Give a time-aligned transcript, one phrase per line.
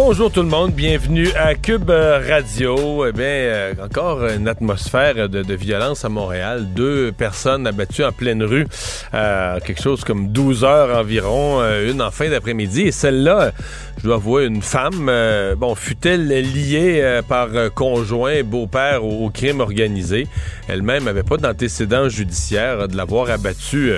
[0.00, 3.04] Bonjour tout le monde, bienvenue à Cube Radio.
[3.04, 6.68] Eh bien, euh, encore une atmosphère de, violence à Montréal.
[6.72, 8.68] Deux personnes abattues en pleine rue,
[9.12, 12.82] euh, quelque chose comme 12 heures environ, euh, une en fin d'après-midi.
[12.82, 13.50] Et celle-là,
[13.98, 15.10] je dois avouer, une femme,
[15.56, 20.28] bon, fut-elle liée par conjoint, beau-père au, crime organisé?
[20.68, 23.94] Elle-même n'avait pas d'antécédent judiciaire de l'avoir abattue.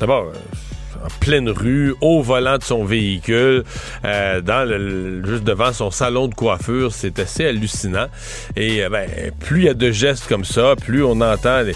[0.00, 0.32] D'abord,
[1.04, 3.64] en pleine rue, au volant de son véhicule,
[4.04, 6.92] euh, dans le, juste devant son salon de coiffure.
[6.92, 8.06] C'est assez hallucinant.
[8.56, 9.08] Et euh, ben,
[9.40, 11.74] plus il y a de gestes comme ça, plus on entend les,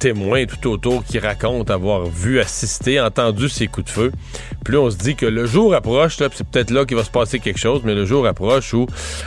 [0.00, 4.12] témoins tout autour qui racontent avoir vu, assisté, entendu ces coups de feu.
[4.64, 7.38] Plus on se dit que le jour approche, c'est peut-être là qu'il va se passer
[7.38, 8.86] quelque chose, mais le jour approche où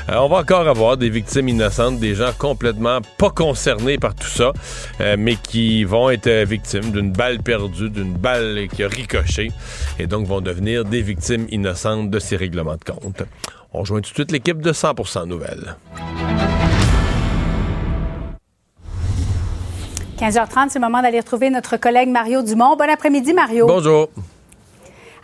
[0.09, 4.27] euh, on va encore avoir des victimes innocentes, des gens complètement pas concernés par tout
[4.27, 4.51] ça,
[4.99, 9.30] euh, mais qui vont être victimes d'une balle perdue, d'une balle qui a ricoché,
[9.99, 13.23] et donc vont devenir des victimes innocentes de ces règlements de compte.
[13.73, 15.75] On rejoint tout de suite l'équipe de 100% Nouvelles.
[20.19, 22.75] 15h30, c'est le moment d'aller retrouver notre collègue Mario Dumont.
[22.75, 23.65] Bon après-midi, Mario.
[23.65, 24.09] Bonjour.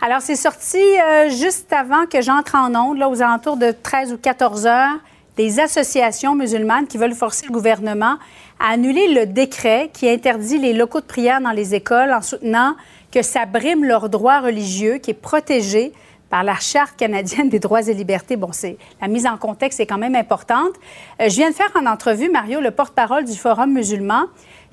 [0.00, 4.12] Alors, c'est sorti euh, juste avant que j'entre en onde, là, aux alentours de 13
[4.12, 4.96] ou 14 heures,
[5.36, 8.16] des associations musulmanes qui veulent forcer le gouvernement
[8.58, 12.74] à annuler le décret qui interdit les locaux de prière dans les écoles en soutenant
[13.10, 15.92] que ça brime leurs droits religieux, qui est protégé
[16.30, 18.36] par la Charte canadienne des droits et libertés.
[18.36, 20.74] Bon, c'est la mise en contexte est quand même importante.
[21.20, 24.26] Euh, je viens de faire en entrevue, Mario, le porte-parole du Forum musulman,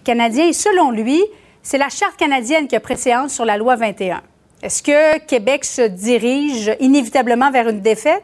[0.04, 0.48] canadien.
[0.48, 1.24] Et selon lui,
[1.62, 4.22] c'est la Charte canadienne qui a préséance sur la loi 21.
[4.62, 8.24] Est-ce que Québec se dirige inévitablement vers une défaite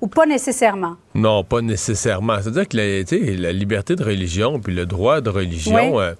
[0.00, 0.96] ou pas nécessairement?
[1.14, 2.36] Non, pas nécessairement.
[2.40, 6.00] C'est-à-dire que la, la, liberté de religion puis le droit de religion.
[6.00, 6.14] Euh,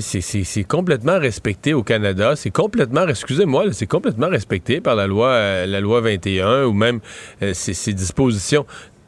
[0.00, 2.34] c'est complètement respecté au Canada.
[2.36, 7.00] C'est complètement, excusez-moi, c'est complètement respecté par la loi, euh, la loi 21 ou même
[7.42, 8.64] euh, ses, dispositions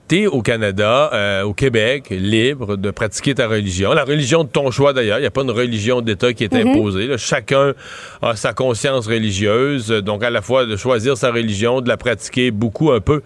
[0.06, 3.94] t'es au Canada, euh, au Québec, libre de pratiquer ta religion.
[3.94, 5.16] La religion de ton choix, d'ailleurs.
[5.18, 6.68] Il n'y a pas une religion d'État qui est mhm.
[6.68, 7.16] imposée.
[7.16, 7.72] Chacun
[8.20, 9.88] a sa conscience religieuse.
[9.88, 13.22] Donc, à la fois de choisir sa religion, de la pratiquer beaucoup, un peu.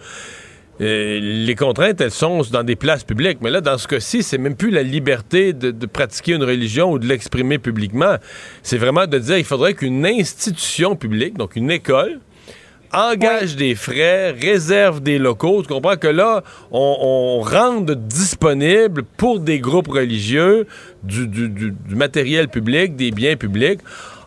[0.81, 3.39] Euh, les contraintes, elles sont dans des places publiques.
[3.41, 6.93] Mais là, dans ce cas-ci, c'est même plus la liberté de, de pratiquer une religion
[6.93, 8.17] ou de l'exprimer publiquement.
[8.63, 12.21] C'est vraiment de dire qu'il faudrait qu'une institution publique, donc une école,
[12.93, 15.63] engage des frais, réserve des locaux.
[15.63, 20.67] Tu comprends que là, on, rende disponible pour des groupes religieux
[21.03, 23.81] du, matériel public, des biens publics.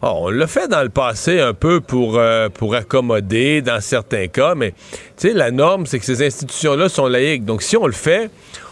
[0.04, 4.28] Ah, on l'a fait dans le passé un peu pour, euh, pour accommoder dans certains
[4.28, 7.46] cas, mais tu sais, la norme, c'est que ces institutions-là sont laïques.
[7.46, 8.32] Donc, si on le fait,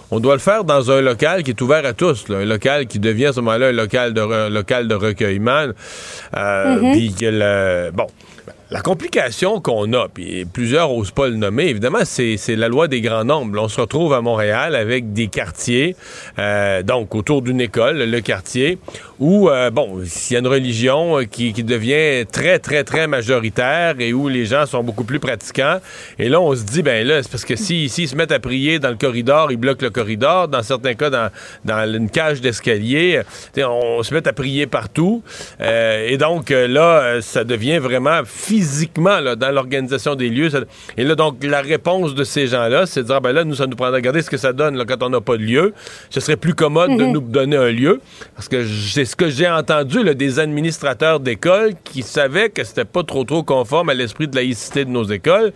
[0.10, 2.98] on doit le faire dans un local qui est ouvert à tous, un local qui
[2.98, 5.68] devient à ce moment-là un local de, local de recueillement.
[6.36, 6.92] Euh, mm-hmm.
[6.94, 8.08] Puis que bon,
[8.72, 13.02] la complication qu'on a, puis plusieurs n'osent pas le nommer, évidemment, c'est la loi des
[13.02, 13.60] grands nombres.
[13.60, 15.96] On se retrouve à Montréal avec des quartiers,
[16.38, 18.78] euh, donc autour d'une école, le quartier,
[19.18, 23.96] où, euh, bon, s'il y a une religion euh, qui, devient très, très, très majoritaire
[24.00, 25.80] et où les gens sont beaucoup plus pratiquants,
[26.20, 28.78] et là, on se dit, ben là, c'est parce que s'ils se mettent à prier
[28.78, 30.48] dans le corridor, ils bloquent le corridor.
[30.48, 31.32] Dans certains cas, dans,
[31.66, 33.22] dans une cage d'escalier,
[33.58, 35.24] on se met à prier partout.
[35.60, 38.22] et donc, là, ça devient vraiment
[38.60, 40.50] physiquement dans l'organisation des lieux.
[40.98, 43.56] et là, donc, la réponse de ces gens-là, c'est de dire, ah, ben là, nous,
[43.56, 45.74] ça nous prendrait à regarder ce que ça donne quand on n'a pas de lieu.
[46.10, 47.12] Ce serait plus commode de mhm.
[47.12, 48.02] nous donner un lieu.
[48.36, 53.04] Parce que c'est ce que j'ai entendu des administrateurs d'écoles qui savaient que c'était pas
[53.04, 55.54] trop trop conforme à l'esprit de laïcité de nos écoles,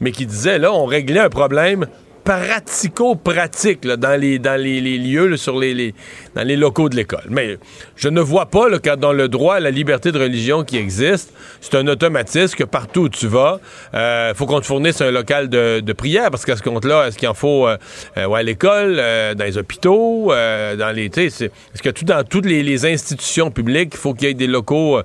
[0.00, 1.86] mais qui disaient, là, on réglait un problème
[2.24, 5.94] pratico-pratique dans, les, dans les, lieux, sur les,
[6.34, 7.24] dans les locaux de l'école.
[7.28, 7.58] Mais
[7.96, 10.76] je ne vois pas le cas dans le droit à la liberté de religion qui
[10.76, 13.60] existe, c'est un automatisme que partout où tu vas,
[13.92, 17.18] il euh, faut qu'on te fournisse un local de, prière, parce qu'à ce compte-là, est-ce
[17.18, 17.76] qu'il en faut euh,
[18.16, 18.96] euh, à l'école,
[19.36, 21.10] dans les hôpitaux, dans les...
[21.14, 25.00] Est-ce que tout, dans toutes les, institutions publiques, il faut qu'il y ait des locaux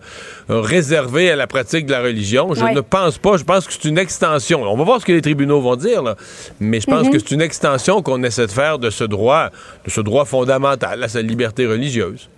[0.47, 2.53] réservés à la pratique de la religion?
[2.53, 3.37] Je ne pense pas.
[3.37, 4.63] Je pense que c'est une extension.
[4.63, 6.15] On va voir ce que les tribunaux vont dire, là.
[6.59, 9.49] mais je pense que c'est une extension qu'on essaie de faire de ce droit,
[9.85, 12.29] de ce droit fondamental liberté religieuse.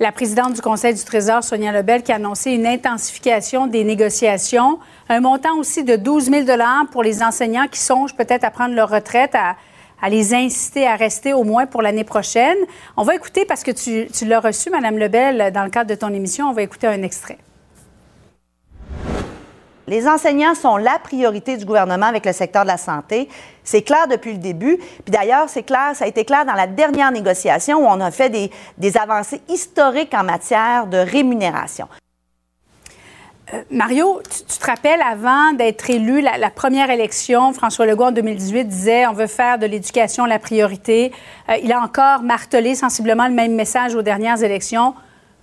[0.00, 4.80] La présidente du Conseil du Trésor, Sonia Lebel, qui a annoncé une intensification des négociations,
[5.08, 6.46] un montant aussi de 12 000
[6.90, 9.56] pour les enseignants qui songent peut-être à prendre leur retraite, à,
[10.10, 12.58] les inciter à rester au moins pour l'année prochaine.
[12.96, 15.94] On va écouter, parce que tu, tu l'as reçu, Mme Lebel, dans le cadre de
[15.94, 17.38] ton émission, on va écouter un extrait.
[19.86, 23.28] Les enseignants sont la priorité du gouvernement avec le secteur de la santé.
[23.62, 24.78] C'est clair depuis le début.
[24.78, 28.10] Puis d'ailleurs, c'est clair, ça a été clair dans la dernière négociation où on a
[28.10, 31.86] fait des, avancées historiques en matière de rémunération.
[33.52, 38.64] Euh, Mario, tu, te rappelles, avant d'être élu, la, première élection, François Legault en 2018
[38.64, 41.12] disait on veut faire de l'éducation la priorité.
[41.50, 44.94] Euh, il a encore martelé sensiblement le même message aux dernières élections.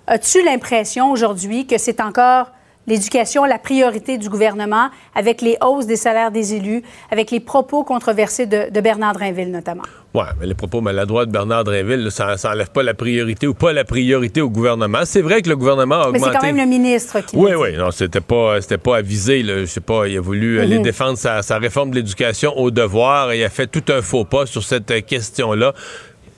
[0.07, 2.47] As-tu l'impression aujourd'hui que c'est encore
[2.91, 7.83] l'éducation la priorité du gouvernement avec les hausses des salaires des élus, avec les propos
[7.83, 9.83] controversés de, Bernard Drinville notamment.
[10.13, 13.71] Oui, mais les propos maladroits de Bernard Drinville, ça n'enlève pas la priorité ou pas
[13.71, 14.99] la priorité au gouvernement.
[15.05, 16.19] C'est vrai que le gouvernement a augmenté...
[16.19, 19.41] Mais c'est quand même le ministre qui Oui, oui, non, c'était pas, c'était pas avisé.
[19.41, 20.83] Je sais pas, il a voulu aller mhm.
[20.83, 24.25] défendre sa, sa réforme de l'éducation au devoir et il a fait tout un faux
[24.25, 25.73] pas sur cette question-là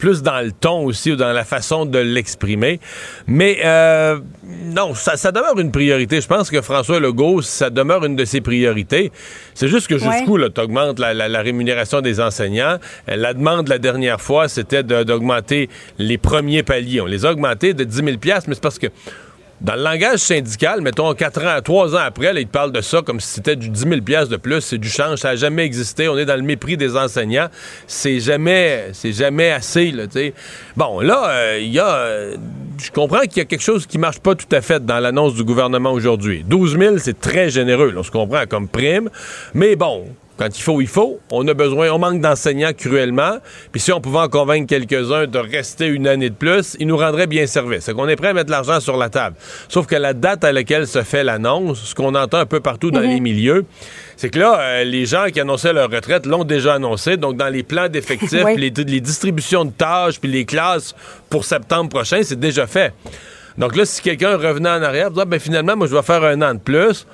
[0.04, 2.82] plus dans le ton aussi ou dans la façon de l'exprimer.
[3.26, 4.20] Mais euh,
[4.66, 6.20] non, ça, demeure une priorité.
[6.20, 9.14] Je pense que François Legault, ça demeure une de ses priorités.
[9.54, 12.80] C'est juste que jusqu'où tu augmentes la, rémunération des enseignants?
[13.08, 15.70] Euh, la demande la dernière fois, c'était d'augmenter
[16.00, 17.00] les premiers paliers.
[17.00, 18.88] On les a augmentés de 10 000 mais c'est parce que
[19.64, 23.02] dans le langage syndical, mettons, quatre ans, trois ans après, là, ils parlent de ça
[23.02, 26.10] comme si c'était du 10 000 de plus, c'est du change, ça n'a jamais existé,
[26.10, 27.48] on est dans le mépris des enseignants,
[27.88, 30.04] c'est jamais, c'est jamais assez, là.
[30.76, 32.32] Bon, là, euh, il y a,
[32.78, 35.34] je comprends qu'il y a quelque chose qui marche pas tout à fait dans l'annonce
[35.34, 36.44] du gouvernement aujourd'hui.
[36.46, 39.10] 12 000, c'est très généreux, on se comprend comme prime,
[39.54, 40.06] mais bon,
[40.38, 41.20] quand il faut, il faut.
[41.32, 43.38] On a besoin, on manque d'enseignants cruellement.
[43.72, 46.98] Puis si on pouvait en convaincre quelques-uns de rester une année de plus, ils nous
[46.98, 47.84] rendraient bien service.
[47.86, 49.36] C'est qu'on est prêt à mettre l'argent sur la table.
[49.70, 52.90] Sauf que la date à laquelle se fait l'annonce, ce qu'on entend un peu partout
[52.90, 53.10] dans mhm.
[53.10, 53.66] les milieux,
[54.18, 57.18] c'est que là, euh, les gens qui annonçaient leur retraite l'ont déjà annoncé.
[57.18, 60.96] Donc, dans les plans d'effectifs, les, distributions de tâches, puis les classes
[61.30, 62.94] pour septembre prochain, c'est déjà fait.
[63.58, 66.56] Donc là, si quelqu'un revenait en arrière, ben finalement, moi, je vais faire un an
[66.56, 67.06] de plus.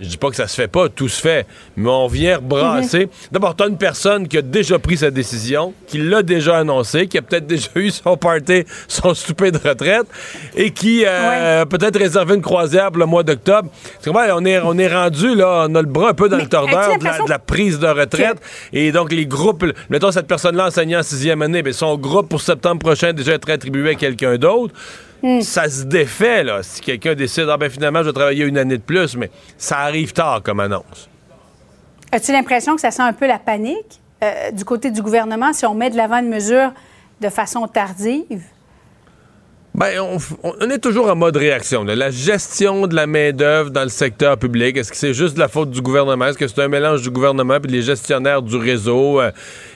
[0.00, 1.46] Je dis pas que ça se fait pas, tout se fait,
[1.76, 3.08] mais on vient brasser.
[3.32, 7.06] D'abord, tu as une personne qui a déjà pris sa décision, qui l'a déjà annoncé,
[7.06, 10.06] qui a peut-être déjà eu son party, son souper de retraite,
[10.56, 13.70] et qui euh, a peut-être réservé une croisière pour le mois d'octobre.
[14.06, 16.98] On est, on est rendu, là, on a le bras un peu dans le tordeur
[16.98, 18.38] de la, prise de retraite.
[18.72, 22.40] Et donc, les groupes, mettons cette personne-là enseignant en sixième année, bien, son groupe pour
[22.40, 24.74] septembre prochain déjà être attribué à quelqu'un d'autre.
[25.22, 25.40] Hmm.
[25.40, 26.62] Ça se défait, là.
[26.62, 29.78] Si quelqu'un décide, ah ben finalement, je vais travailler une année de plus, mais ça
[29.78, 31.08] arrive tard comme annonce.
[32.10, 35.64] As-tu l'impression que ça sent un peu la panique euh, du côté du gouvernement si
[35.64, 36.72] on met de l'avant une mesure
[37.20, 38.42] de façon tardive?
[39.74, 39.98] Ben,
[40.42, 41.82] on, est toujours en mode réaction.
[41.84, 45.48] La gestion de la main-d'œuvre dans le secteur public, est-ce que c'est juste de la
[45.48, 46.26] faute du gouvernement?
[46.26, 49.22] Est-ce que c'est un mélange du gouvernement et des gestionnaires du réseau?
[49.22, 49.30] Euh,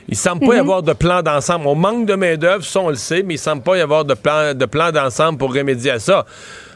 [0.08, 0.60] il semble pas y mhm.
[0.60, 1.66] avoir de plan d'ensemble.
[1.66, 4.14] On manque de main-d'œuvre, ça, on le sait, mais il semble pas y avoir de
[4.14, 6.26] plan, de plan d'ensemble pour remédier à ça.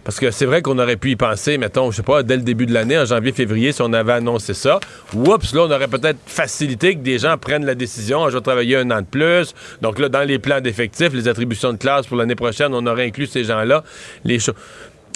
[0.02, 2.42] Parce que c'est vrai qu'on aurait pu y penser, mettons, je sais pas, dès le
[2.42, 4.80] début de l'année, en janvier-février, si on avait annoncé ça.
[5.14, 8.42] Oups, là, on aurait peut-être facilité que des gens prennent la décision, ah, je vais
[8.42, 9.54] travailler un an de plus.
[9.82, 13.06] Donc là, dans les plans d'effectifs, les attributions de classe pour l'année prochaine, on aurait
[13.06, 13.84] inclus ces gens-là.
[14.24, 14.54] Les choses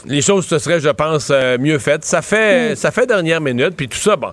[0.07, 2.05] les choses se seraient, je pense, euh, mieux faites.
[2.05, 2.77] Ça fait, mm.
[2.77, 4.33] ça fait dernière minute, puis tout ça, bon,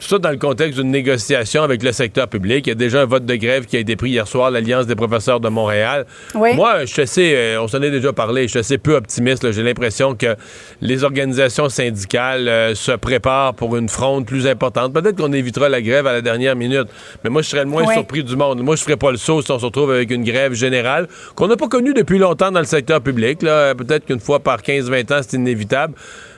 [0.00, 2.66] tout ça dans le contexte d'une négociation avec le secteur public.
[2.66, 4.86] Il y a déjà un vote de grève qui a été pris hier soir, l'Alliance
[4.86, 6.06] des professeurs de Montréal.
[6.34, 9.50] Moi, je suis assez, euh, on s'en est déjà parlé, je suis assez peu optimiste.
[9.52, 10.36] J'ai l'impression que
[10.80, 14.92] les organisations syndicales euh, se préparent pour une fronde plus importante.
[14.92, 16.88] Peut-être qu'on évitera la grève à la dernière minute,
[17.22, 18.62] mais moi, je serais le moins surpris du monde.
[18.62, 21.48] Moi, je ferais pas le saut si on se retrouve avec une grève générale qu'on
[21.48, 23.40] n'a pas connue depuis longtemps dans le secteur public.
[23.40, 25.94] Peut-être qu'une fois par 15-20 ans, c'est inévitable.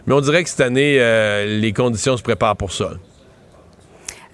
[0.07, 2.93] Mais on dirait que cette année, euh, les conditions se préparent pour ça.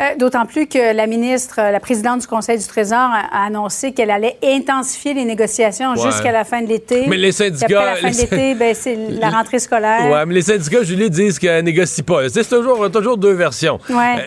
[0.01, 4.13] Euh, d'autant plus que la ministre, la présidente du Conseil du Trésor a annoncé qu'elle
[4.13, 7.07] allait intensifier les négociations jusqu'à la fin de l'été.
[7.09, 7.81] Mais les syndicats.
[7.81, 10.03] Après la fin de l'été, ben, c'est la rentrée scolaire.
[10.05, 12.29] Oui, mais les syndicats, Julie, disent qu'elle négocie pas.
[12.29, 13.81] C'est toujours, toujours deux versions.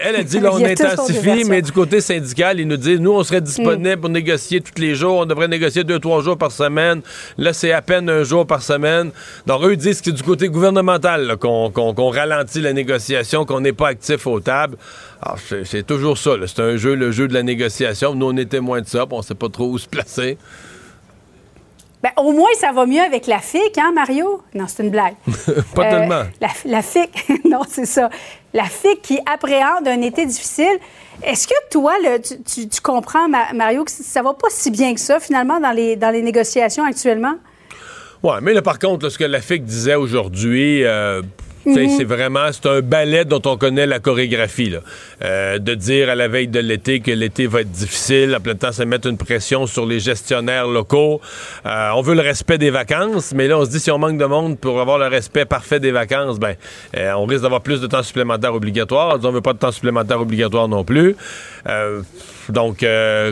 [0.04, 3.24] Elle a dit, là, on intensifie, mais du côté syndical, ils nous disent, nous, on
[3.24, 4.02] serait disponible mm.
[4.02, 5.20] pour négocier tous les jours.
[5.20, 7.02] On devrait négocier deux, trois jours par semaine.
[7.38, 9.12] Là, c'est à peine un jour par semaine.
[9.48, 13.88] Donc, eux disent que c'est du côté gouvernemental qu'on ralentit la négociation, qu'on n'est pas
[13.88, 14.76] actif aux tables.
[15.22, 16.32] Alors, c'est toujours ça.
[16.48, 18.16] C'est un jeu, le jeu de la négociation.
[18.16, 20.38] Nous, on est témoins de ça, on ne sait pas trop où se placer.
[22.02, 24.42] Ben, au moins, ça va mieux avec la FIC, hein, Mario?
[24.56, 25.14] Non, c'est une blague.
[25.76, 26.16] pas tellement.
[26.16, 28.10] Euh, la, FIC, non, c'est ça.
[28.56, 30.80] La FIC qui appréhende un été difficile.
[31.22, 35.60] Est-ce que toi, tu, comprends, Mario, que ça va pas si bien que ça, finalement,
[35.60, 37.36] dans les, dans les négociations actuellement?
[38.24, 41.22] Oui, mais là, par contre, ce que la FIC disait aujourd'hui, euh,
[41.66, 41.90] Mhm.
[41.98, 44.74] C'est vraiment, c'est un ballet dont on connaît la chorégraphie.
[45.24, 48.56] Euh, de dire à la veille de l'été que l'été va être difficile, en plein
[48.56, 51.22] temps, ça mettre une pression sur les gestionnaires locaux.
[51.66, 54.18] Euh, on veut le respect des vacances, mais là, on se dit si on manque
[54.18, 56.56] de monde pour avoir le respect parfait des vacances, ben,
[56.98, 59.20] euh, on risque d'avoir plus de temps supplémentaire obligatoire.
[59.24, 61.16] On veut pas de temps supplémentaire obligatoire non plus.
[62.50, 62.86] donc,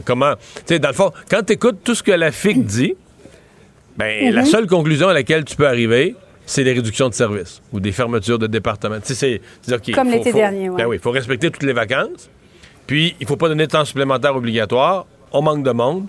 [0.05, 0.35] comment...
[0.35, 2.95] Tu sais, dans le fond, quand tu écoutes tout ce que la FIC dit,
[3.97, 4.47] ben, la mhm.
[4.47, 6.15] seule conclusion à laquelle tu peux arriver,
[6.49, 8.97] c'est des réductions de services ou des fermetures de départements.
[9.03, 9.39] C'est,
[9.93, 12.27] Comme l'été dernier, Ben oui, il faut respecter toutes les vacances.
[12.87, 15.05] Puis, il ne faut pas donner de temps supplémentaire obligatoire.
[15.31, 16.07] On manque de monde.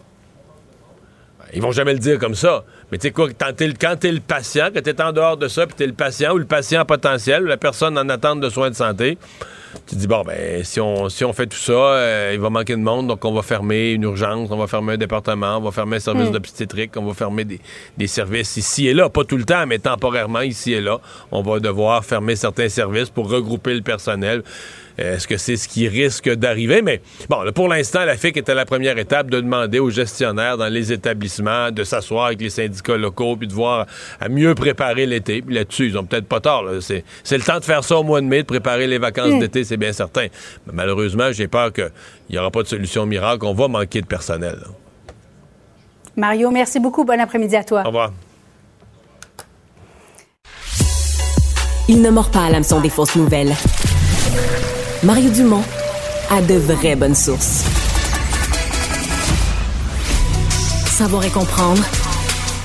[1.39, 2.65] Ben, ils vont jamais le dire comme ça.
[2.91, 5.47] Mais tu sais quoi, quand tu es, le patient, quand tu es en dehors de
[5.47, 8.41] ça, puis tu es le patient ou le patient potentiel ou la personne en attente
[8.41, 9.19] de soins de santé,
[9.91, 12.75] tu dis, bon, ben, si on, si on fait tout ça, euh, il va manquer
[12.75, 15.73] de monde, donc on va fermer une urgence, on va fermer un département, on va
[15.73, 16.33] fermer un service mm.
[16.33, 17.61] d'obstétrique, on va fermer des,
[17.99, 21.01] des, services ici et là, pas tout le temps, mais temporairement ici et là.
[21.33, 24.45] On va devoir fermer certains services pour regrouper le personnel.
[25.01, 26.83] Est-ce que c'est ce qui risque d'arriver?
[26.83, 30.69] Mais bon, pour l'instant, la FIC était la première étape de demander aux gestionnaires dans
[30.69, 33.87] les établissements de s'asseoir avec les syndicats locaux puis de voir
[34.21, 35.41] à mieux préparer l'été.
[35.41, 36.65] Puis là-dessus, ils ont peut-être pas tort.
[36.81, 39.39] C'est, le temps de faire ça au mois de mai, de préparer les vacances mm.
[39.39, 40.27] d'été, c'est bien certain.
[40.67, 41.91] Mais malheureusement, j'ai peur qu'il
[42.29, 43.47] n'y aura pas de solution miracle.
[43.47, 44.59] On va manquer de personnel.
[46.15, 47.05] Mario, merci beaucoup.
[47.05, 47.83] Bon après-midi à toi.
[47.85, 48.13] Au revoir.
[51.89, 53.55] Il ne mord pas à l'hameçon des fausses nouvelles.
[55.03, 55.63] Mario Dumont
[56.29, 57.65] a de vraies bonnes sources.
[60.85, 61.83] Savoir et comprendre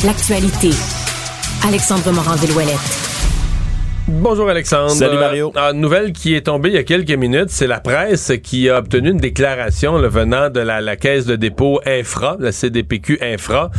[0.03, 0.71] l'actualité.
[1.65, 3.05] Alexandre Morand-Villouellette.
[4.09, 4.91] Bonjour Alexandre.
[4.91, 5.53] Salut Mario.
[5.55, 8.69] Euh, une nouvelle qui est tombée il y a quelques minutes, c'est la presse qui
[8.69, 13.71] a obtenu une déclaration le venant de la, caisse de dépôt Infra, la CDPQ Infra,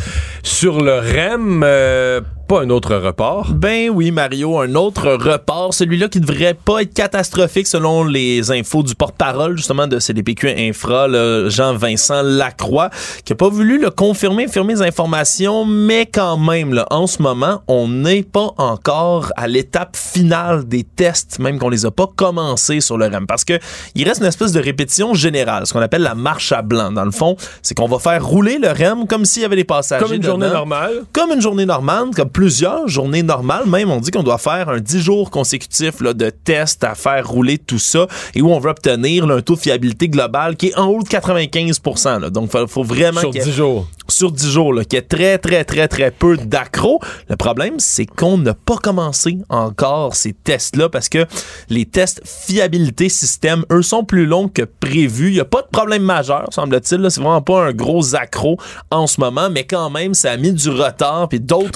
[0.42, 1.62] sur le REM.
[1.62, 3.48] Euh, pas un autre report.
[3.52, 5.74] Ben oui, Mario, un autre report.
[5.74, 11.08] Celui-là qui devrait pas être catastrophique selon les infos du porte-parole, justement, de CDPQ Infra,
[11.48, 12.90] Jean-Vincent Lacroix,
[13.24, 17.20] qui a pas voulu le confirmer, confirmer les informations, mais quand même, là, en ce
[17.20, 22.08] moment, on n'est pas encore à l'étape finale des tests, même qu'on les a pas
[22.14, 23.26] commencés sur le REM.
[23.26, 23.58] Parce que
[23.94, 26.92] il reste une espèce de répétition générale, ce qu'on appelle la marche à blanc.
[26.92, 29.64] Dans le fond, c'est qu'on va faire rouler le REM comme s'il y avait des
[29.64, 30.04] passagers.
[30.04, 31.02] Comme une journée normale.
[31.12, 33.64] Comme une journée normale, comme plusieurs journées normales.
[33.66, 37.26] Même, on dit qu'on doit faire un 10 jours consécutifs là, de tests à faire
[37.26, 40.76] rouler tout ça et où on veut obtenir un taux de fiabilité global qui est
[40.76, 43.20] en haut de 95% Donc, il faut, vraiment...
[43.20, 43.88] Sur 10 jours.
[44.06, 47.00] Sur 10 jours, là, qu'il y ait très, très, très, très peu d'accro.
[47.30, 51.24] Le problème, c'est qu'on n'a pas commencé encore ces tests-là parce que
[51.70, 55.28] les tests fiabilité système, eux, sont plus longs que prévu.
[55.28, 57.10] Il n'y a pas de problème majeur, semble-t-il.
[57.10, 58.58] C'est vraiment pas un gros accro
[58.90, 61.70] en ce moment, mais quand même, ça a mis du retard puis d'autres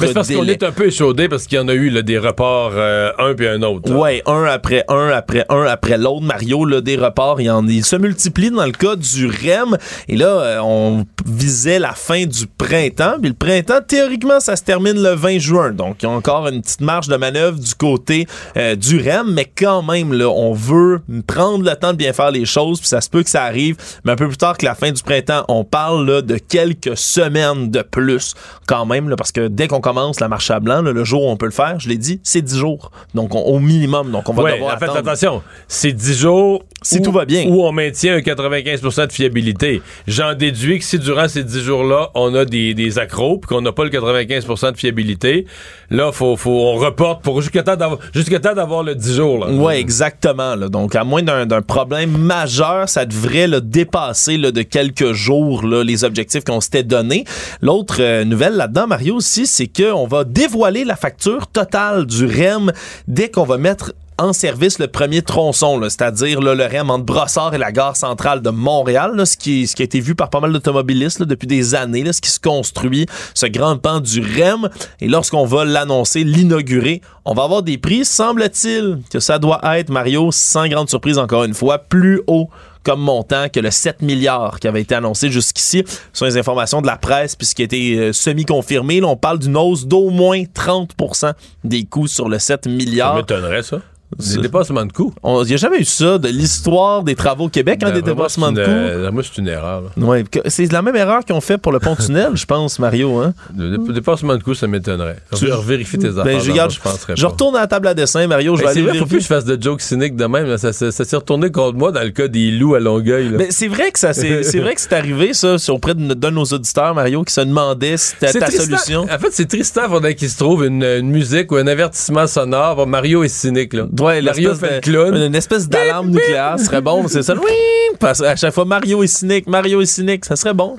[0.51, 3.47] est un peu échaudé parce qu'il y en a eu des reports euh, un puis
[3.47, 3.93] un autre.
[3.93, 6.23] Ouais, un après un après un après l'autre.
[6.23, 9.77] Mario, là, des reports, il, en, il se multiplie dans le cas du REM.
[10.09, 13.15] Et là, euh, on visait la fin du printemps.
[13.21, 15.71] Puis le printemps, théoriquement, ça se termine le 20 juin.
[15.71, 18.27] Donc, il y a encore une petite marge de manœuvre du côté
[18.57, 19.33] euh, du REM.
[19.33, 22.81] Mais quand même, là, on veut prendre le temps de bien faire les choses.
[22.81, 23.77] Puis ça se peut que ça arrive.
[24.05, 26.97] Mais un peu plus tard que la fin du printemps, on parle là, de quelques
[26.97, 28.35] semaines de plus
[28.67, 29.09] quand même.
[29.09, 31.47] Là, parce que dès qu'on commence la marche à blanc, le jour où on peut
[31.47, 32.91] le faire, je l'ai dit, c'est 10 jours.
[33.15, 34.11] Donc, au minimum.
[34.11, 37.47] Donc, on va devoir en fait, attention, c'est 10 jours si tout va bien.
[37.47, 39.83] Où on maintient un 95% de fiabilité.
[40.07, 43.61] J'en déduis que si durant ces 10 jours-là, on a des, des accros puis qu'on
[43.61, 45.47] n'a pas le 95% de fiabilité,
[45.91, 49.47] là, faut, faut, on reporte pour jusqu'à temps d'avoir le 10 jours.
[49.51, 50.57] Oui, exactement.
[50.57, 55.85] Donc, à moins d'un problème majeur, ça devrait le dépasser là, de quelques jours là,
[55.85, 57.25] les objectifs qu'on s'était donnés.
[57.61, 62.73] L'autre euh, nouvelle là-dedans, Mario, aussi, c'est qu'on va dévoiler la facture totale du REM
[63.09, 67.59] dès qu'on va mettre en service le premier tronçon, c'est-à-dire le REM entre Brossard et
[67.59, 70.53] la gare centrale de Montréal, ce, qui, ce qui a été vu par pas mal
[70.53, 74.69] d'automobilistes depuis des années, ce qui se construit, ce grand pan du REM.
[75.01, 79.89] Et lorsqu'on va l'annoncer, l'inaugurer, on va avoir des prix, semble-t-il, que ça doit être,
[79.89, 82.51] Mario, sans grande surprise encore une fois, plus haut
[82.83, 85.85] comme montant que le 7 milliards qui avait été annoncé jusqu'ici.
[85.87, 89.03] Ce sont les informations de la presse, puisqu'il a été euh, semi-confirmé.
[89.03, 91.35] on parle d'une hausse d'au moins 30%
[91.65, 93.13] des coûts sur le 7 milliards.
[93.13, 93.81] Ça m'étonnerait, ça.
[94.19, 95.15] Des dépassements de coûts.
[95.25, 98.53] Il n'y a jamais eu ça de l'histoire des travaux au Québec, hein, des dépassements
[98.53, 99.13] de coûts?
[99.13, 99.83] moi, c'est une erreur.
[99.97, 103.19] Ouais, c'est la même erreur qu'ils ont fait pour le pont-tunnel, je pense, Mario.
[103.19, 103.35] Hein?
[103.57, 105.19] Le dépassement de coûts, ça m'étonnerait.
[105.35, 106.41] Tu vérifier tes ben, affaires.
[106.41, 106.77] je,
[107.15, 108.57] je, je retourne à la table à dessin, Mario.
[108.57, 110.57] Je vais vrai, faut plus que je fasse de jokes cyniques de même.
[110.59, 113.31] Ça, ça, s'est retourné contre moi dans le cas des loups à Longueuil.
[113.37, 116.45] Mais c'est vrai que ça, c'est vrai que c'est arrivé, ça, auprès de, de, nos
[116.45, 119.03] auditeurs, Mario, qui se demandaient si c'était ta solution.
[119.03, 122.87] En fait, c'est Tristan, faudrait qu'il se trouve une, musique ou un avertissement sonore.
[122.87, 123.87] Mario est cynique, là.
[124.01, 125.15] Ouais, Mario fait le clown.
[125.15, 127.35] Une espèce d'alarme nucléaire serait bon, c'est ça.
[127.35, 127.53] Oui,
[127.99, 130.77] parce à chaque fois Mario est cynique, Mario est cynique, ça serait bon.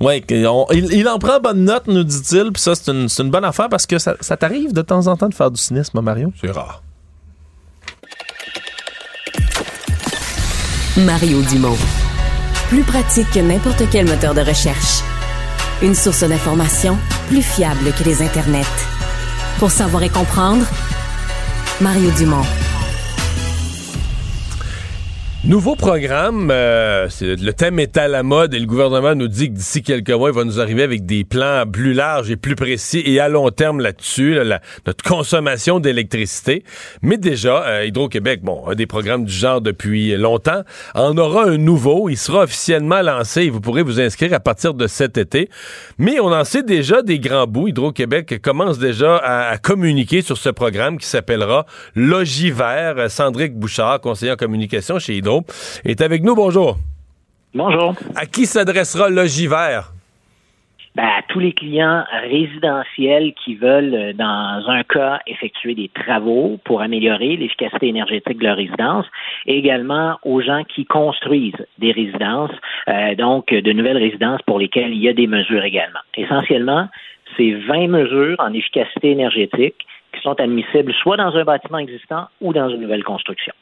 [0.00, 3.70] Ouais, il, en prend bonne note, nous dit-il, puis ça c'est une, une, bonne affaire
[3.70, 6.32] parce que ça, ça t'arrive de temps en temps de faire du cynisme, Mario?
[6.38, 6.82] C'est rare.
[10.98, 11.76] Mario Dumont.
[12.68, 15.02] Plus pratique que n'importe quel moteur de recherche.
[15.82, 16.96] Une source d'information
[17.28, 18.64] plus fiable que les internets.
[19.58, 20.66] Pour savoir et comprendre,
[21.80, 22.65] Mario Dumont.
[25.46, 29.54] Nouveau programme, euh, le thème est à la mode et le gouvernement nous dit que
[29.54, 33.00] d'ici quelques mois, il va nous arriver avec des plans plus larges et plus précis
[33.06, 34.40] et à long terme là-dessus,
[34.86, 36.64] notre consommation d'électricité.
[37.00, 40.62] Mais déjà, euh, Hydro-Québec, bon, a des programmes du genre depuis longtemps,
[40.96, 42.08] en aura un nouveau.
[42.08, 45.48] Il sera officiellement lancé et vous pourrez vous inscrire à partir de cet été.
[45.96, 47.68] Mais on en sait déjà des grands bouts.
[47.68, 53.08] Hydro-Québec commence déjà à, communiquer sur ce programme qui s'appellera Logivert.
[53.08, 55.35] Sandrick Bouchard, conseiller en communication chez Hydro
[55.84, 56.34] est avec nous.
[56.34, 56.76] Bonjour.
[57.54, 57.94] Bonjour.
[58.14, 59.92] À qui s'adressera Logivert?
[60.96, 66.58] Ben, à tous les clients résidentiels qui veulent, euh, dans un cas, effectuer des travaux
[66.64, 69.04] pour améliorer l'efficacité énergétique de leur résidence,
[69.44, 72.56] et également aux gens qui construisent des résidences,
[72.88, 76.00] euh, donc de nouvelles résidences pour lesquelles il y a des mesures également.
[76.16, 76.88] Essentiellement,
[77.36, 82.54] c'est 20 mesures en efficacité énergétique qui sont admissibles soit dans un bâtiment existant ou
[82.54, 83.52] dans une nouvelle construction.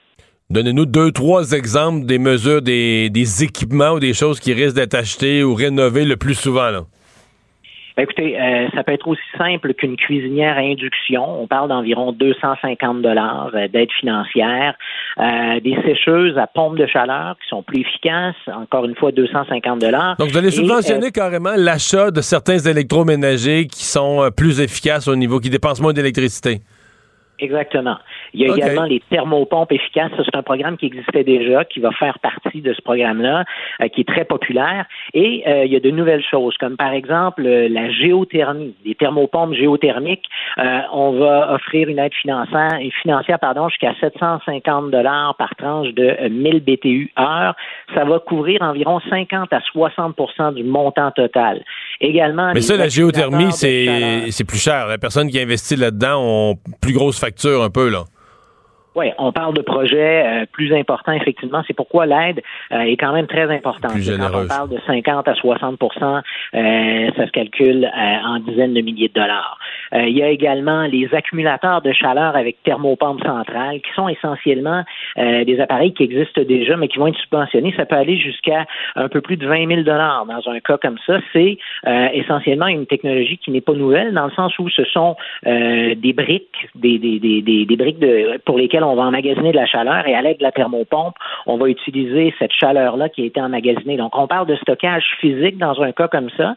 [0.51, 5.43] Donnez-nous deux, trois exemples des mesures, des, équipements ou des choses qui risquent d'être achetées
[5.43, 6.71] ou rénovées le plus souvent.
[6.71, 6.83] Là.
[7.97, 11.41] Ben, écoutez, euh, ça peut être aussi simple qu'une cuisinière à induction.
[11.41, 14.75] On parle d'environ 250 dollars euh, d'aide financière.
[15.19, 18.35] Euh, des sécheuses à pompe de chaleur qui sont plus efficaces.
[18.49, 20.17] Encore une fois, 250 dollars.
[20.19, 25.39] Donc, vous allez subventionner carrément l'achat de certains électroménagers qui sont plus efficaces au niveau,
[25.39, 26.61] qui dépensent moins d'électricité.
[27.45, 27.97] Exactement.
[28.33, 30.11] Il y a également les thermopompes efficaces.
[30.17, 33.45] C'est un programme qui existait déjà, qui va faire partie de ce programme-là,
[33.83, 34.87] euh, qui est très populaire.
[35.13, 38.95] Et euh, il y a de nouvelles choses, comme par exemple euh, la géothermie, les
[38.95, 40.26] thermopompes géothermiques.
[40.93, 46.61] on va offrir une aide financière, financière pardon, jusqu'à 750 dollars par tranche de 1000
[46.61, 47.54] BTU heure.
[47.95, 51.63] Ça va couvrir environ 50 à 60% du montant total.
[52.04, 52.52] Également.
[52.52, 54.86] Mais ça, la géothermie, c'est plus cher.
[54.86, 58.04] La personne qui investit là-dedans ont plus grosse facture un peu, là.
[58.95, 61.63] Oui, on parle de projets euh, plus importants, effectivement.
[61.67, 63.93] C'est pourquoi l'aide euh, est quand même très importante.
[63.93, 66.23] Quand on parle de 50 à 60%
[66.54, 69.59] euh, ça se calcule en dizaines de milliers de dollars.
[69.93, 74.85] il y a également les accumulateurs de chaleur avec thermopompe centrale, qui sont essentiellement
[75.17, 77.75] des appareils qui existent déjà, mais qui vont être subventionnés.
[77.76, 80.99] Ça peut aller jusqu'à un peu plus de 20 000 dollars dans un cas comme
[81.07, 81.19] ça.
[81.33, 81.59] C'est
[82.13, 86.69] essentiellement une technologie qui n'est pas nouvelle, dans le sens où ce sont des briques,
[86.75, 90.14] des, des, des, des briques de, pour lesquelles on va emmagasiner de la chaleur et
[90.14, 91.14] à l'aide de la thermopompe,
[91.47, 93.97] on va utiliser cette chaleur-là qui a été emmagasinée.
[93.97, 96.56] Donc, on parle de stockage physique dans un cas comme ça.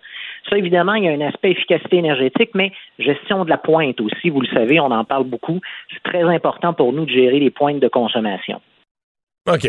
[0.49, 4.29] Ça, évidemment, il y a un aspect efficacité énergétique, mais gestion de la pointe aussi,
[4.29, 5.59] vous le savez, on en parle beaucoup.
[5.91, 8.61] C'est très important pour nous de gérer les pointes de consommation.
[9.47, 9.67] OK.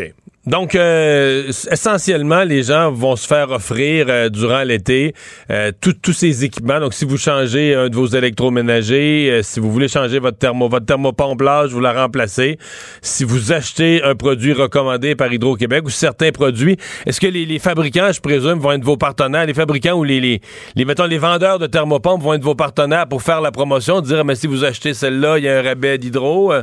[0.49, 5.13] Donc, euh, essentiellement, les gens vont se faire offrir euh, durant l'été
[5.51, 6.79] euh, tous ces équipements.
[6.79, 10.87] Donc, si vous changez un de vos électroménagers, si vous voulez changer votre thermo, votre
[10.87, 12.57] thermopompe vous la remplacez.
[13.03, 18.11] Si vous achetez un produit recommandé par Hydro-Québec ou certains produits, est-ce que les, fabricants,
[18.11, 20.41] je présume, vont être vos partenaires, les fabricants ou les, les,
[20.75, 24.25] les, mettons, les vendeurs de thermopompes vont être vos partenaires pour faire la promotion, dire,
[24.25, 26.53] mais si vous achetez celle-là, il y a un rabais d'hydro?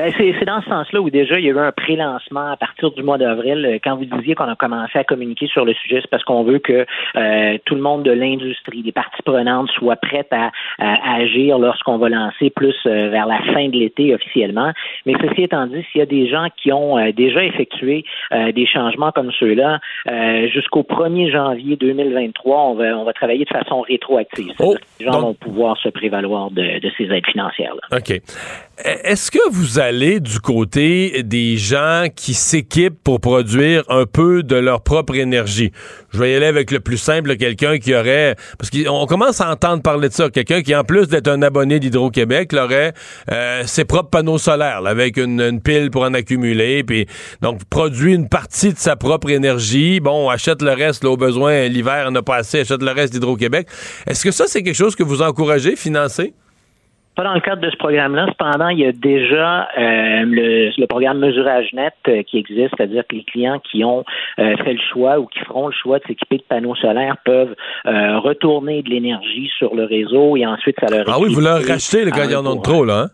[0.00, 2.90] Ben, c'est dans ce sens-là où déjà il y a eu un pré-lancement à partir
[2.92, 3.66] du mois d'avril.
[3.66, 6.42] Euh, quand vous disiez qu'on a commencé à communiquer sur le sujet, c'est parce qu'on
[6.42, 6.86] veut que
[7.16, 12.08] euh, tout le monde de l'industrie, les parties prenantes, soient prêtes à, agir lorsqu'on va
[12.08, 14.72] lancer plus euh, vers la fin de l'été officiellement.
[15.04, 19.12] Mais ceci étant dit, s'il y a des gens qui ont déjà effectué des changements
[19.12, 19.80] comme ceux-là,
[20.48, 24.52] jusqu'au 1er janvier 2023, on va, on va travailler de façon rétroactive.
[24.60, 27.98] Oh, les gens vont pouvoir se prévaloir de, de ces aides financières-là.
[27.98, 28.20] OK.
[28.84, 34.56] Est-ce que vous allez du côté des gens qui s'équipent pour produire un peu de
[34.56, 35.70] leur propre énergie?
[36.12, 38.36] Je vais y aller avec le plus simple, quelqu'un qui aurait...
[38.58, 40.30] Parce qu'on commence à entendre parler de ça.
[40.30, 42.94] Quelqu'un qui, en plus d'être un abonné d'Hydro-Québec, aurait
[43.30, 47.06] euh, ses propres panneaux solaires, avec une, pile pour en accumuler, puis
[47.42, 50.00] donc produit une partie de sa propre énergie.
[50.00, 53.68] Bon, achète le reste, au besoin, l'hiver, n'a pas assez, achète le reste d'Hydro-Québec.
[54.06, 56.32] Est-ce que ça, c'est quelque chose que vous encouragez, financer?
[57.16, 58.26] Pas dans le cadre de ce programme-là.
[58.28, 63.16] Cependant, il y a déjà euh, le, programme Mesurage Net euh, qui existe, c'est-à-dire que
[63.16, 64.04] les clients qui ont
[64.38, 67.54] euh, fait le choix ou qui feront le choix de s'équiper de panneaux solaires peuvent
[67.84, 72.04] retourner de l'énergie sur le réseau et ensuite ça leur Ah oui, vous leur rachetez
[72.04, 73.08] le quand ils en ont trop, là, hein?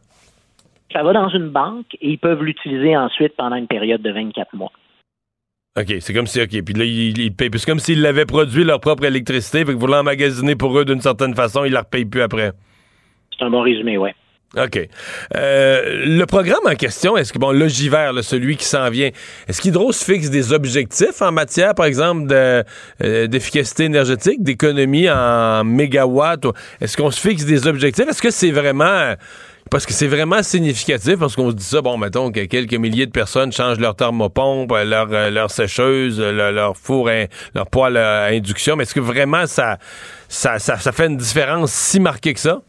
[0.92, 4.54] Ça va dans une banque et ils peuvent l'utiliser ensuite pendant une période de 24
[4.54, 4.72] mois.
[5.78, 7.50] OK, c'est comme si, OK, puis là, ils, payent.
[7.52, 11.34] C'est comme s'ils l'avaient produit leur propre électricité, que vous l'emmagasiner pour eux d'une certaine
[11.34, 12.52] façon, ils la repayent plus après.
[13.38, 14.14] C'est un bon résumé, ouais.
[14.56, 14.88] OK.
[15.34, 19.10] Euh, le programme en question, est-ce que, bon, l'ogiver, celui qui s'en vient,
[19.48, 22.62] est-ce qu'Hydro se fixe des objectifs en matière, par exemple, euh,
[23.26, 26.46] d'efficacité énergétique, d'économie en mégawatts?
[26.80, 28.08] Est-ce qu'on se fixe des objectifs?
[28.08, 29.14] Est-ce que c'est vraiment
[29.68, 33.06] parce que c'est vraiment significatif, parce qu'on se dit ça, bon, mettons que quelques milliers
[33.06, 37.10] de personnes changent leur thermopompe, leur, euh, sécheuse, leur, four,
[37.52, 39.78] leur poêle à induction, mais est-ce que vraiment ça,
[40.28, 42.62] ça, fait une différence si marquée que ça?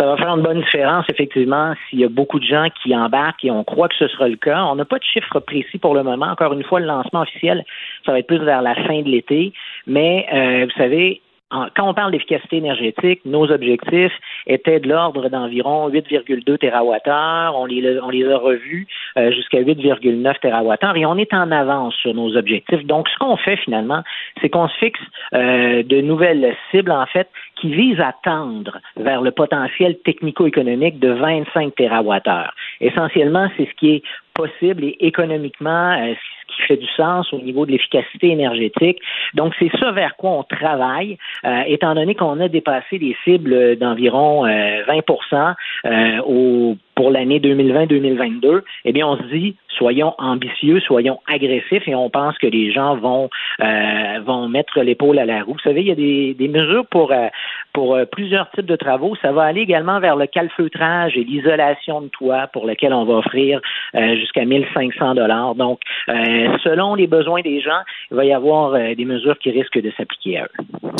[0.00, 3.44] Ça va faire une bonne différence, effectivement, s'il y a beaucoup de gens qui embarquent
[3.44, 4.64] et on croit que ce sera le cas.
[4.64, 6.26] On n'a pas de chiffres précis pour le moment.
[6.26, 7.66] Encore une fois, le lancement officiel,
[8.06, 9.52] ça va être plus vers la fin de l'été.
[9.86, 14.12] Mais, euh, vous savez, quand on parle d'efficacité énergétique, nos objectifs
[14.46, 17.54] étaient de l'ordre d'environ 8,2 TWh.
[17.54, 18.86] On les, a revus
[19.18, 22.86] euh, jusqu'à 8,9 TWh et on est en avance sur nos objectifs.
[22.86, 24.02] Donc, ce qu'on fait finalement,
[24.40, 25.00] c'est qu'on se fixe
[25.34, 27.28] euh, de nouvelles cibles, en fait,
[27.60, 32.50] qui visent à tendre vers le potentiel technico-économique de 25 TWh.
[32.80, 34.02] Essentiellement, c'est ce qui est
[34.34, 36.14] possible et économiquement euh,
[36.50, 38.98] qui fait du sens au niveau de l'efficacité énergétique.
[39.34, 43.76] Donc, c'est ça vers quoi on travaille, euh, étant donné qu'on a dépassé les cibles
[43.76, 45.54] d'environ 20% euh,
[45.86, 51.94] euh, au pour l'année 2020-2022, eh bien, on se dit, soyons ambitieux, soyons agressifs et
[51.94, 53.30] on pense que les gens vont,
[53.62, 55.54] euh, vont mettre l'épaule à la roue.
[55.54, 57.28] Vous savez, il y a des, des mesures pour, euh,
[57.72, 59.16] pour euh, plusieurs types de travaux.
[59.22, 63.14] Ça va aller également vers le calfeutrage et l'isolation de toit pour lequel on va
[63.14, 63.62] offrir
[63.94, 65.54] jusqu'à 1500 dollars.
[65.54, 69.90] Donc, selon les besoins des gens, il va y avoir des mesures qui risquent de
[69.96, 70.90] s'appliquer à eux.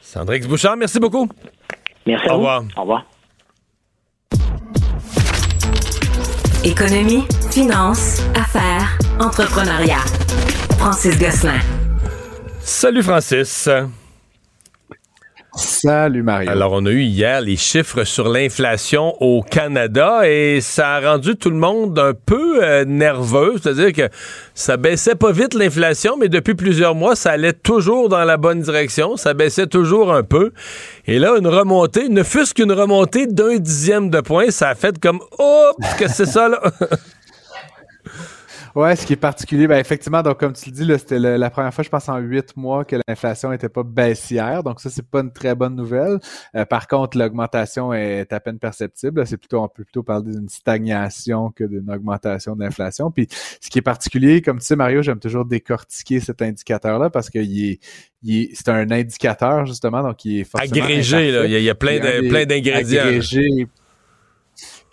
[0.00, 1.28] Sandrix Bouchard, merci beaucoup.
[2.06, 2.44] Merci à Au vous.
[2.44, 2.62] Revoir.
[2.78, 3.04] Au revoir.
[6.64, 10.02] Économie, finance, affaires, entrepreneuriat.
[10.78, 11.60] Francis Gosselin.
[12.62, 13.68] Salut Francis.
[15.56, 16.50] Salut Mario.
[16.50, 21.36] Alors, on a eu hier les chiffres sur l'inflation au Canada et ça a rendu
[21.36, 23.54] tout le monde un peu euh, nerveux.
[23.62, 24.14] C'est-à-dire que
[24.54, 28.60] ça baissait pas vite l'inflation, mais depuis plusieurs mois, ça allait toujours dans la bonne
[28.60, 29.16] direction.
[29.16, 30.52] Ça baissait toujours un peu.
[31.06, 34.98] Et là, une remontée, ne fût-ce qu'une remontée d'un dixième de point, ça a fait
[34.98, 36.60] comme, qu'est-ce que c'est ça là?
[38.74, 41.72] Ouais, ce qui est particulier, ben effectivement, donc comme tu le dis, c'était la première
[41.72, 44.64] fois, je pense, en huit mois que l'inflation n'était pas baissière.
[44.64, 46.18] Donc ça, c'est pas une très bonne nouvelle.
[46.56, 49.24] Euh, par contre, l'augmentation est à peine perceptible.
[49.28, 53.12] C'est plutôt, on peut plutôt parler d'une stagnation que d'une augmentation de l'inflation.
[53.12, 53.28] Puis
[53.60, 57.70] ce qui est particulier, comme tu sais, Mario, j'aime toujours décortiquer cet indicateur-là parce qu'il
[57.70, 61.30] est, c'est un indicateur justement, donc il est forcément agrégé.
[61.30, 61.46] Là.
[61.46, 63.02] Il, y a, plein de, plein d'ingrédients.
[63.02, 63.68] Agrégé,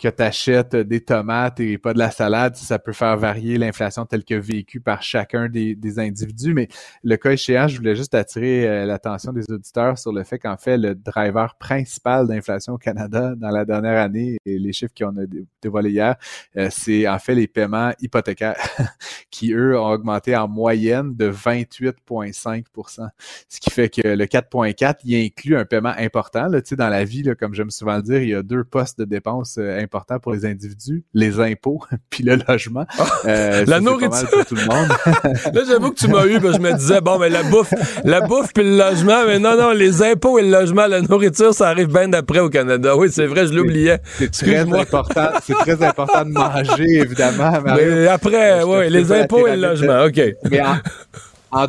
[0.02, 4.04] que tu achètes des tomates et pas de la salade, ça peut faire varier l'inflation
[4.04, 6.54] telle que vécue par chacun des, individus.
[6.54, 6.68] Mais
[7.04, 10.56] le cas échéant, je voulais juste attirer euh, l'attention des auditeurs sur le fait qu'en
[10.56, 15.16] fait, le driver principal d'inflation au Canada dans la dernière année, et les chiffres qu'on
[15.18, 15.24] a
[15.60, 16.16] dévoilés hier,
[16.56, 18.56] euh, c'est en fait les paiements hypothécaires
[19.30, 23.08] qui, eux, ont augmenté en moyenne de 28,5%
[23.48, 26.48] Ce qui fait que le 4,4, il inclut un paiement important.
[26.48, 28.98] Là, dans la vie, là, comme j'aime souvent le dire, il y a deux postes
[28.98, 32.86] de dépenses importants euh, important pour les individus, les impôts, puis le logement.
[32.98, 34.88] Ah, euh, la nourriture pour tout le monde.
[35.54, 37.74] Là, j'avoue que tu m'as eu, je me disais bon, mais la bouffe,
[38.04, 41.52] la bouffe puis le logement, mais non, non, les impôts et le logement, la nourriture,
[41.52, 42.96] ça arrive bien d'après au Canada.
[42.96, 44.00] Oui, c'est vrai, je l'oubliais.
[44.18, 45.28] C'est très important.
[45.42, 47.52] C'est très important de manger, évidemment.
[47.64, 50.20] Mais après, oui, les impôts et le logement, ok.
[50.50, 50.76] Mais en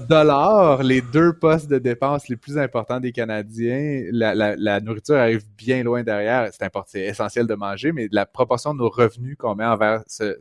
[0.08, 5.84] dollars, les deux postes de dépenses les plus importants des Canadiens, la, nourriture arrive bien
[5.84, 6.50] loin derrière.
[6.52, 10.04] C'est important, c'est essentiel de manger, mais la proportion de nos revenus qu'on met envers
[10.08, 10.38] ce,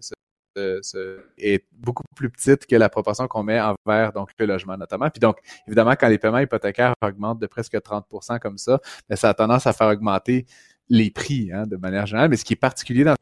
[1.39, 5.09] est beaucoup plus petite que la proportion qu'on met envers donc le logement notamment.
[5.11, 8.79] Puis donc, évidemment, quand les paiements hypothécaires augmentent de presque 30% comme ça,
[9.09, 10.47] ben, ça a tendance à faire augmenter
[10.89, 12.31] les prix hein, de manière générale.
[12.31, 13.15] Mais ce qui est particulier dans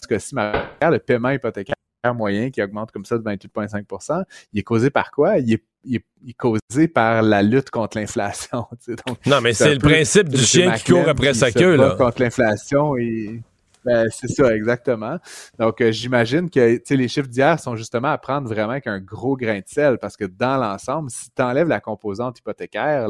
[0.00, 1.76] ce cas-ci, le paiement hypothécaire
[2.14, 5.38] moyen qui augmente comme ça de 28,5% il est causé par quoi?
[5.38, 6.04] Il est,
[6.36, 8.66] causé par la lutte contre l'inflation.
[9.26, 11.76] non, mais c'est le principe du chien qui court après sa queue.
[11.76, 11.94] Là.
[11.96, 13.40] Contre l'inflation et
[13.86, 15.18] ben, c'est ça, exactement.
[15.60, 19.36] Donc, euh, j'imagine que les chiffres d'hier sont justement à prendre vraiment avec un gros
[19.36, 23.06] grain de sel parce que dans l'ensemble, si tu enlèves la composante hypothécaire,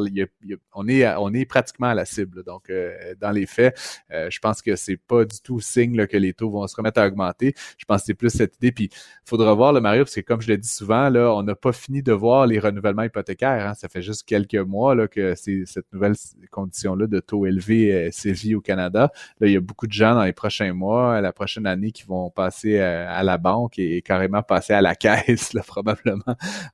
[0.75, 2.45] on, est, pratiquement à la cible.
[2.45, 3.75] Donc, euh, dans les faits,
[4.13, 7.01] euh, je pense que c'est pas du tout signe que les taux vont se remettre
[7.01, 7.55] à augmenter.
[7.79, 8.71] Je pense que c'est plus cette idée.
[8.71, 11.55] Puis, il faudra voir le Mario, parce que comme je l'ai dit souvent, on n'a
[11.55, 13.67] pas fini de voir les renouvellements hypothécaires.
[13.67, 13.75] Hein.
[13.75, 16.17] Ça fait juste quelques mois que cette nouvelle
[16.51, 19.11] condition-là de taux élevés sévit au Canada.
[19.41, 22.31] Il y a beaucoup de gens dans les prochains mois, la prochaine année, qui vont
[22.31, 26.23] passer à, la banque et, carrément passer à la caisse, là, probablement,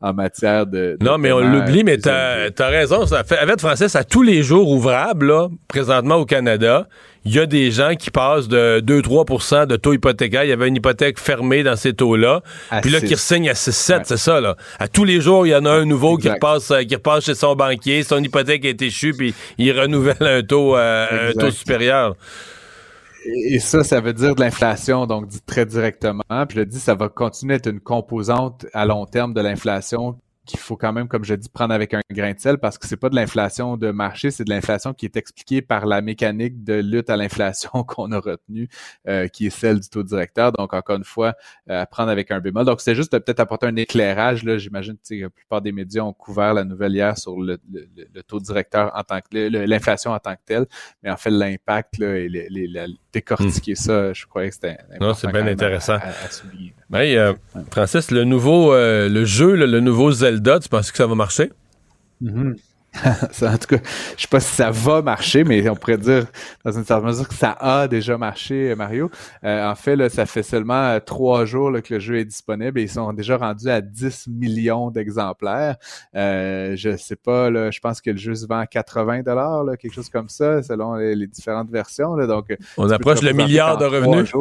[0.01, 0.97] en matière de...
[1.01, 3.07] non, mais on l'oublie, mais t'as as raison.
[3.07, 6.87] Ça fait, avec Francis, à tous les jours ouvrables, là, présentement au Canada,
[7.25, 10.43] il y a des gens qui passent de 2-3% de taux hypothécaire.
[10.45, 12.43] Il y avait une hypothèque fermée dans ces taux-là.
[12.83, 14.57] Puis là, qui ressigne à 6-7, c'est ça, là.
[14.79, 17.25] À tous les jours, il y en a un nouveau qui repasse, euh, qui repasse
[17.25, 18.03] chez son banquier.
[18.03, 22.17] Son hypothèque est échue, puis il renouvelle un taux, euh, un taux supérieur.
[23.25, 26.23] Et ça, ça veut dire de l'inflation, donc dit très directement.
[26.29, 29.41] Puis je le dis, ça va continuer à être une composante à long terme de
[29.41, 32.77] l'inflation qu'il faut quand même, comme je dis, prendre avec un grain de sel parce
[32.77, 36.01] que c'est pas de l'inflation de marché, c'est de l'inflation qui est expliquée par la
[36.01, 38.69] mécanique de lutte à l'inflation qu'on a retenue,
[39.09, 40.53] euh, qui est celle du taux directeur.
[40.53, 41.35] Donc, encore une fois,
[41.71, 42.65] euh, prendre avec un bémol.
[42.65, 44.43] Donc, c'est juste de peut-être apporter un éclairage.
[44.45, 47.59] Là, j'imagine que la plupart des médias ont couvert la nouvelle hier sur le,
[48.27, 50.67] taux directeur en tant que l'inflation en tant que telle,
[51.03, 53.77] mais en fait, l'impact et les, les, décortiquer hmm.
[53.77, 55.95] ça, je croyais que c'était Non, c'est bien intéressant.
[55.97, 56.75] À, souligner.
[57.19, 57.33] Euh,
[57.71, 61.51] Francis, le nouveau le jeu, le nouveau Zelda, tu penses que ça va marcher?
[63.43, 63.83] En tout cas,
[64.17, 66.27] je sais pas si ça va marcher, mais on pourrait dire
[66.65, 69.11] dans une certaine mesure que ça a déjà marché, Mario.
[69.45, 72.79] Euh, en fait, là, ça fait seulement euh, trois jours que le jeu est disponible
[72.79, 75.77] et ils sont déjà rendus à 10 millions d'exemplaires.
[76.15, 79.65] Euh, je sais pas, là, je pense que le jeu se vend à 80 dollars,
[79.79, 82.15] quelque chose comme ça, selon les, différentes versions.
[82.15, 84.33] Là, donc, on approche le milliard de revenus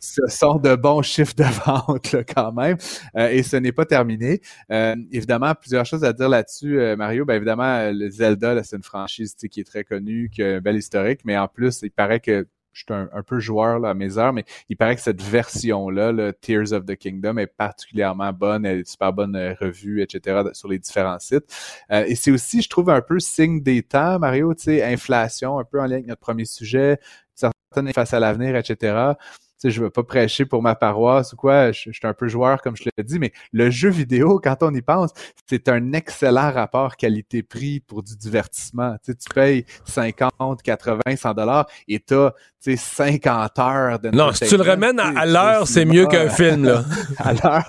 [0.00, 2.76] ce sont de bons chiffres de vente là, quand même.
[3.16, 4.40] Euh, et ce n'est pas terminé.
[4.72, 7.24] Euh, évidemment, plusieurs choses à dire là-dessus, euh, Mario.
[7.24, 10.76] Ben évidemment, le Zelda, c'est une franchise qui est très connue, qui a un bel
[10.76, 14.16] historique, mais en plus, il paraît que je suis un, peu joueur là, à mes
[14.16, 18.64] heures, mais il paraît que cette version-là, le Tears of the Kingdom, est particulièrement bonne,
[18.64, 21.44] elle est super bonne revue, etc., sur les différents sites.
[21.90, 25.64] et c'est aussi, je trouve, un peu signe des temps, Mario, tu sais, inflation, un
[25.64, 27.00] peu en lien avec notre premier sujet,
[27.34, 29.14] certaines face à l'avenir, etc
[29.60, 32.62] sais, je veux pas prêcher pour ma paroisse ou quoi, je, suis un peu joueur
[32.62, 35.10] comme je l'ai dit, mais le jeu vidéo, quand on y pense,
[35.46, 38.96] c'est un excellent rapport qualité-prix pour du divertissement.
[39.04, 44.32] Tu, sais, tu payes 50, 80, 100 dollars et tu as 50 heures de Non,
[44.32, 46.64] si tu le ramènes à, l'heure, c'est mieux qu'un film.
[46.64, 46.84] Là.
[47.18, 47.68] à l'heure.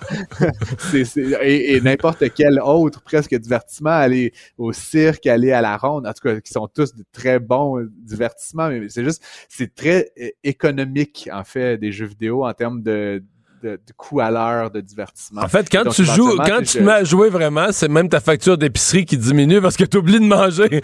[1.42, 6.14] et, et n'importe quel autre presque divertissement, aller au cirque, aller à la ronde, en
[6.14, 10.30] tout cas, qui sont tous de très bons divertissements, mais c'est juste, c'est très euh,
[10.44, 13.22] économique, en fait, des jeux vidéo en termes de,
[13.63, 15.41] de, coût à l'heure de divertissement.
[15.41, 18.20] En fait, quand tu joues, quand tu te mets à jouer vraiment, c'est même ta
[18.20, 20.70] facture d'épicerie qui diminue parce que tu oublies de manger.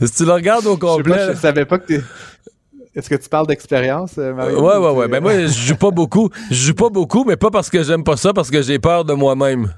[0.00, 1.28] si tu le regardes au complet.
[1.28, 2.00] Je, je savais pas que tu
[2.96, 4.54] est-ce que tu parles d'expérience, euh, Marie?
[4.54, 5.08] Ouais, ouais, ouais.
[5.08, 6.30] Ben moi, je joue pas beaucoup.
[6.50, 9.04] Je joue pas beaucoup, mais pas parce que j'aime pas ça, parce que j'ai peur
[9.04, 9.70] de moi-même.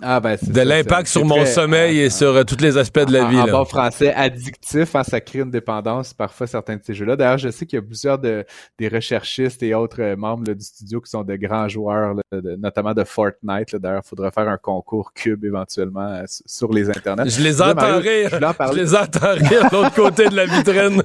[0.00, 3.24] Ah ben, de l'impact sur mon sommeil et sur euh, tous les aspects de la
[3.24, 3.38] vie.
[3.38, 7.16] En bon français, addictif, hein, ça crée une dépendance parfois certains de ces jeux-là.
[7.16, 8.44] D'ailleurs, je sais qu'il y a plusieurs de,
[8.78, 13.02] des recherchistes et autres euh, membres du studio qui sont de grands joueurs, notamment de
[13.02, 13.74] Fortnite.
[13.74, 17.28] D'ailleurs, il faudrait faire un concours cube éventuellement euh, sur les internets.
[17.28, 18.30] Je les entends rire.
[18.30, 21.02] Je, les entends rire de l'autre côté de la vitrine.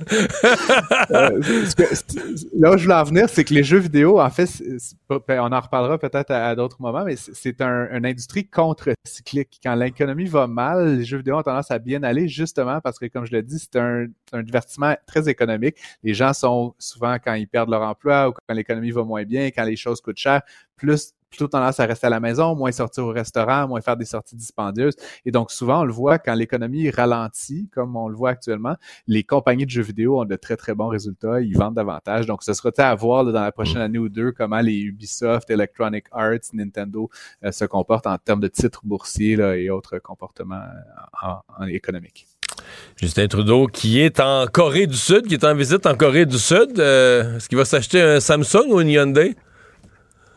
[1.10, 4.50] là où je voulais en venir, c'est que les jeux vidéo, en fait,
[5.28, 9.60] ben, on en reparlera peut-être à, d'autres moments, mais c'est un, une industrie contre cyclique.
[9.64, 13.06] Quand l'économie va mal, les jeux vidéo ont tendance à bien aller justement parce que,
[13.08, 15.78] comme je l'ai dit, c'est un, un, divertissement très économique.
[16.04, 19.48] Les gens sont souvent, quand ils perdent leur emploi ou quand l'économie va moins bien,
[19.48, 20.42] quand les choses coûtent cher,
[20.76, 24.06] plus plutôt tendance à rester à la maison, moins sortir au restaurant, moins faire des
[24.06, 24.94] sorties dispendieuses.
[25.26, 28.76] Et donc, souvent, on le voit quand l'économie ralentit, comme on le voit actuellement,
[29.08, 31.42] les compagnies de jeux vidéo ont de très, très bons résultats.
[31.42, 32.28] Ils vendent davantage.
[32.28, 36.06] Donc, ce sera à voir dans la prochaine année ou deux comment les Ubisoft, Electronic
[36.12, 37.10] Arts, Nintendo
[37.44, 42.28] euh, se comportent en termes de titres boursiers et autres comportements euh, en, économiques.
[42.96, 46.38] Justin Trudeau, qui est en Corée du Sud, qui est en visite en Corée du
[46.38, 49.36] Sud, euh, est-ce qu'il va s'acheter un Samsung ou une Hyundai?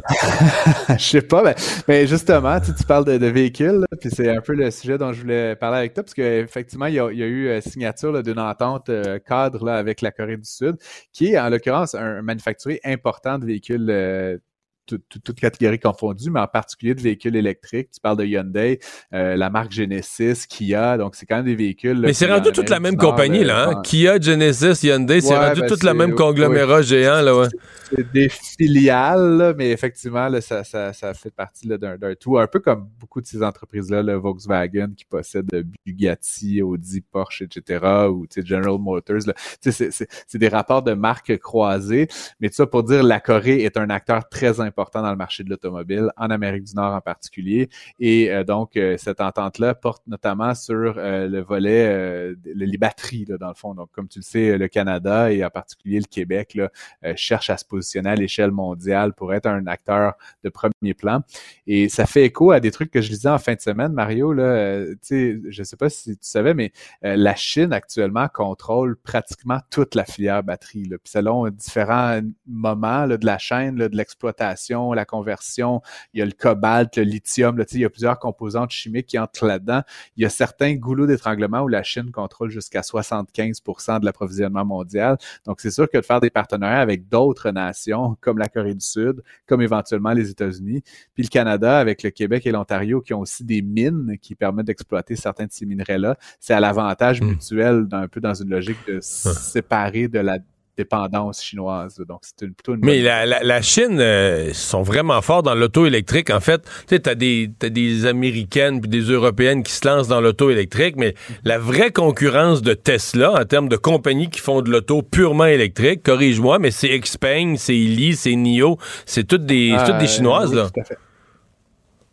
[0.91, 1.55] je sais pas, mais,
[1.89, 5.57] mais justement, tu, parles de, véhicules, puis c'est un peu le sujet dont je voulais
[5.57, 8.39] parler avec toi, parce qu'effectivement, il, y a, il y a eu euh, signature d'une
[8.39, 10.77] entente euh, cadre avec la Corée du Sud,
[11.13, 14.39] qui est en l'occurrence un, manufacturier important de véhicules euh,
[14.87, 17.91] toutes catégories confondues, mais en particulier de véhicules électriques.
[17.93, 18.79] Tu parles de Hyundai,
[19.13, 21.99] euh, la marque Genesis, Kia, donc c'est quand même des véhicules.
[22.01, 23.69] mais c'est rendu toute la même compagnie, là.
[23.69, 23.83] Hein?
[23.83, 27.49] Kia, Genesis, Hyundai, c'est rendu ben toute la même conglomérat géant, là, ouais.
[27.95, 32.39] C'est des filiales, mais effectivement, là, ça, ça, ça fait partie d'un tout.
[32.39, 35.47] Un peu comme beaucoup de ces entreprises-là, le Volkswagen qui possède
[35.85, 39.23] Bugatti, Audi, Porsche, etc., ou General Motors.
[39.61, 42.09] C'est des rapports de marques croisées.
[42.41, 45.43] Mais tout ça pour dire la Corée est un acteur très important dans le marché
[45.43, 47.69] de l'automobile, en Amérique du Nord en particulier.
[47.99, 53.75] Et donc, cette entente-là porte notamment sur le volet, les batteries, là, dans le fond.
[53.75, 56.71] Donc, comme tu le sais, le Canada et en particulier le Québec là,
[57.17, 61.23] cherche à se positionner à l'échelle mondiale pour être un acteur de premier plan.
[61.67, 64.33] Et ça fait écho à des trucs que je disais en fin de semaine, Mario.
[64.33, 69.95] Là, sais, je sais pas si tu savais, mais la Chine actuellement contrôle pratiquement toute
[69.95, 70.85] la filière batterie.
[70.85, 70.97] Là.
[71.03, 75.81] Puis selon différents moments là, de la chaîne, là, de l'exploitation, la conversion,
[76.15, 79.19] il y a le cobalt, le lithium, là, il y a plusieurs composantes chimiques qui
[79.19, 79.83] entrent là-dedans.
[80.17, 85.17] Il y a certains goulots d'étranglement où la Chine contrôle jusqu'à 75% de l'approvisionnement mondial.
[85.45, 88.85] Donc, c'est sûr que de faire des partenariats avec d'autres nations, comme la Corée du
[88.85, 90.83] Sud, comme éventuellement les États-Unis,
[91.15, 94.67] puis le Canada avec le Québec et l'Ontario qui ont aussi des mines qui permettent
[94.67, 97.27] d'exploiter certains de ces minerais-là, c'est à l'avantage hmm.
[97.27, 100.39] mutuel d'un peu dans une logique de séparer de la
[100.77, 101.97] dépendance chinoise.
[102.07, 106.31] Donc, c'est plutôt une Mais la, la, Chine euh, sont vraiment forts dans l'auto électrique.
[106.31, 110.09] En fait, tu sais, t'as des, as des Américaines puis des Européennes qui se lancent
[110.09, 114.63] dans l'auto électrique, mais la vraie concurrence de Tesla en termes de compagnies qui font
[114.63, 119.75] de l'auto purement électrique, corrige-moi, mais c'est Xpeng, c'est Ili, c'est NIO, c'est toutes des,
[119.87, 120.69] toutes des euh, Chinoises, là.
[120.73, 120.99] Tout à fait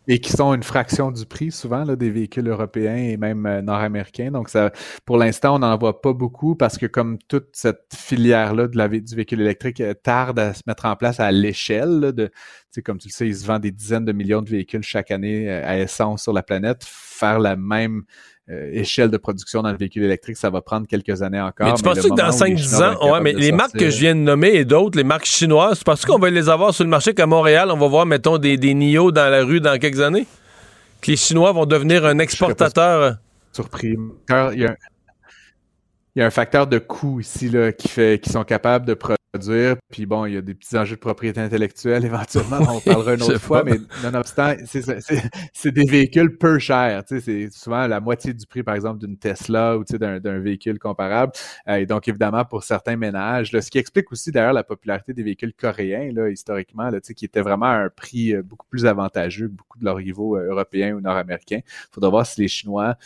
[0.08, 3.62] et qui sont une fraction du prix souvent là, des véhicules européens et même euh,
[3.62, 4.30] nord-américains.
[4.30, 4.70] Donc ça,
[5.04, 8.88] pour l'instant, on n'en voit pas beaucoup parce que comme toute cette filière-là de la,
[8.88, 12.30] du véhicule électrique euh, tarde à se mettre en place à l'échelle de,
[12.82, 15.50] comme tu le sais, il se vend des dizaines de millions de véhicules chaque année
[15.50, 16.84] euh, à essence sur la planète.
[16.84, 18.02] Faire la même
[18.50, 21.66] euh, échelle de production dans le véhicule électrique, ça va prendre quelques années encore.
[21.66, 24.20] Mais tu penses que dans 5-10 ans, ouais, mais les marques que je viens de
[24.20, 27.14] nommer et d'autres, les marques chinoises, tu penses qu'on va les avoir sur le marché
[27.14, 30.26] qu'à Montréal, on va voir, mettons, des, des NIO dans la rue dans quelques années?
[31.00, 33.16] Que les Chinois vont devenir un exportateur?
[33.52, 33.96] Surpris.
[34.28, 34.76] Il y, a un,
[36.16, 38.94] il y a un facteur de coût ici là, qui fait qu'ils sont capables de
[38.94, 39.76] produire.
[39.90, 43.22] Puis bon, il y a des petits enjeux de propriété intellectuelle éventuellement, on parlera une
[43.22, 47.02] autre fois, mais nonobstant, c'est des véhicules peu chers.
[47.08, 51.32] C'est souvent la moitié du prix, par exemple, d'une Tesla ou d'un véhicule comparable.
[51.68, 55.14] Euh, et donc, évidemment, pour certains ménages, là, ce qui explique aussi d'ailleurs la popularité
[55.14, 58.86] des véhicules coréens, là, historiquement, là, qui étaient vraiment à un prix euh, beaucoup plus
[58.86, 61.60] avantageux que beaucoup de leurs rivaux euh, européens ou nord-américains.
[61.64, 62.96] Il faudra voir si les Chinois,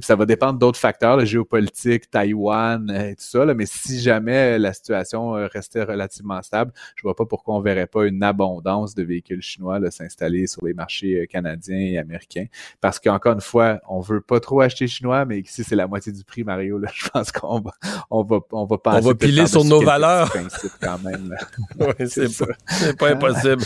[0.00, 2.53] ça va dépendre d'autres facteurs, la géopolitique, Taïwan
[2.90, 7.24] et tout ça, là, mais si jamais la situation reste relativement stable, je vois pas
[7.26, 11.78] pourquoi on verrait pas une abondance de véhicules chinois s'installer sur les marchés euh, canadiens
[11.78, 12.46] et américains.
[12.80, 16.12] Parce qu'encore une fois, on veut pas trop acheter chinois, mais si c'est la moitié
[16.12, 17.72] du prix, Mario, là, je pense qu'on va,
[18.10, 20.32] on va, on va On va piler sur nos valeurs.
[20.80, 21.34] Quand même,
[21.78, 23.62] oui, c'est pas, pas, impossible.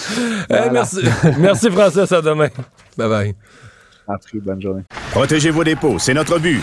[0.48, 1.00] merci,
[1.38, 2.48] merci Francis, à demain.
[2.96, 3.34] Bye bye.
[4.42, 4.82] bonne journée.
[5.10, 6.62] Protégez vos dépôts, c'est notre but.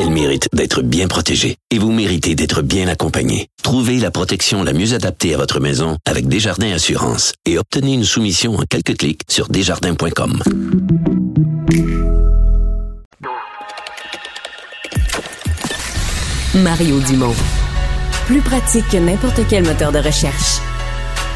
[0.00, 3.48] Elle mérite d'être bien protégée et vous méritez d'être bien accompagné.
[3.62, 8.04] Trouvez la protection la mieux adaptée à votre maison avec Desjardins Assurance et obtenez une
[8.04, 10.42] soumission en quelques clics sur desjardins.com.
[16.54, 17.34] Mario Dumont.
[18.24, 20.60] Plus pratique que n'importe quel moteur de recherche.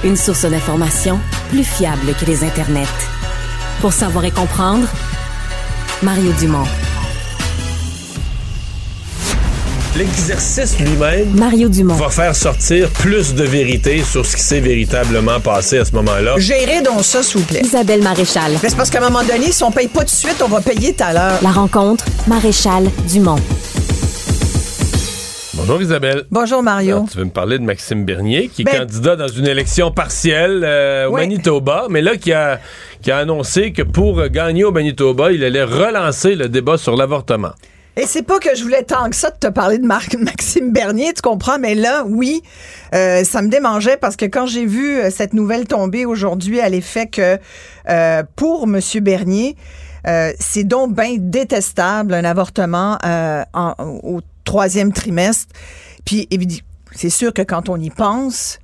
[0.05, 2.87] Une source d'information plus fiable que les internets.
[3.83, 4.89] Pour savoir et comprendre,
[6.03, 6.67] Mario Dumont.
[9.97, 11.95] L'exercice lui-même Mario Dumont.
[11.95, 16.35] va faire sortir plus de vérité sur ce qui s'est véritablement passé à ce moment-là.
[16.39, 17.61] Gérez donc ça, s'il vous plaît.
[17.63, 18.53] Isabelle Maréchal.
[18.61, 20.61] c'est parce qu'à un moment donné, si on paye pas tout de suite, on va
[20.61, 21.39] payer tout à l'heure.
[21.43, 23.39] La rencontre, Maréchal Dumont.
[25.55, 26.25] Bonjour Isabelle.
[26.29, 27.07] Bonjour Mario.
[27.11, 30.63] tu veux me parler de Maxime Bernier, qui est ben- candidat dans une élection partielle
[30.65, 32.59] euh, au Manitoba, mais là qui a,
[33.01, 37.53] qui a annoncé que pour gagner au Manitoba, il allait relancer le débat sur l'avortement.
[37.97, 40.73] Et c'est pas que je voulais tant que ça de te parler de Marc Maxime
[40.73, 42.43] Bernier, tu comprends, mais là, oui,
[42.95, 46.69] euh, ça me démangeait parce que quand j'ai vu euh, cette nouvelle tomber aujourd'hui à
[46.69, 47.39] l'effet que
[47.89, 48.81] euh, pour M.
[49.01, 49.57] Bernier,
[50.39, 52.99] c'est donc bien détestable un avortement
[54.03, 55.55] au troisième trimestre.
[56.05, 56.29] Puis,
[56.95, 58.59] c'est sûr que quand on y pense,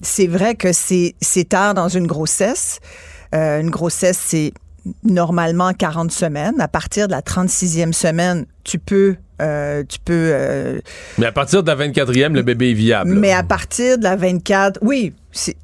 [0.00, 1.14] c'est vrai que c'est
[1.46, 2.80] tard dans une grossesse.
[3.34, 4.54] une grossesse, c'est
[5.04, 6.60] normalement 40 semaines.
[6.60, 10.30] À partir de la 36e semaine, tu peux euh, tu peux.
[10.32, 10.78] Euh,
[11.18, 13.12] mais à partir de la 24e, le bébé est viable.
[13.12, 15.12] Mais à partir de la 24, oui,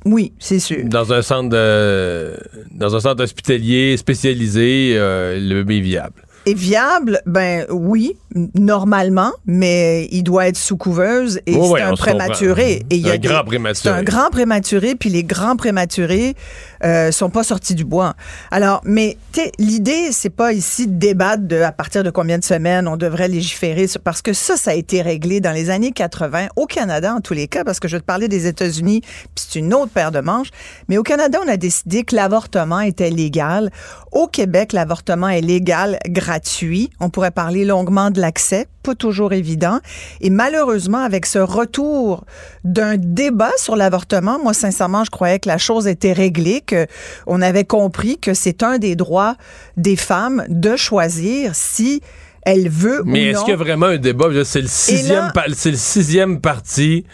[0.05, 0.85] Oui, c'est sûr.
[0.85, 2.37] Dans un centre de,
[2.73, 8.17] dans un centre hospitalier spécialisé, euh, le bébé est viable est viable, ben oui,
[8.55, 12.85] normalement, mais il doit être sous couveuse et c'est un prématuré.
[12.91, 13.95] Et y a un grand prématuré.
[13.95, 16.37] C'est un grand prématuré, puis les grands prématurés
[16.85, 18.15] euh, sont pas sortis du bois.
[18.51, 19.17] Alors, mais
[19.59, 23.29] l'idée, c'est pas ici de débattre de à partir de combien de semaines on devrait
[23.29, 27.21] légiférer, parce que ça, ça a été réglé dans les années 80 au Canada en
[27.21, 29.91] tous les cas, parce que je vais te parler des États-Unis, puis c'est une autre
[29.93, 30.51] paire de manches.
[30.89, 33.71] Mais au Canada, on a décidé que l'avortement était légal.
[34.13, 36.91] Au Québec, l'avortement est légal, gratuit.
[37.01, 39.81] On pourrait parler longuement de l'accès, pas toujours évident.
[40.21, 42.25] Et malheureusement, avec ce retour
[42.65, 46.87] d'un débat sur l'avortement, moi, sincèrement, je croyais que la chose était réglée, que
[47.27, 49.37] on avait compris que c'est un des droits
[49.77, 52.01] des femmes de choisir si
[52.43, 54.27] elle veut Mais est-ce qu'il y a vraiment un débat?
[54.45, 57.05] C'est le sixième, c'est le sixième parti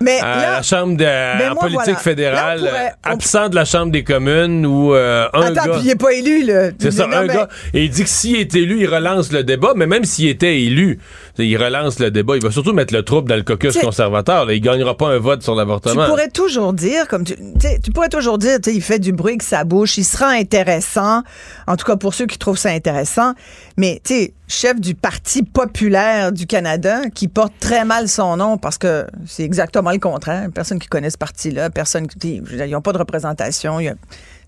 [0.00, 5.28] mais la Chambre de, ben politique fédérale, absent de la Chambre des communes ou euh,
[5.32, 5.78] un Attends, gars...
[5.80, 6.70] il n'est pas élu, là.
[6.78, 7.48] C'est ça, un gars.
[7.74, 10.60] Et il dit que s'il est élu, il relance le débat, mais même s'il était
[10.62, 11.00] élu,
[11.44, 12.36] il relance le débat.
[12.36, 14.44] Il va surtout mettre le trouble dans le caucus conservateur.
[14.46, 14.54] Là.
[14.54, 16.04] Il gagnera pas un vote sur l'avortement.
[16.04, 17.34] Tu pourrais toujours dire, comme tu,
[17.82, 21.22] tu pourrais toujours dire, il fait du bruit avec sa bouche, il sera intéressant,
[21.66, 23.34] en tout cas pour ceux qui trouvent ça intéressant,
[23.76, 28.58] mais tu sais, chef du Parti populaire du Canada, qui porte très mal son nom
[28.58, 30.48] parce que c'est exactement le contraire.
[30.52, 32.42] Personne qui connaît ce parti-là, personne qui.
[32.50, 33.78] Ils n'ont pas de représentation.
[33.80, 33.94] Il,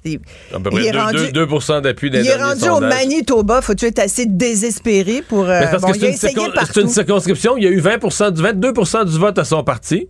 [0.05, 0.21] il,
[0.55, 3.61] à peu près 2, rendu, 2, d'appui Il est rendu au Manitoba.
[3.61, 5.49] Faut-tu être assez désespéré pour.
[5.49, 7.57] Euh, parce que c'est une, une, circonscription.
[7.57, 10.09] Il y a eu 20 du 22% du vote à son parti.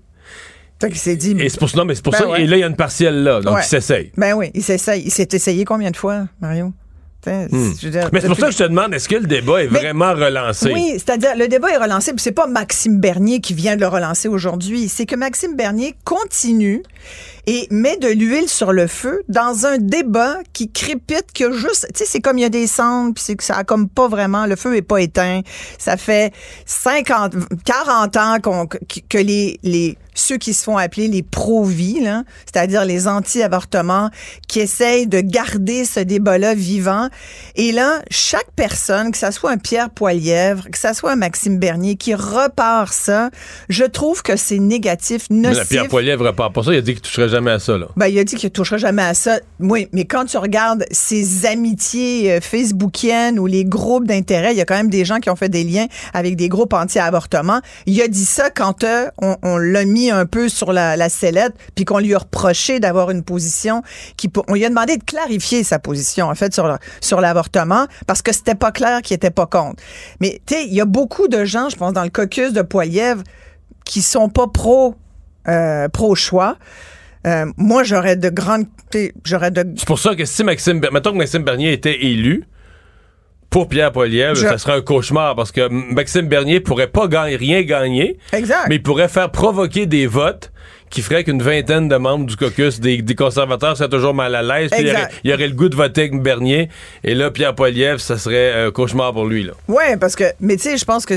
[0.81, 1.37] Fait s'est dit.
[1.39, 2.39] Et c'est pour, non, mais c'est pour ben ça.
[2.39, 3.41] Et là, il y a une partielle là.
[3.41, 4.13] Donc, il s'essaye.
[4.17, 5.03] Ben oui, il s'essaye.
[5.05, 6.73] Il s'est essayé combien de fois, Mario?
[7.27, 7.73] Hmm.
[8.13, 10.73] mais c'est pour ça que je te demande, est-ce que le débat est vraiment relancé?
[10.73, 13.89] Oui, c'est-à-dire, le débat est relancé, puis c'est pas Maxime Bernier qui vient de le
[13.89, 16.83] relancer aujourd'hui, c'est que Maxime Bernier continue
[17.53, 21.99] et met de l'huile sur le feu dans un débat qui crépite, que juste, tu
[21.99, 24.07] sais, c'est comme il y a des cendres, puis c'est que ça a comme pas
[24.07, 25.41] vraiment, le feu est pas éteint.
[25.77, 26.33] Ça fait
[26.67, 27.35] 50,
[27.65, 32.01] 40 ans qu'on, que les, les ceux qui se font appeler les pro-vie,
[32.47, 34.11] c'est-à-dire les anti-avortements,
[34.49, 37.09] qui essayent de garder ce débat-là vivant.
[37.57, 41.59] Et là, chaque personne, que ce soit un Pierre Poilièvre, que ce soit un Maxime
[41.59, 43.31] Bernier, qui repart ça,
[43.69, 45.59] je trouve que c'est négatif, nocif.
[45.59, 47.77] Mais Pierre Poilièvre repart pas ça, il a dit qu'il toucherait jamais à ça.
[47.79, 47.87] Là.
[47.97, 49.41] Ben, il a dit qu'il toucherait jamais à ça.
[49.59, 54.61] Oui, mais quand tu regardes ces amitiés euh, facebookiennes ou les groupes d'intérêt, il y
[54.61, 57.61] a quand même des gens qui ont fait des liens avec des groupes anti-avortement.
[57.87, 61.85] Il a dit ça quand euh, on l'a mis un peu sur la, sellette, puis
[61.85, 63.83] qu'on lui a reproché d'avoir une position
[64.17, 64.31] qui...
[64.49, 68.33] On lui a demandé de clarifier sa position, en fait, sur, sur l'avortement, parce que
[68.33, 69.83] c'était pas clair qu'il était pas contre.
[70.21, 72.63] Mais, tu sais, il y a beaucoup de gens, je pense, dans le caucus de
[72.63, 73.23] Poilièvre,
[73.85, 74.95] qui sont pas pro,
[75.49, 76.57] euh, pro-choix.
[77.27, 78.67] Euh, moi, j'aurais de grandes.
[79.25, 79.65] J'aurais de.
[79.77, 80.81] C'est pour ça que si Maxime.
[80.81, 82.45] Que Maxime Bernier était élu,
[83.51, 87.63] pour Pierre Poilievre, ça serait un cauchemar parce que Maxime Bernier pourrait pas gagner, rien
[87.63, 88.17] gagner.
[88.33, 88.67] Exact.
[88.69, 90.53] Mais il pourrait faire provoquer des votes
[90.89, 94.71] qui feraient qu'une vingtaine de membres du caucus des, conservateurs seraient toujours mal à l'aise.
[94.79, 94.87] Il
[95.25, 96.69] y, aurait, le goût de voter avec Bernier.
[97.05, 99.45] Et là, Pierre Poilievre, ça serait un cauchemar pour lui.
[99.45, 99.53] Là.
[99.69, 101.15] Ouais, parce que, mais tu sais, je pense que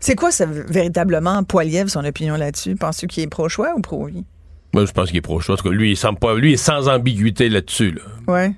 [0.00, 2.76] c'est quoi ça, véritablement Poilievre, son opinion là-dessus?
[2.76, 4.24] Penses-tu qu'il est pro-choix ou pro-vie?
[4.74, 5.56] Moi, je pense qu'il est pro-choix.
[5.66, 7.92] Lui, il semble pas, lui, il est sans ambiguïté là-dessus.
[7.92, 8.32] Là.
[8.32, 8.52] Ouais.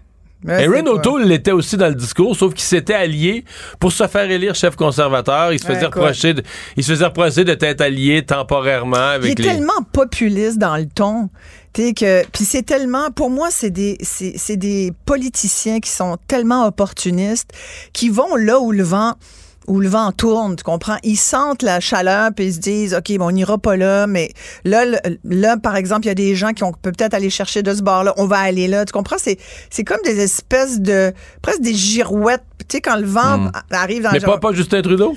[0.47, 3.45] Aaron O'Toole l'était aussi dans le discours, sauf qu'il s'était allié
[3.81, 5.53] pour se faire élire chef conservateur.
[5.53, 6.43] Il se faisait reprocher, de,
[6.77, 11.29] il se faisait reprocher de allié temporairement avec il est tellement populiste dans le ton.
[11.75, 17.51] que puis c'est tellement pour moi c'est des c'est des politiciens qui sont tellement opportunistes
[17.93, 19.15] qui vont là où le vent
[19.69, 20.97] où le vent tourne, tu comprends?
[21.03, 24.33] Ils sentent la chaleur puis ils se disent, OK, bon, on n'ira pas là, mais
[24.65, 24.85] là,
[25.25, 27.83] là, par exemple, il y a des gens qui ont peut-être aller chercher de ce
[27.83, 29.19] bord-là, on va aller là, tu comprends?
[29.19, 29.39] C'est,
[29.71, 31.13] c'est comme des espèces de,
[31.43, 33.51] presque des girouettes, tu sais, quand le vent hmm.
[33.71, 35.15] arrive dans Mais pas, pas Justin Trudeau?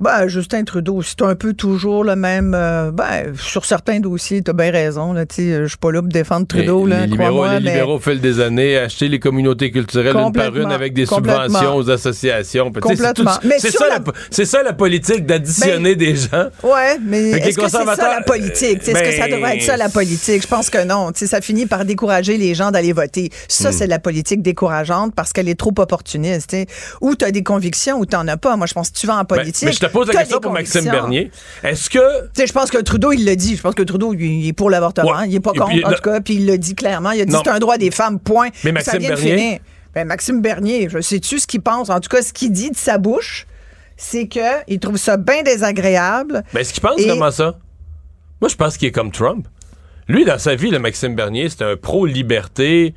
[0.00, 2.54] Ben, Justin Trudeau, c'est un peu toujours le même.
[2.54, 5.12] Euh, ben, sur certains dossiers, t'as bien raison.
[5.12, 6.86] Là, je suis pas là pour défendre Trudeau.
[6.86, 10.56] là, les libéraux, les libéraux, au fil des années, acheter les communautés culturelles une par
[10.56, 12.72] une avec des subventions aux associations.
[12.72, 13.32] Complètement.
[13.58, 14.44] C'est ça, la...
[14.46, 16.48] ça, la politique, d'additionner ben, des gens.
[16.62, 18.88] Ouais, mais est-ce que c'est ça la politique?
[18.88, 20.42] Est-ce que ça devrait être ça la politique?
[20.42, 21.10] Je pense que non.
[21.14, 23.30] ça finit par décourager les gens d'aller voter.
[23.48, 23.72] Ça, hmm.
[23.72, 26.56] c'est la politique décourageante parce qu'elle est trop opportuniste.
[27.02, 28.56] Ou tu as des convictions ou tu n'en as pas.
[28.56, 31.30] Moi, je pense que tu vas en ben, politique pose la question pour Maxime Bernier.
[31.62, 31.98] Est-ce que.
[32.26, 33.56] Tu sais, je pense que Trudeau, il l'a dit.
[33.56, 35.22] Je pense que Trudeau, il est pour l'avortement.
[35.22, 36.20] Il est pas contre, en tout cas.
[36.20, 37.10] Puis il l'a dit clairement.
[37.12, 38.48] Il a dit c'est un droit des femmes, point.
[38.64, 39.60] Mais Maxime Bernier?
[39.92, 41.90] Ben, Maxime Bernier, je sais-tu ce qu'il pense?
[41.90, 43.48] En tout cas, ce qu'il dit de sa bouche,
[43.96, 46.44] c'est qu'il trouve ça bien désagréable.
[46.54, 47.58] Mais est-ce qu'il pense comment ça?
[48.40, 49.48] Moi, je pense qu'il est comme Trump.
[50.06, 52.94] Lui, dans sa vie, le Maxime Bernier, c'était un pro-liberté.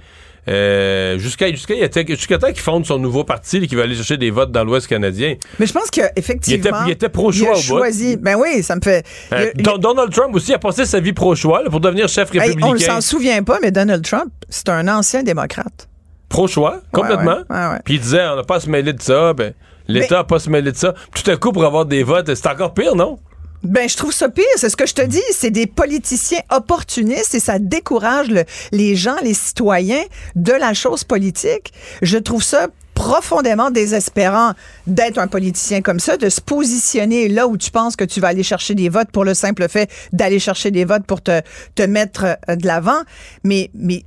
[0.49, 1.75] Euh, jusqu'à jusqu'à
[2.05, 4.87] jusqu'à temps qu'il fonde son nouveau parti qui va aller chercher des votes dans l'Ouest
[4.87, 5.35] canadien.
[5.57, 6.79] Mais je pense qu'effectivement.
[6.81, 8.17] Il était, était pro-choix au choisi.
[8.17, 9.05] Ben oui, ça me fait.
[9.31, 12.67] Euh, Donald Trump aussi a passé sa vie pro-choix pour devenir chef républicain.
[12.67, 15.87] on ne s'en souvient pas, mais Donald Trump, c'est un ancien démocrate.
[16.27, 17.43] Pro-choix, complètement.
[17.85, 19.33] Puis il disait, on n'a pas à se mêler de ça.
[19.33, 19.53] Ben,
[19.87, 20.93] L'État n'a pas à se mêler de ça.
[21.13, 23.19] Tout à coup, pour avoir des votes, c'est encore pire, non?
[23.63, 24.43] Ben, je trouve ça pire.
[24.57, 25.21] C'est ce que je te dis.
[25.31, 28.27] C'est des politiciens opportunistes et ça décourage
[28.71, 30.03] les gens, les citoyens
[30.35, 31.71] de la chose politique.
[32.01, 34.53] Je trouve ça profondément désespérant
[34.85, 38.27] d'être un politicien comme ça, de se positionner là où tu penses que tu vas
[38.27, 41.41] aller chercher des votes pour le simple fait d'aller chercher des votes pour te,
[41.75, 43.01] te mettre euh, de l'avant.
[43.43, 44.03] Mais, mais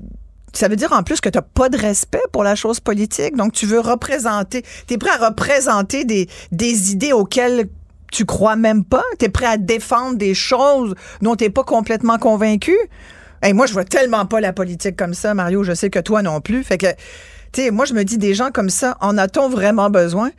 [0.53, 3.37] ça veut dire en plus que tu n'as pas de respect pour la chose politique.
[3.37, 7.67] Donc, tu veux représenter, tu es prêt à représenter des, des idées auxquelles
[8.13, 9.05] tu crois même pas?
[9.19, 12.77] Tu es prêt à défendre des choses dont tu pas complètement convaincu?
[13.43, 15.63] Et moi, je vois tellement pas la politique comme ça, Mario.
[15.63, 16.65] Je sais que toi non plus.
[16.65, 16.87] Fait que,
[17.53, 20.31] tu sais, moi, je me dis, des gens comme ça, en a-t-on vraiment besoin?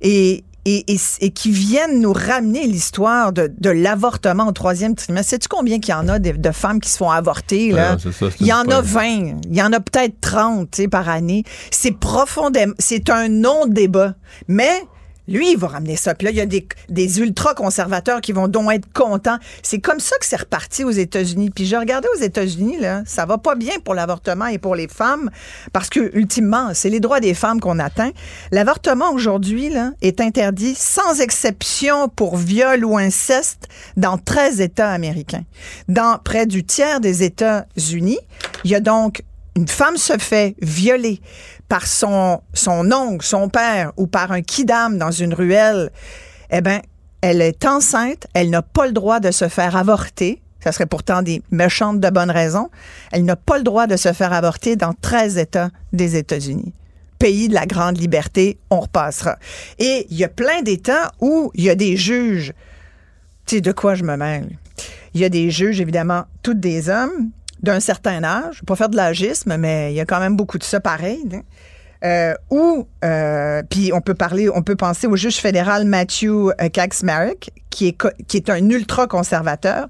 [0.00, 5.30] Et, et, et, qui viennent nous ramener l'histoire de, de l'avortement au troisième trimestre.
[5.30, 7.70] Sais-tu combien qu'il y en a de, de, femmes qui se font avorter?
[7.70, 7.96] Là?
[8.40, 9.04] il y en a 20,
[9.48, 11.44] il y en a peut-être 30 par année.
[11.70, 14.14] C'est profondément, c'est un non-débat.
[14.48, 14.82] Mais
[15.28, 16.14] lui, il va ramener ça.
[16.14, 19.38] Puis là, il y a des, ultra-conservateurs qui vont donc être contents.
[19.62, 21.50] C'est comme ça que c'est reparti aux États-Unis.
[21.50, 24.88] Puis je regardais aux États-Unis, là, ça va pas bien pour l'avortement et pour les
[24.88, 25.30] femmes,
[25.72, 28.10] parce que, ultimement, c'est les droits des femmes qu'on atteint.
[28.52, 35.44] L'avortement, aujourd'hui, là, est interdit sans exception pour viol ou inceste dans 13 États américains.
[35.88, 38.18] Dans près du tiers des États-Unis,
[38.64, 39.22] il y a donc
[39.56, 41.20] une femme se fait violer
[41.68, 45.90] par son, oncle, son père ou par un kidam dans une ruelle,
[46.50, 46.80] eh bien,
[47.20, 50.42] elle est enceinte, elle n'a pas le droit de se faire avorter.
[50.60, 52.70] Ça serait pourtant des méchantes de bonnes raisons.
[53.12, 56.72] Elle n'a pas le droit de se faire avorter dans 13 États des États-Unis.
[57.18, 59.38] Pays de la grande liberté, on repassera.
[59.78, 62.52] Et il y a plein d'États où il y a des juges.
[63.46, 64.58] Tu sais, de quoi je me mêle?
[65.14, 67.30] Il y a des juges, évidemment, toutes des hommes,
[67.62, 70.64] d'un certain âge, pas faire de l'agisme, mais il y a quand même beaucoup de
[70.64, 71.24] ça pareil.
[71.32, 71.42] Hein.
[72.04, 76.68] Euh, ou, euh, puis on peut parler, on peut penser au juge fédéral Matthew euh,
[76.70, 77.96] Kaczmarek, qui est,
[78.26, 79.86] qui est un ultra-conservateur,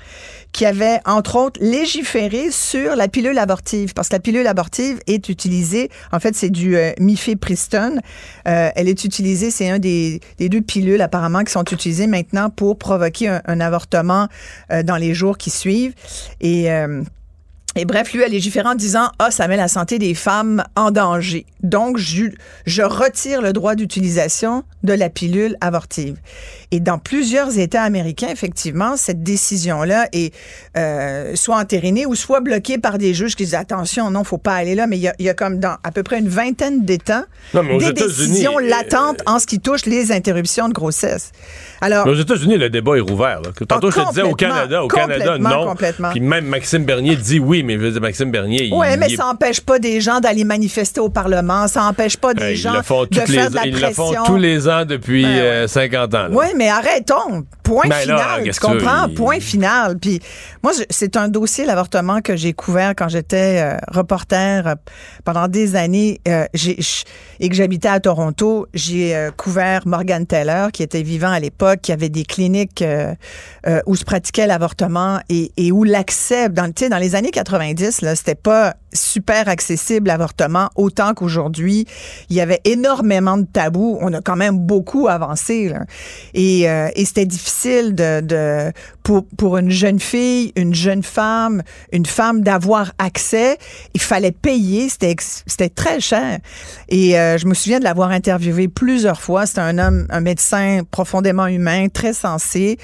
[0.52, 5.28] qui avait, entre autres, légiféré sur la pilule abortive, parce que la pilule abortive est
[5.28, 8.00] utilisée, en fait, c'est du euh, mifepristone.
[8.44, 12.78] elle est utilisée, c'est un des, des, deux pilules, apparemment, qui sont utilisées maintenant pour
[12.78, 14.28] provoquer un, un avortement
[14.84, 15.94] dans les jours qui suivent.
[16.40, 16.68] Et
[17.76, 20.90] et bref, lui a légiféré en disant Ah, ça met la santé des femmes en
[20.90, 21.44] danger.
[21.66, 22.26] Donc, je,
[22.64, 26.16] je retire le droit d'utilisation de la pilule abortive.
[26.70, 30.32] Et dans plusieurs États américains, effectivement, cette décision-là est
[30.76, 34.54] euh, soit entérinée ou soit bloquée par des juges qui disent attention, non, faut pas
[34.54, 34.86] aller là.
[34.86, 37.92] Mais il y a, y a, comme dans à peu près une vingtaine d'États des
[37.92, 41.32] décisions euh, latentes en ce qui touche les interruptions de grossesse.
[41.80, 43.42] Alors, aux États-Unis, le débat est rouvert.
[43.68, 45.74] Tantôt, je te disais au Canada, au Canada, non.
[46.12, 48.70] Puis même Maxime Bernier dit oui, mais Maxime Bernier.
[48.72, 51.55] Oui, mais ça n'empêche pas des gens d'aller manifester au Parlement.
[51.66, 54.10] Ça n'empêche pas des gens de faire de la ils pression.
[54.10, 55.24] le font tous les ans depuis
[55.66, 56.30] 50 ben euh, ans.
[56.32, 57.44] Oui, mais arrêtons.
[57.62, 58.50] Point ben final.
[58.50, 59.08] tu comprends?
[59.14, 59.98] Point final.
[59.98, 60.20] Puis
[60.62, 64.74] moi, c'est un dossier, l'avortement, que j'ai couvert quand j'étais euh, reporter euh,
[65.24, 68.66] pendant des années et que j'habitais à Toronto.
[68.74, 72.84] J'ai couvert Morgan Taylor, qui était vivant à l'époque, qui avait des cliniques
[73.86, 78.34] où se pratiquait l'avortement et, et où l'accès, dans, dans les années 90, là, c'était
[78.34, 81.45] pas super accessible l'avortement autant qu'aujourd'hui.
[81.56, 83.98] Il y avait énormément de tabous.
[84.00, 85.72] On a quand même beaucoup avancé.
[85.72, 88.72] Euh, et c'était difficile de
[89.06, 93.56] pour, pour une jeune fille, une jeune femme, une femme d'avoir accès.
[93.94, 94.88] Il fallait payer.
[94.88, 96.40] C'était très cher.
[96.88, 99.46] Et euh, je me souviens de l'avoir interviewé plusieurs fois.
[99.46, 102.78] C'était un homme, un médecin profondément humain, très sensé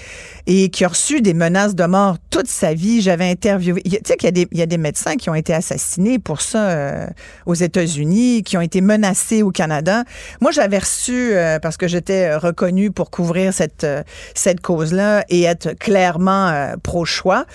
[0.47, 3.01] et qui a reçu des menaces de mort toute sa vie.
[3.01, 3.83] J'avais interviewé.
[3.83, 7.07] Tu sais qu'il y y a des médecins qui ont été assassinés pour ça euh,
[7.47, 10.05] aux États-Unis, qui ont été menacés au Canada.
[10.41, 14.03] Moi, j'avais reçu, euh, parce que j'étais reconnue pour couvrir cette, euh,
[14.35, 15.73] cette cause-là et être
[16.13, 17.47] clairement pro-choix,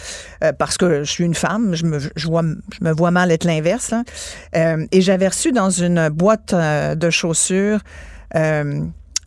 [0.58, 3.44] parce que je suis une femme, je me, je vois, je me vois mal être
[3.44, 3.94] l'inverse.
[4.54, 7.80] et j'avais reçu dans une boîte de chaussures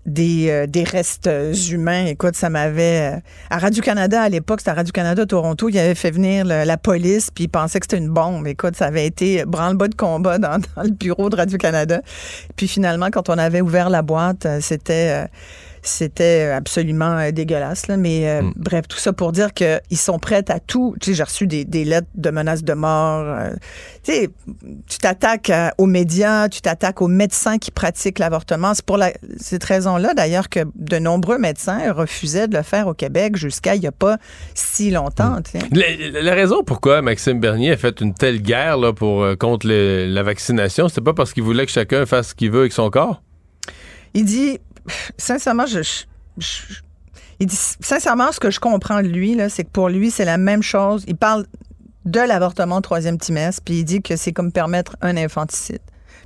[0.06, 1.30] des, euh, des restes
[1.70, 2.06] humains.
[2.06, 3.16] Écoute, ça m'avait...
[3.16, 3.20] Euh,
[3.50, 7.48] à Radio-Canada, à l'époque, c'était Radio-Canada Toronto, il avait fait venir la police, puis il
[7.48, 8.46] pensait que c'était une bombe.
[8.46, 12.00] Écoute, ça avait été branle-bas de combat dans, le bureau de Radio-Canada.
[12.56, 15.26] Puis finalement, quand on avait ouvert la boîte, euh,
[15.82, 17.86] c'était absolument euh, dégueulasse.
[17.86, 17.96] Là.
[17.96, 18.52] Mais euh, mm.
[18.56, 20.94] bref, tout ça pour dire qu'ils sont prêts à tout.
[21.00, 23.24] Tu sais, j'ai reçu des, des, lettres de menaces de mort.
[23.24, 23.50] Euh,
[24.02, 24.30] tu sais,
[24.88, 28.74] tu t'attaques aux médias, tu t'attaques aux médecins qui pratiquent l'avortement.
[28.74, 32.94] C'est pour la, cette raison-là, d'ailleurs, que de nombreux médecins refusaient de le faire au
[32.94, 34.18] Québec jusqu'à il n'y a pas
[34.54, 35.38] si longtemps.
[35.54, 35.58] Mm.
[35.72, 40.22] La, la, raison pourquoi Maxime Bernier a fait une telle guerre là, pour, contre la
[40.22, 43.22] vaccination, c'est pas parce qu'il voulait que chacun fasse ce qu'il veut avec son corps?
[44.14, 44.58] Il dit,
[45.16, 45.80] sincèrement, je,
[47.38, 50.38] il dit, sincèrement, ce que je comprends de lui, c'est que pour lui, c'est la
[50.38, 51.04] même chose.
[51.08, 51.46] Il parle
[52.04, 55.80] de l'avortement troisième trimestre, puis il dit que c'est comme permettre un infanticide.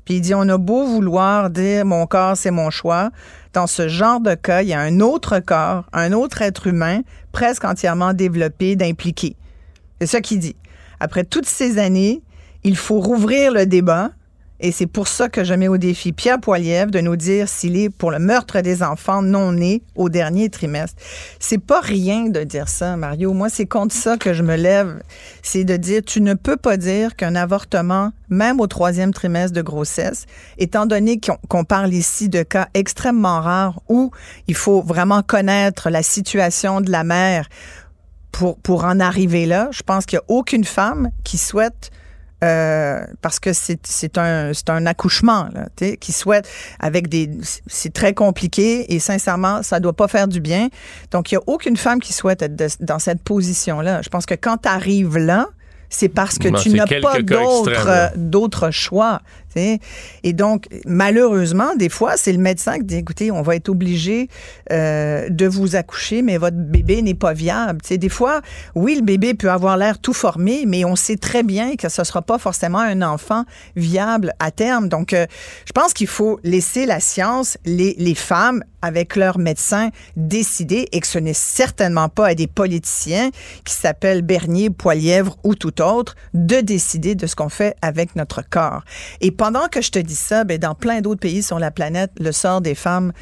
[0.05, 3.11] Puis il dit, on a beau vouloir dire mon corps, c'est mon choix.
[3.53, 7.01] Dans ce genre de cas, il y a un autre corps, un autre être humain,
[7.33, 9.37] presque entièrement développé, d'impliquer.
[10.01, 10.57] C'est ça qu'il dit.
[11.01, 12.23] Après toutes ces années,
[12.65, 14.11] il faut rouvrir le débat,
[14.65, 17.77] et c'est pour ça que je mets au défi Pierre Poilievre de nous dire s'il
[17.77, 20.97] est pour le meurtre des enfants non nés au dernier trimestre.
[21.39, 23.35] C'est pas rien de dire ça, Mario.
[23.35, 25.03] Moi, c'est contre ça que je me lève.
[25.43, 29.61] C'est de dire, tu ne peux pas dire qu'un avortement, même au troisième trimestre de
[29.61, 30.25] grossesse,
[30.57, 34.13] étant donné qu'on parle ici de cas extrêmement rares où
[34.49, 37.51] il faut vraiment connaître la situation de la mère
[38.33, 41.91] pour, pour en arriver là, je pense qu'il n'y a aucune femme qui souhaite
[42.45, 45.49] euh, parce que c'est un, un accouchement
[46.01, 47.31] qui souhaite avec des
[47.67, 50.69] c'est très compliqué et sincèrement ça doit pas faire du bien.
[51.11, 54.03] Donc il y a aucune femme qui souhaite être dans cette position là.
[54.03, 55.49] Je pense que quand tu arrives là,
[55.95, 59.21] c'est parce que tu n'as pas d'autres choix.
[60.23, 64.29] Et donc, malheureusement, des fois, c'est le médecin qui dit, écoutez, on va être obligé
[64.73, 67.81] euh, de vous accoucher, mais votre bébé n'est pas viable.
[67.89, 68.41] des fois,
[68.75, 72.01] oui, le bébé peut avoir l'air tout formé, mais on sait très bien que ce
[72.03, 73.45] ne sera pas forcément un enfant
[73.77, 74.89] viable à terme.
[74.89, 75.27] Donc, euh,
[75.67, 81.01] je pense qu'il faut laisser la science, les, les femmes, avec leurs médecins, décider et
[81.01, 83.31] que ce n'est certainement pas à des politiciens
[83.65, 88.43] qui s'appellent Bernier, Poilièvre ou tout autre de décider de ce qu'on fait avec notre
[88.49, 88.83] corps.
[89.21, 92.11] Et pendant que je te dis ça, ben, dans plein d'autres pays sur la planète,
[92.21, 93.13] le sort des femmes,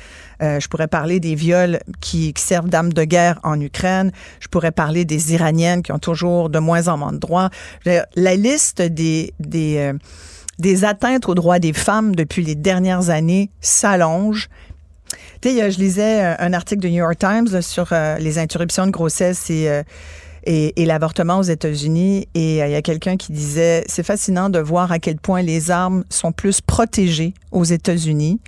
[0.43, 4.11] euh, je pourrais parler des viols qui, servent d'armes de guerre en Ukraine.
[4.41, 7.51] Je pourrais parler des Iraniennes qui ont toujours de moins en moins de droits.
[7.85, 9.93] La liste des, des, euh,
[10.59, 14.49] des atteintes aux droits des femmes depuis les dernières années s'allonge.
[15.43, 18.93] Tu sais, je lisais euh, un article du New York Times sur les interruptions de
[18.93, 19.51] grossesse
[20.45, 22.28] et l'avortement aux États-Unis.
[22.34, 25.43] Et euh, il y a quelqu'un qui disait, c'est fascinant de voir à quel point
[25.43, 28.40] les armes sont plus protégées aux États-Unis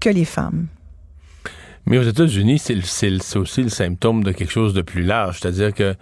[0.00, 0.66] que les femmes.
[1.86, 5.40] Mais aux États-Unis, c'est aussi le symptôme de quelque chose de plus large.
[5.40, 5.94] C'est-à-dire que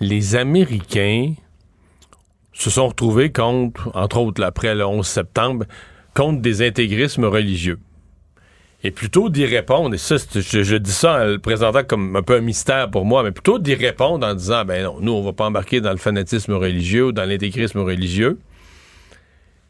[0.00, 1.34] les Américains
[2.52, 5.64] se sont retrouvés contre, entre autres après le 11 septembre,
[6.14, 7.78] contre des intégrismes religieux.
[8.84, 12.36] Et plutôt d'y répondre, et ça, je, dis ça en le présentant comme un peu
[12.36, 15.32] un mystère pour moi, mais plutôt d'y répondre en disant, ben non, nous, on va
[15.32, 18.38] pas embarquer dans le fanatisme religieux ou dans l'intégrisme religieux,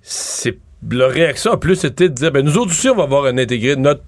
[0.01, 0.59] c'est
[0.91, 3.39] la réaction a plus été de dire, ben nous autres aussi, on va avoir un
[3.39, 4.03] intégré notre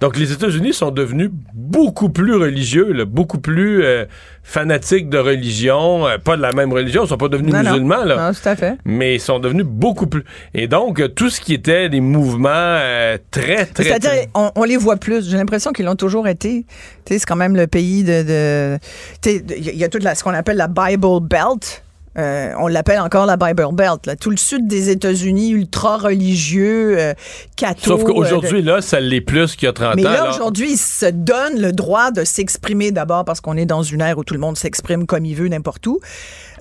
[0.00, 4.04] donc, les États-Unis sont devenus beaucoup plus religieux, beaucoup plus euh,
[4.42, 6.06] fanatiques de religion.
[6.06, 8.28] Euh, pas de la même religion, ils sont pas devenus musulmans, là.
[8.28, 8.76] Non, tout à fait.
[8.84, 10.24] Mais ils sont devenus beaucoup plus.
[10.54, 12.78] Et donc, euh, tout ce qui était des mouvements
[13.30, 13.84] très, très.
[13.84, 15.28] C'est-à-dire, on, les voit plus.
[15.28, 16.64] J'ai l'impression qu'ils l'ont toujours été.
[17.06, 18.78] C'est quand même le pays de.
[19.26, 21.83] Il y a tout ce qu'on appelle la Bible Belt.
[22.18, 24.06] Euh, on l'appelle encore la Bible Belt.
[24.06, 24.16] Là.
[24.16, 27.14] Tout le sud des États-Unis, ultra religieux, euh,
[27.78, 29.92] Sauf qu'aujourd'hui, euh, là, ça l'est plus qu'il y a 30 ans.
[29.96, 33.82] Mais là, aujourd'hui, il se donne le droit de s'exprimer d'abord parce qu'on est dans
[33.82, 36.00] une ère où tout le monde s'exprime comme il veut n'importe où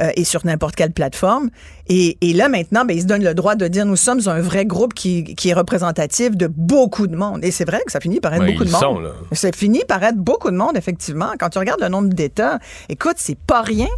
[0.01, 1.49] euh, et sur n'importe quelle plateforme.
[1.87, 4.65] Et, là, maintenant, ben, il se donne le droit de dire nous sommes un vrai
[4.65, 7.43] groupe qui, qui est représentatif de beaucoup de monde.
[7.43, 9.13] Et c'est vrai que ça finit par être beaucoup de monde.
[9.33, 11.31] Ça finit par être beaucoup de monde, effectivement.
[11.39, 13.89] Quand tu regardes le nombre d'États, écoute, c'est pas rien.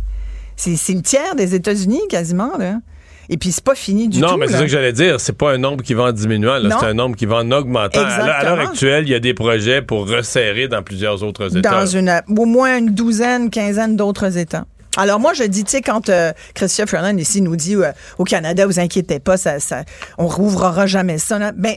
[0.55, 2.79] C'est le tiers des États-Unis quasiment, là.
[3.27, 4.27] Et puis, c'est pas fini du tout.
[4.27, 5.19] Non, mais c'est ça que j'allais dire.
[5.19, 6.59] C'est pas un nombre qui va en diminuant.
[6.79, 8.01] C'est un nombre qui va en augmentant.
[8.01, 11.71] À l'heure actuelle, il y a des projets pour resserrer dans plusieurs autres États.
[11.71, 14.65] Dans une, au moins une douzaine, quinzaine d'autres États.
[14.97, 18.23] Alors moi je dis, tu sais, quand euh, Christian Ferland ici nous dit euh, au
[18.23, 19.83] Canada, vous inquiétez pas, ça, ça,
[20.17, 21.51] on rouvrira jamais ça.
[21.51, 21.75] Ben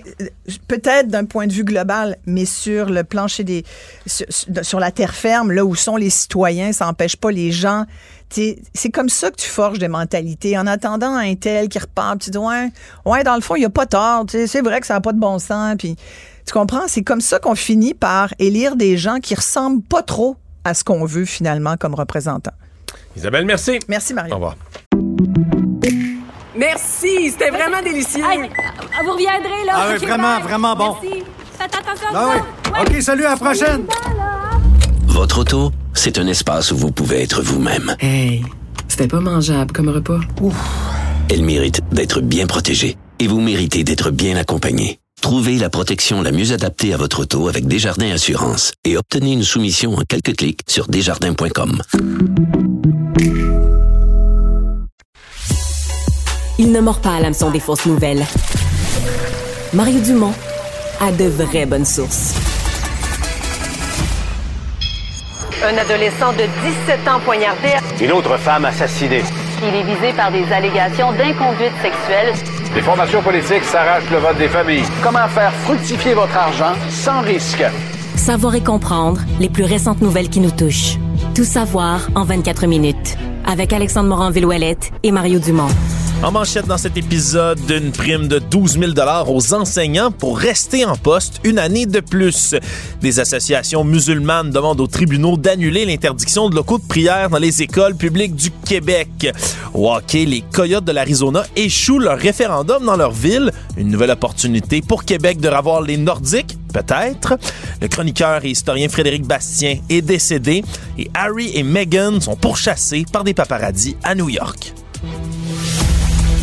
[0.69, 3.65] peut-être d'un point de vue global, mais sur le plancher des,
[4.07, 7.85] sur, la terre ferme, là où sont les citoyens, ça n'empêche pas les gens
[8.31, 10.59] c'est comme ça que tu forges des mentalités.
[10.59, 12.71] En attendant un tel qui repart, tu dis ouais,
[13.07, 14.27] ouais dans le fond, il n'y a pas tort.
[14.29, 15.77] C'est vrai que ça n'a pas de bon sens.
[15.79, 15.97] Puis,
[16.47, 16.89] tu comprends?
[16.89, 20.85] C'est comme ça qu'on finit par élire des gens qui ressemblent pas trop à ce
[20.85, 22.53] qu'on veut finalement comme représentants.
[23.19, 23.81] Isabelle, merci.
[23.89, 24.31] Merci, Marie.
[24.31, 24.57] Au revoir.
[26.57, 28.23] Merci, c'était vraiment délicieux.
[28.23, 29.73] vous reviendrez, là.
[29.75, 30.97] Ah, vraiment, vraiment bon.
[31.03, 31.25] Merci.
[32.15, 32.37] Ah
[32.81, 33.87] OK, salut, à la prochaine.
[35.07, 37.97] Votre auto, c'est un espace où vous pouvez être vous-même.
[37.99, 38.45] Hey,
[38.87, 40.21] c'était pas mangeable comme repas.
[41.29, 45.01] Elle mérite d'être bien protégée et vous méritez d'être bien accompagné.
[45.21, 49.43] Trouvez la protection la mieux adaptée à votre auto avec Desjardins Assurance et obtenez une
[49.43, 51.83] soumission en quelques clics sur desjardins.com.
[56.61, 58.27] Il ne mord pas à l'hameçon des fausses nouvelles.
[59.73, 60.33] Mario Dumont
[61.01, 62.35] a de vraies bonnes sources.
[65.63, 66.43] Un adolescent de
[66.89, 67.69] 17 ans poignardé.
[68.01, 69.23] Une autre femme assassinée.
[69.63, 72.35] Il est visé par des allégations d'inconduite sexuelle.
[72.75, 74.85] Les formations politiques s'arrachent le vote des familles.
[75.01, 77.63] Comment faire fructifier votre argent sans risque?
[78.17, 80.97] Savoir et comprendre les plus récentes nouvelles qui nous touchent.
[81.37, 83.17] Tout savoir en 24 minutes.
[83.47, 85.69] Avec Alexandre Morin-Villouellette et Mario Dumont.
[86.21, 88.93] En manchette dans cet épisode, d'une prime de 12 000
[89.29, 92.57] aux enseignants pour rester en poste une année de plus.
[93.01, 97.95] Des associations musulmanes demandent aux tribunaux d'annuler l'interdiction de locaux de prière dans les écoles
[97.95, 99.33] publiques du Québec.
[99.73, 103.53] Au les Coyotes de l'Arizona échouent leur référendum dans leur ville.
[103.77, 107.39] Une nouvelle opportunité pour Québec de revoir les Nordiques peut-être.
[107.81, 110.65] Le chroniqueur et historien Frédéric Bastien est décédé
[110.99, 114.75] et Harry et Meghan sont pourchassés par des paparazzis à New York.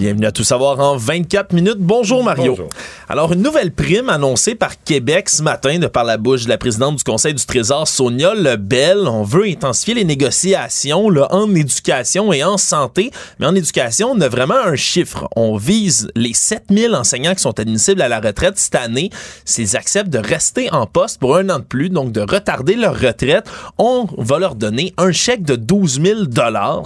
[0.00, 1.76] Bienvenue à Tout savoir en 24 minutes.
[1.78, 2.52] Bonjour Mario.
[2.52, 2.70] Bonjour.
[3.06, 6.56] Alors, une nouvelle prime annoncée par Québec ce matin de par la bouche de la
[6.56, 9.06] présidente du Conseil du Trésor, Sonia Lebel.
[9.06, 13.10] On veut intensifier les négociations là, en éducation et en santé.
[13.40, 15.28] Mais en éducation, on a vraiment un chiffre.
[15.36, 19.10] On vise les 7000 enseignants qui sont admissibles à la retraite cette année.
[19.44, 22.98] S'ils acceptent de rester en poste pour un an de plus, donc de retarder leur
[22.98, 26.20] retraite, on va leur donner un chèque de 12 000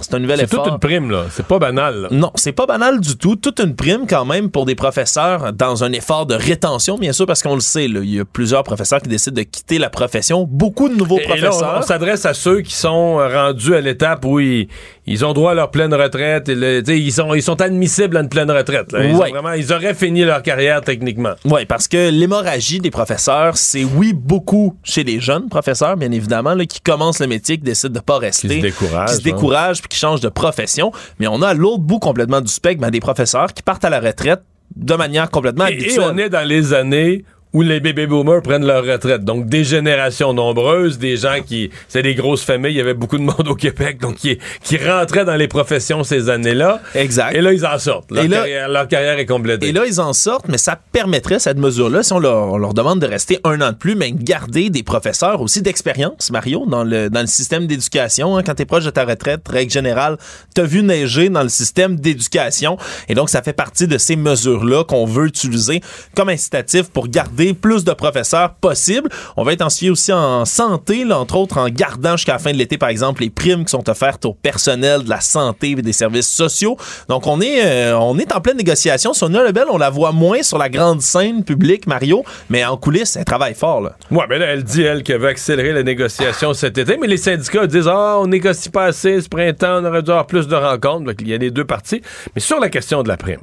[0.01, 0.63] C'est un nouvel C'est effort.
[0.65, 1.23] toute une prime, là.
[1.31, 2.01] C'est pas banal.
[2.01, 2.07] là.
[2.11, 3.35] Non, c'est pas banal du tout.
[3.35, 7.25] Toute une prime quand même pour des professeurs dans un effort de rétention, bien sûr,
[7.25, 9.89] parce qu'on le sait, là, il y a plusieurs professeurs qui décident de quitter la
[9.89, 10.47] profession.
[10.49, 11.73] Beaucoup de nouveaux Et- et là, professeurs.
[11.75, 14.67] on, on s'adresse à ceux qui sont rendus à l'étape où ils,
[15.07, 16.49] ils ont droit à leur pleine retraite.
[16.49, 18.91] Et le- ils, sont, ils sont admissibles à une pleine retraite.
[18.91, 19.03] là.
[19.05, 19.29] Ils, Ouais.
[19.29, 21.33] vraiment, ils auraient fini leur carrière techniquement.
[21.45, 26.53] Oui, parce que l'hémorragie des professeurs, c'est oui beaucoup chez les jeunes professeurs, bien évidemment,
[26.55, 29.19] là, qui commencent le métier, qui décident de pas rester, Qui se découragent, qui se
[29.19, 29.23] hein.
[29.23, 30.91] découragent, puis qui changent de profession.
[31.19, 33.89] Mais on a à l'autre bout complètement du spectre ben, des professeurs qui partent à
[33.89, 34.41] la retraite
[34.75, 37.23] de manière complètement Et, et on est dans les années
[37.55, 39.23] où les baby boomers prennent leur retraite.
[39.23, 41.69] Donc, des générations nombreuses, des gens qui...
[41.87, 42.73] C'est des grosses familles.
[42.73, 46.03] Il y avait beaucoup de monde au Québec, donc qui, qui rentraient dans les professions
[46.03, 46.81] ces années-là.
[46.95, 47.33] Exact.
[47.33, 48.11] Et là, ils en sortent.
[48.11, 49.67] Leur, Et là- carrière, leur carrière est complétée.
[49.67, 52.73] Et là, ils en sortent, mais ça permettrait, cette mesure-là, si on leur, on leur
[52.73, 56.83] demande de rester un an de plus, mais garder des professeurs aussi d'expérience, Mario, dans
[56.83, 58.35] le, dans le système d'éducation.
[58.35, 58.43] hein.
[58.43, 60.17] quand tu es proche de ta retraite, règle générale,
[60.53, 62.77] tu vu neiger dans le système d'éducation.
[63.07, 65.79] Et donc, ça fait partie de ces mesures-là qu'on veut utiliser
[66.15, 69.09] comme incitatif pour garder plus de professeurs possible.
[69.37, 72.77] On va intensifier aussi en santé, entre autres en gardant jusqu'à la fin de l'été,
[72.77, 76.29] par exemple, les primes qui sont offertes au personnel de la santé et des services
[76.29, 76.77] sociaux.
[77.09, 79.13] Donc, on est, euh, on est en pleine négociation.
[79.13, 83.15] Sonia Lebel, on la voit moins sur la grande scène publique, Mario, mais en coulisses,
[83.15, 83.81] elle travaille fort.
[83.81, 83.95] Là.
[84.09, 87.67] Mais là, elle dit, elle, qu'elle veut accélérer la négociation cet été, mais les syndicats
[87.67, 91.05] disent, ah, on négocie pas assez ce printemps, on aurait dû avoir plus de rencontres.
[91.05, 92.01] Donc, il y a les deux parties.
[92.33, 93.41] Mais sur la question de la prime,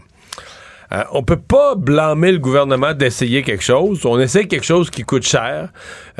[0.92, 4.04] euh, on peut pas blâmer le gouvernement d'essayer quelque chose.
[4.04, 5.70] On essaie quelque chose qui coûte cher.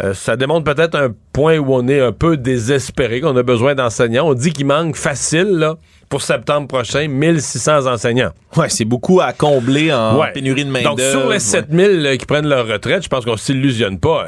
[0.02, 3.74] Euh, ça démontre peut-être un point où on est un peu désespéré, qu'on a besoin
[3.74, 4.26] d'enseignants.
[4.28, 5.76] On dit qu'il manque facile, là,
[6.08, 8.30] pour septembre prochain, 1600 enseignants.
[8.56, 10.32] Ouais, c'est beaucoup à combler en Ouais.
[10.32, 11.20] pénurie de Donc, main-d'œuvre.
[11.22, 14.26] sur les 7000 euh, qui prennent leur retraite, je pense qu'on s'illusionne pas.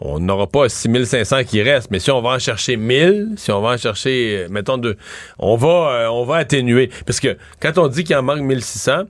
[0.00, 3.60] On n'aura pas 6500 qui restent, mais si on va en chercher 1000, si on
[3.62, 4.96] va en chercher, mettons, deux,
[5.38, 6.90] on va, on va atténuer.
[7.06, 9.04] Parce que quand on dit qu'il en manque 1600,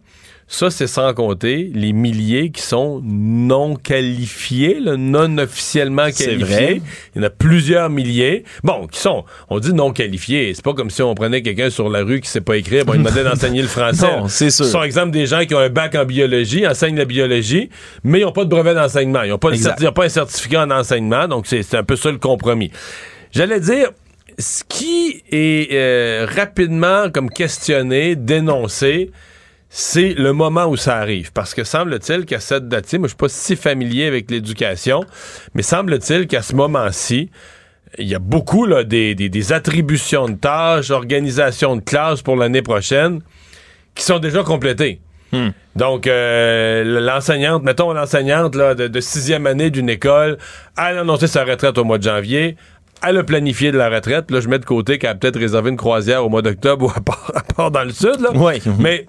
[0.49, 6.37] ça, c'est sans compter les milliers qui sont non qualifiés, là, non officiellement qualifiés.
[6.37, 6.81] vrai.
[7.15, 8.45] Il y en a plusieurs milliers.
[8.63, 10.55] Bon, qui sont, on dit non qualifiés.
[10.55, 12.95] C'est pas comme si on prenait quelqu'un sur la rue qui sait pas écrire, bon,
[12.95, 14.07] il demandait d'enseigner le français.
[14.17, 14.67] Non, c'est sûr.
[14.67, 17.71] Ce sont, exemple, des gens qui ont un bac en biologie, enseignent la biologie,
[18.05, 19.23] mais ils n'ont pas de brevet d'enseignement.
[19.25, 22.11] Ils n'ont pas, de pas un certificat en enseignement, donc c'est c'est un peu ça
[22.13, 22.71] le compromis.
[23.33, 23.91] J'allais dire,
[24.39, 29.11] ce qui est euh, rapidement comme questionné, dénoncé,
[29.69, 31.33] c'est le moment où ça arrive.
[31.33, 35.05] Parce que semble-t-il qu'à cette date-ci, moi je suis pas si familier avec l'éducation,
[35.55, 37.31] mais semble-t-il qu'à ce moment-ci,
[37.99, 42.37] il y a beaucoup là, des, des- des attributions de tâches, organisation de classes pour
[42.37, 43.21] l'année prochaine
[43.95, 45.01] qui sont déjà complétées.
[45.75, 50.39] Donc, euh, l'enseignante, mettons l'enseignante de, de sixième année d'une école,
[50.79, 52.57] elle a annoncé sa retraite au mois de janvier.
[53.07, 54.31] Elle a planifié de la retraite.
[54.31, 56.91] Là, je mets de côté qu'elle a peut-être réservé une croisière au mois d'octobre ou
[56.91, 58.19] à part, à part dans le sud.
[58.21, 58.33] Là.
[58.33, 58.63] Ouais.
[58.79, 59.07] Mais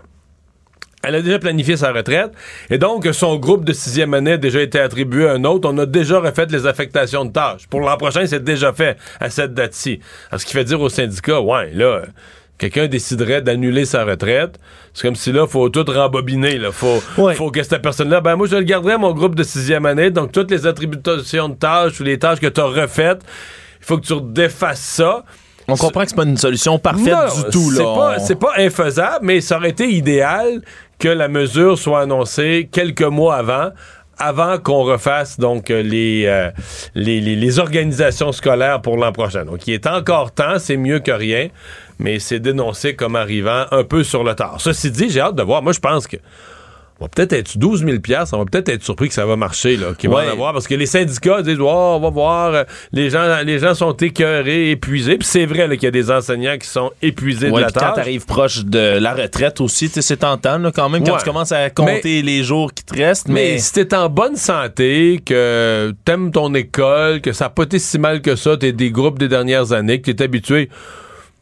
[1.03, 2.31] Elle a déjà planifié sa retraite.
[2.69, 5.69] Et donc, son groupe de sixième année a déjà été attribué à un autre.
[5.71, 7.67] On a déjà refait les affectations de tâches.
[7.67, 9.99] Pour l'an prochain, c'est déjà fait à cette date-ci.
[10.35, 12.01] Ce qui fait dire au syndicat, ouais, là,
[12.57, 14.59] quelqu'un déciderait d'annuler sa retraite.
[14.93, 16.57] C'est comme si là, faut tout rembobiner.
[16.57, 16.71] Là.
[16.71, 20.09] Faut, faut que cette personne-là, ben moi, je le garderai mon groupe de sixième année.
[20.09, 23.21] Donc, toutes les attributions de tâches ou les tâches que tu as refaites,
[23.79, 25.23] il faut que tu défasses ça.
[25.67, 27.71] On comprend que c'est pas une solution parfaite du tout.
[28.19, 30.61] C'est pas, pas infaisable, mais ça aurait été idéal
[30.97, 33.71] que la mesure soit annoncée quelques mois avant
[34.19, 36.51] avant qu'on refasse donc euh, les,
[36.95, 39.45] les, les, organisations scolaires pour l'an prochain.
[39.45, 41.49] Donc, il est encore temps, c'est mieux que rien,
[41.99, 44.55] mais c'est dénoncé comme arrivant un peu sur le tard.
[44.59, 45.61] Ceci dit, j'ai hâte de voir.
[45.61, 46.17] Moi, je pense que
[46.99, 47.97] on va peut-être être 12 000
[48.33, 50.67] on va peut-être être surpris que ça va marcher, là, qu'ils vont en avoir, parce
[50.67, 54.71] que les syndicats disent, oh, on va voir, euh, les gens, les gens sont écœurés,
[54.71, 57.83] épuisés, puis c'est vrai qu'il y a des enseignants qui sont épuisés de la tâche.
[57.83, 61.51] quand t'arrives proche de la retraite aussi, c'est tentant, là, quand même, quand tu commences
[61.51, 63.51] à compter les jours qui te restent, mais...
[63.53, 67.79] mais si t'es en bonne santé, que t'aimes ton école, que ça n'a pas été
[67.79, 70.69] si mal que ça, t'es des groupes des dernières années, que t'es habitué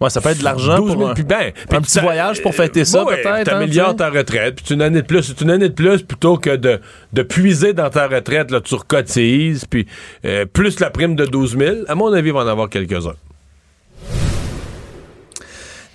[0.01, 3.05] Ouais, ça peut être de l'argent pour puis ben, un petit voyage pour fêter ça,
[3.05, 3.45] peut-être.
[3.45, 6.55] T'améliores hein, ta retraite, puis une année de plus, une année de plus plutôt que
[6.55, 6.81] de,
[7.13, 9.87] de puiser dans ta retraite, là, tu recotises, puis
[10.25, 11.75] euh, plus la prime de 12 000.
[11.87, 13.15] À mon avis, il va en avoir quelques-uns.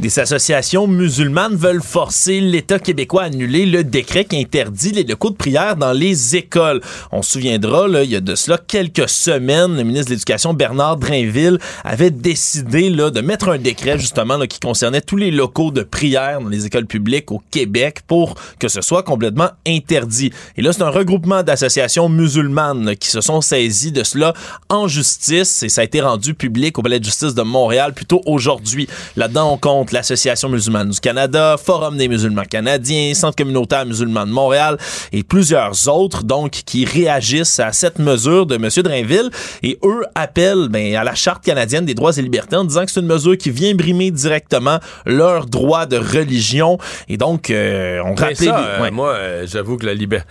[0.01, 5.28] Des associations musulmanes veulent forcer l'État québécois à annuler le décret qui interdit les locaux
[5.28, 6.80] de prière dans les écoles.
[7.12, 10.55] On se souviendra, là, il y a de cela quelques semaines, le ministre de l'Éducation,
[10.55, 15.30] Bernard Drainville, avait décidé là, de mettre un décret justement là, qui concernait tous les
[15.30, 20.32] locaux de prière dans les écoles publiques au Québec pour que ce soit complètement interdit.
[20.57, 24.32] Et là, c'est un regroupement d'associations musulmanes qui se sont saisies de cela
[24.70, 28.22] en justice et ça a été rendu public au Palais de justice de Montréal plutôt
[28.24, 28.88] aujourd'hui.
[29.16, 34.32] Là-dedans, on compte l'Association musulmane du Canada, Forum des musulmans canadiens, Centre communautaire musulman de
[34.32, 34.76] Montréal
[35.12, 38.68] et plusieurs autres, donc, qui réagissent à cette mesure de M.
[38.82, 39.30] Drainville.
[39.62, 42.91] Et eux appellent ben, à la Charte canadienne des droits et libertés en disant que
[42.91, 46.78] c'est une mesure qui vient brimer directement leurs droits de religion.
[47.09, 48.36] Et donc, euh, on rappelle...
[48.49, 50.26] Euh, moi, euh, j'avoue que la liberté...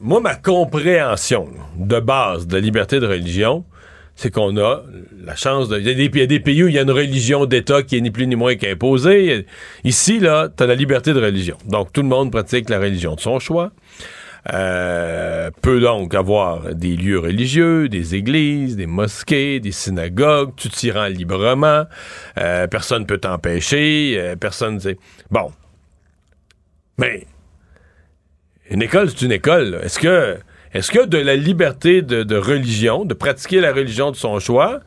[0.00, 3.64] Moi, ma compréhension de base de la liberté de religion,
[4.20, 4.82] c'est qu'on a
[5.24, 5.78] la chance de.
[5.78, 8.10] Il y, a des pays où il y a une religion d'État qui est ni
[8.10, 9.46] plus ni moins qu'imposée.
[9.82, 11.56] Ici, là, tu as la liberté de religion.
[11.64, 13.72] Donc, tout le monde pratique la religion de son choix.
[14.52, 20.90] Euh, peut donc avoir des lieux religieux, des églises, des mosquées, des synagogues, tu t'y
[20.90, 21.84] rends librement,
[22.38, 24.78] euh, personne peut t'empêcher, euh, personne.
[25.30, 25.50] Bon.
[26.98, 27.26] Mais,
[28.68, 29.80] une école, c'est une école.
[29.82, 30.38] Est-ce que
[30.72, 34.80] est-ce que de la liberté de, religion, de pratiquer la religion de son choix,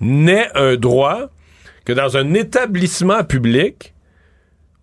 [0.00, 1.30] naît un droit
[1.84, 3.94] que dans un établissement public,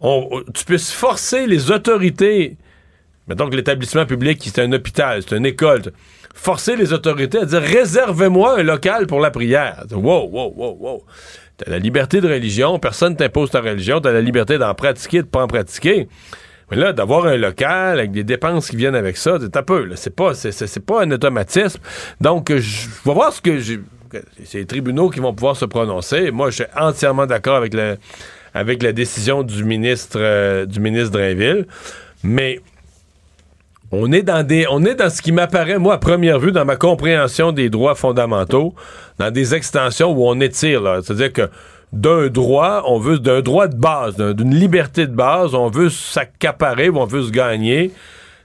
[0.01, 2.57] tu puisses forcer les autorités,
[3.27, 5.81] mettons que l'établissement public, c'est un hôpital, c'est une école,
[6.33, 9.83] forcer les autorités à dire réservez-moi un local pour la prière.
[9.91, 11.03] Wow, wow, wow, wow.
[11.57, 15.27] T'as la liberté de religion, personne t'impose ta religion, t'as la liberté d'en pratiquer, de
[15.27, 16.07] pas en pratiquer.
[16.69, 19.89] Mais là, d'avoir un local avec des dépenses qui viennent avec ça, c'est un peu,
[19.95, 21.79] c'est pas, c'est, pas un automatisme.
[22.19, 23.79] Donc, je vais voir ce que j'ai.
[24.45, 26.31] C'est les tribunaux qui vont pouvoir se prononcer.
[26.31, 27.73] Moi, je suis entièrement d'accord avec
[28.53, 31.67] avec la décision du ministre, euh, du ministre Drainville.
[32.23, 32.59] Mais
[33.91, 36.65] on est dans des, on est dans ce qui m'apparaît, moi, à première vue, dans
[36.65, 38.73] ma compréhension des droits fondamentaux,
[39.19, 40.99] dans des extensions où on étire, là.
[41.03, 41.49] C'est-à-dire que
[41.93, 46.89] d'un droit, on veut d'un droit de base, d'une liberté de base, on veut s'accaparer,
[46.89, 47.91] on veut se gagner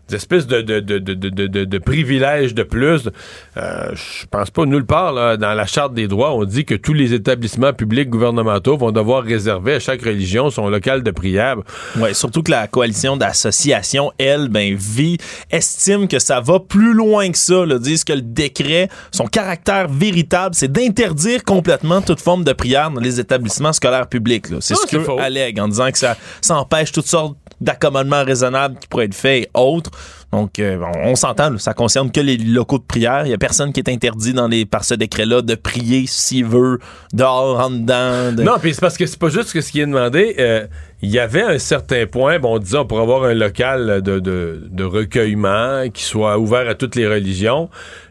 [0.08, 3.08] des espèces de, de, de, de, privilèges de plus.
[3.56, 6.92] Euh, je pense pas nulle part dans la charte des droits, on dit que tous
[6.92, 11.56] les établissements publics gouvernementaux vont devoir réserver à chaque religion son local de prière.
[11.96, 15.18] Oui, surtout que la coalition d'associations, elle, ben, vit,
[15.50, 17.64] estime que ça va plus loin que ça.
[17.64, 22.90] Là, disent que le décret, son caractère véritable, c'est d'interdire complètement toute forme de prière
[22.90, 24.46] dans les établissements scolaires publics.
[24.60, 28.88] C'est ce qu'eux allèguent en disant que ça, ça empêche toutes sortes d'accommodements raisonnables qui
[28.88, 29.90] pourraient être faits et autres.
[30.32, 33.26] Donc, euh, on, s'entend, ça concerne que les locaux de prière.
[33.26, 36.46] Il y a personne qui est interdit dans les, par ce décret-là de prier s'il
[36.46, 36.78] veut,
[37.12, 38.32] dehors, en dedans.
[38.42, 40.34] Non, puis c'est parce que c'est pas juste que ce qui est demandé.
[40.38, 40.66] Euh,
[41.02, 44.84] il y avait un certain point, bon, disons, pour avoir un local de, de, de,
[44.84, 47.68] recueillement qui soit ouvert à toutes les religions.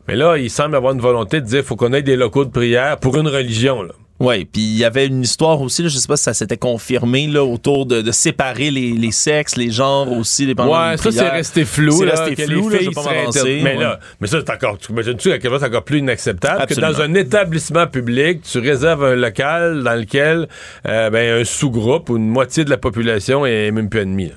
[0.08, 2.52] Mais là, il semble avoir une volonté de dire faut qu'on ait des locaux de
[2.52, 3.82] prière pour une religion.
[3.82, 3.94] Là.
[4.22, 6.58] Oui, puis il y avait une histoire aussi, là, je sais pas si ça s'était
[6.58, 11.12] confirmé là, autour de, de séparer les, les, sexes, les genres aussi, les Ouais, ça
[11.12, 11.92] c'est resté flou.
[11.92, 15.40] C'est resté flou, là, pas avancé, Mais là, mais ça c'est encore, tu imagines-tu à
[15.40, 19.84] quel point c'est encore plus inacceptable que dans un établissement public, tu réserves un local
[19.84, 20.48] dans lequel
[20.88, 24.02] euh, ben, un sous-groupe ou une moitié de la population est même plus.
[24.02, 24.36] Là.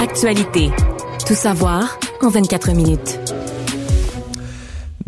[0.00, 0.70] Actualité.
[1.26, 3.18] Tout savoir en 24 minutes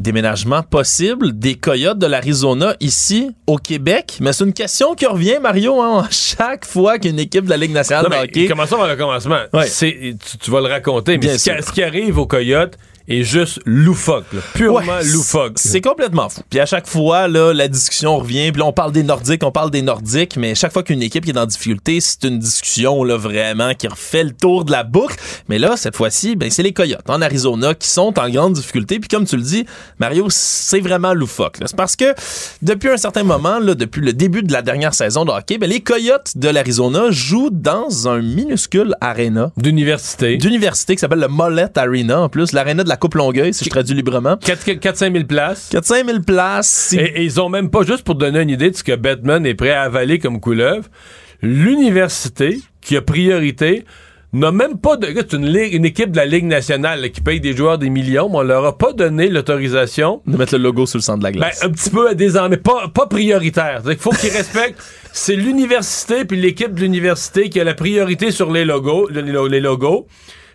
[0.00, 4.18] déménagement possible des Coyotes de l'Arizona ici au Québec.
[4.20, 7.72] Mais c'est une question qui revient, Mario, hein, chaque fois qu'une équipe de la Ligue
[7.72, 8.46] nationale de hockey.
[8.46, 9.40] Commençons par le commencement.
[9.52, 12.76] Tu, vas le raconter, mais ce qui, arrive aux Coyotes,
[13.10, 15.54] est juste loufoque, purement loufoque.
[15.56, 16.42] C'est complètement fou.
[16.48, 18.52] Puis à chaque fois, là, la discussion revient.
[18.52, 21.28] Puis là, on parle des Nordiques, on parle des Nordiques, mais chaque fois qu'une équipe
[21.28, 25.16] est en difficulté, c'est une discussion là vraiment qui refait le tour de la boucle.
[25.48, 29.00] Mais là, cette fois-ci, ben c'est les Coyotes en Arizona qui sont en grande difficulté.
[29.00, 29.66] Puis comme tu le dis,
[29.98, 31.56] Mario, c'est vraiment loufoque.
[31.66, 32.14] C'est parce que
[32.62, 35.68] depuis un certain moment, là, depuis le début de la dernière saison de hockey, ben,
[35.68, 41.76] les Coyotes de l'Arizona jouent dans un minuscule arena d'université, d'université qui s'appelle le Mollet
[41.76, 42.20] Arena.
[42.22, 44.34] En plus, l'arena de la Coupe Longueuil, si je traduis librement.
[44.34, 45.70] 4-5 000 places.
[45.72, 46.92] 4-5 000 places.
[46.92, 49.54] Et, ils ont même pas, juste pour donner une idée de ce que Batman est
[49.54, 50.84] prêt à avaler comme couleuvre,
[51.42, 53.84] l'université qui a priorité
[54.32, 55.08] n'a même pas de.
[55.14, 58.36] C'est une, une équipe de la Ligue nationale qui paye des joueurs des millions, mais
[58.36, 60.22] on leur a pas donné l'autorisation.
[60.26, 61.60] De mettre le logo sur le centre de la glace.
[61.60, 63.82] Ben, un petit peu désormais, pas, pas prioritaire.
[63.86, 64.80] Il faut qu'ils respectent.
[65.12, 69.08] C'est l'université puis l'équipe de l'université qui a la priorité sur les logos.
[69.08, 70.06] Les logos.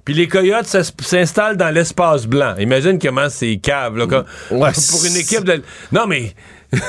[0.06, 0.68] Puis les coyotes
[1.02, 2.56] s'installent dans l'espace blanc.
[2.60, 4.06] Imagine comment c'est cave, là.
[4.06, 5.62] Ouais, pour une équipe de.
[5.92, 6.34] Non, mais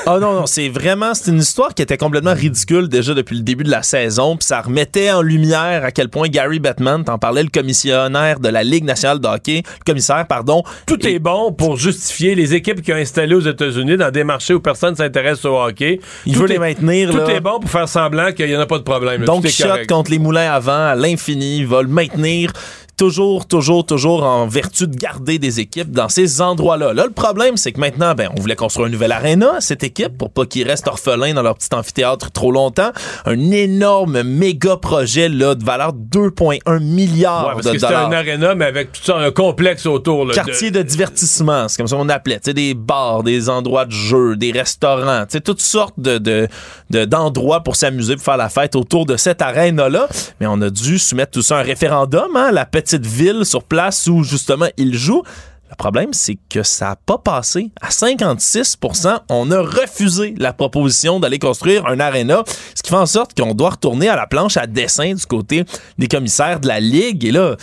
[0.05, 3.43] ah non, non, c'est vraiment, c'est une histoire qui était complètement ridicule déjà depuis le
[3.43, 7.17] début de la saison, puis ça remettait en lumière à quel point Gary Bettman, t'en
[7.17, 10.63] parlais, le commissionnaire de la Ligue nationale de hockey, commissaire, pardon.
[10.85, 14.53] Tout est bon pour justifier les équipes qui ont installé aux États-Unis dans des marchés
[14.53, 15.99] où personne s'intéresse au hockey.
[16.25, 17.11] Il veut les maintenir.
[17.11, 19.25] Tout est bon pour faire semblant qu'il n'y en a pas de problème.
[19.25, 22.51] Donc, shot contre les moulins avant à l'infini, il va le maintenir
[22.97, 26.93] toujours, toujours, toujours en vertu de garder des équipes dans ces endroits-là.
[26.93, 30.17] Là, le problème, c'est que maintenant, ben, on voulait construire une nouvelle aréna, cette équipe,
[30.17, 32.91] pour pas qu'ils restent orphelins dans leur petit amphithéâtre trop longtemps.
[33.25, 38.55] Un énorme méga projet, là, de valeur 2,1 milliards ouais, parce que C'était un aréna,
[38.55, 40.25] mais avec tout ça, un complexe autour.
[40.25, 40.81] Là, Quartier de...
[40.81, 42.39] divertissement, c'est comme ça qu'on appelait.
[42.41, 47.75] sais, des bars, des endroits de jeu, des restaurants, toutes sortes de, de, d'endroits pour
[47.75, 50.07] s'amuser, pour faire la fête autour de cette aréna-là.
[50.39, 53.43] Mais on a dû soumettre tout ça à un référendum, hein, la petite petite ville
[53.43, 55.23] sur place où justement il joue.
[55.69, 57.71] Le problème, c'est que ça n'a pas passé.
[57.81, 62.43] À 56% on a refusé la proposition d'aller construire un aréna,
[62.73, 65.65] ce qui fait en sorte qu'on doit retourner à la planche à dessin du côté
[65.97, 67.25] des commissaires de la Ligue.
[67.25, 67.55] Et là,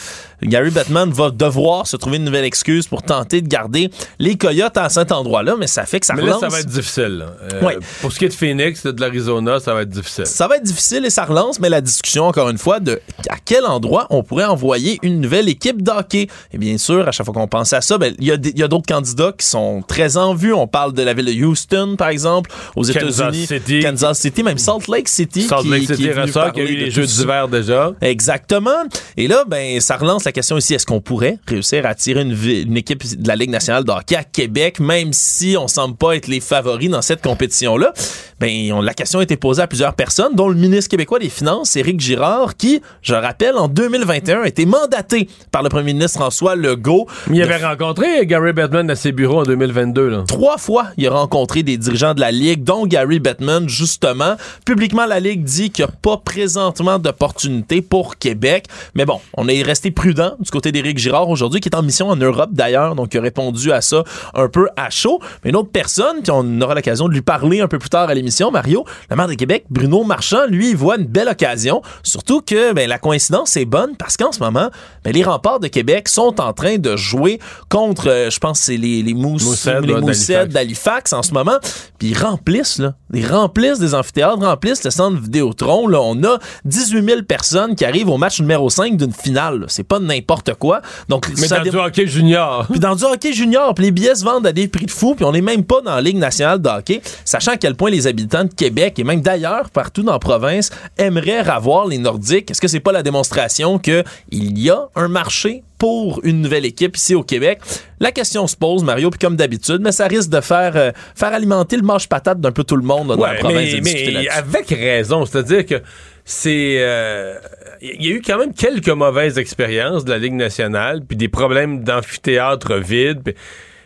[0.43, 4.77] Gary Bettman va devoir se trouver une nouvelle excuse pour tenter de garder les Coyotes
[4.77, 6.43] à cet endroit-là, mais ça fait que ça mais relance.
[6.43, 7.25] là, ça va être difficile.
[7.53, 10.27] Euh, pour ce qui est de Phoenix, de l'Arizona, ça va être difficile.
[10.27, 13.01] Ça va être difficile et ça relance, mais la discussion, encore une fois, de
[13.31, 16.29] à quel endroit on pourrait envoyer une nouvelle équipe d'hockey.
[16.53, 18.87] Et bien sûr, à chaque fois qu'on pense à ça, ben, il y a, d'autres
[18.87, 20.53] candidats qui sont très en vue.
[20.53, 23.49] On parle de la ville de Houston, par exemple, aux États-Unis.
[23.83, 25.43] Kansas City, même Salt Lake City.
[25.43, 27.93] Salt qui, Lake City, qui, qui a eu les Jeux d'hiver déjà.
[28.01, 28.71] Exactement.
[29.17, 32.77] Et là, ben, ça relance la question ici, est-ce qu'on pourrait réussir à attirer une,
[32.77, 36.27] équipe de la Ligue nationale de hockey à Québec, même si on semble pas être
[36.27, 37.93] les favoris dans cette compétition-là?
[38.41, 41.77] Ben, la question a été posée à plusieurs personnes, dont le ministre québécois des Finances,
[41.77, 46.57] Éric Girard, qui, je rappelle, en 2021, a été mandaté par le premier ministre François
[46.57, 47.07] Legault.
[47.31, 50.09] Il avait rencontré Gary Bettman à ses bureaux en 2022.
[50.09, 50.25] Là.
[50.27, 54.37] Trois fois, il a rencontré des dirigeants de la Ligue, dont Gary Bettman, justement.
[54.65, 58.67] Publiquement, la Ligue dit qu'il n'y a pas présentement d'opportunité pour Québec.
[58.95, 62.09] Mais bon, on est resté prudent du côté d'Éric Girard aujourd'hui, qui est en mission
[62.09, 64.03] en Europe d'ailleurs, donc il a répondu à ça
[64.35, 65.21] un peu à chaud.
[65.45, 68.09] Mais une autre personne, puis on aura l'occasion de lui parler un peu plus tard
[68.09, 71.83] à l'émission, Mario, la maire de Québec, Bruno Marchand, lui, voit une belle occasion.
[72.03, 74.71] Surtout que ben, la coïncidence est bonne parce qu'en ce moment,
[75.05, 77.39] ben, les remparts de Québec sont en train de jouer
[77.75, 81.59] contre, euh, je pense, c'est les, les, mousses, les moussettes d'Halifax en ce moment.
[81.99, 82.95] Puis ils remplissent, là.
[83.13, 85.89] Ils remplissent des amphithéâtres, remplissent le centre Vidéotron.
[85.89, 86.01] Là.
[86.01, 89.65] On a 18 000 personnes qui arrivent au match numéro 5 d'une finale.
[89.69, 90.83] C'est pas n'importe quoi.
[91.09, 92.67] Donc, Mais dans du hockey junior.
[92.71, 95.17] Puis dans du hockey junior, puis les billets se vendent à des prix de fou,
[95.17, 97.91] puis on n'est même pas dans la Ligue nationale de hockey, sachant à quel point
[97.91, 102.53] les habitants de Québec et même d'ailleurs, partout dans la province, aimeraient revoir les Nordiques.
[102.53, 106.97] Est-ce que c'est pas la démonstration qu'il y a un marché pour une nouvelle équipe
[106.97, 107.59] ici au Québec.
[108.01, 111.35] La question se pose, Mario, puis comme d'habitude, mais ça risque de faire, euh, faire
[111.35, 113.71] alimenter le manche-patate d'un peu tout le monde dans la province.
[113.83, 115.83] Mais, mais avec raison, c'est-à-dire que
[116.25, 116.77] c'est...
[116.79, 117.35] Euh,
[117.83, 121.29] il y a eu quand même quelques mauvaises expériences de la Ligue nationale, puis des
[121.29, 123.35] problèmes d'amphithéâtre vide.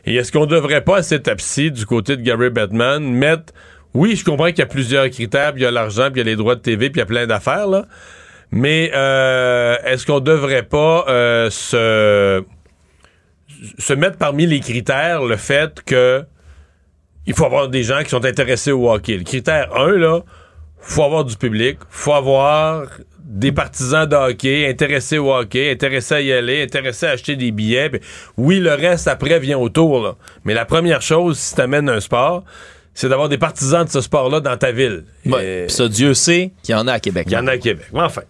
[0.06, 3.52] et est-ce qu'on devrait pas à cette étape-ci, du côté de Gary Bettman, mettre...
[3.92, 6.26] Oui, je comprends qu'il y a plusieurs critères, puis il y a l'argent, puis il
[6.26, 7.86] y a les droits de TV, puis il y a plein d'affaires, là.
[8.50, 12.42] Mais euh, est-ce qu'on devrait pas euh, se,
[13.78, 16.24] se mettre parmi les critères le fait que
[17.26, 19.18] il faut avoir des gens qui sont intéressés au hockey?
[19.18, 20.20] Le critère 1, là,
[20.80, 22.86] faut avoir du public, faut avoir
[23.18, 27.50] des partisans de hockey, intéressés au hockey, intéressés à y aller, intéressés à acheter des
[27.50, 27.90] billets.
[28.38, 30.16] oui, le reste après vient autour.
[30.44, 32.44] Mais la première chose, si tu amènes un sport,
[32.94, 35.04] c'est d'avoir des partisans de ce sport-là dans ta ville.
[35.26, 37.26] Ouais, ça, Dieu sait qu'il y en a à Québec.
[37.28, 37.86] Il y en a à Québec.
[37.92, 38.22] Mais enfin.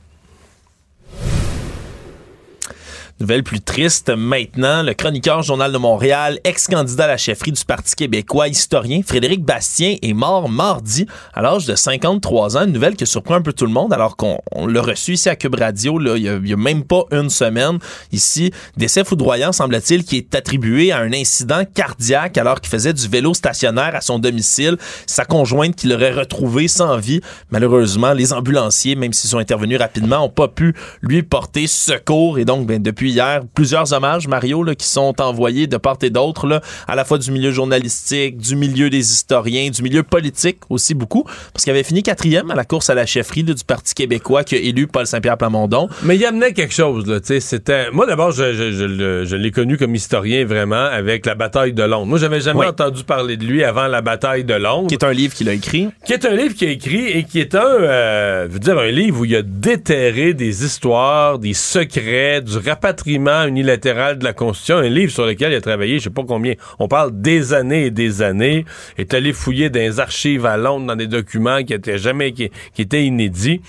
[3.20, 7.96] Nouvelle plus triste maintenant, le chroniqueur Journal de Montréal, ex-candidat à la chefferie du Parti
[7.96, 11.04] québécois, historien Frédéric Bastien est mort mardi
[11.34, 12.64] à l'âge de 53 ans.
[12.64, 14.38] Une nouvelle qui surprend un peu tout le monde alors qu'on
[14.68, 17.80] l'a reçu ici à Cube Radio il, y a, même pas une semaine.
[18.12, 23.08] Ici, décès foudroyant semble-t-il qui est attribué à un incident cardiaque alors qu'il faisait du
[23.08, 24.76] vélo stationnaire à son domicile.
[25.06, 27.20] Sa conjointe qui l'aurait retrouvé sans vie.
[27.50, 32.44] Malheureusement, les ambulanciers, même s'ils sont intervenus rapidement, ont pas pu lui porter secours et
[32.44, 36.60] donc ben, depuis hier plusieurs hommages, Mario, là, qui sont envoyés de part et d'autre,
[36.86, 41.24] à la fois du milieu journalistique, du milieu des historiens, du milieu politique aussi beaucoup,
[41.52, 44.54] parce qu'il avait fini quatrième à la course à la chefferie du Parti québécois qui
[44.54, 45.88] a élu Paul Saint-Pierre Plamondon.
[46.02, 47.90] Mais il amenait quelque chose, là, tu sais, c'était...
[47.90, 52.06] Moi, d'abord, je, je, l'ai connu comme historien, vraiment, avec la bataille de Londres.
[52.06, 54.88] Moi, j'avais jamais entendu parler de lui avant la bataille de Londres.
[54.88, 55.88] Qui est un livre qu'il a écrit.
[56.06, 58.78] Qui est un livre qu'il a écrit et qui est un, euh, je veux dire,
[58.78, 64.32] un livre où il a déterré des histoires, des secrets, du rapatriement unilatéral de la
[64.32, 67.52] Constitution, un livre sur lequel il a travaillé, je sais pas combien, on parle des
[67.54, 68.64] années et des années,
[68.96, 72.50] est allé fouiller dans les archives à Londres, dans des documents qui étaient jamais, qui,
[72.74, 73.60] qui étaient inédits,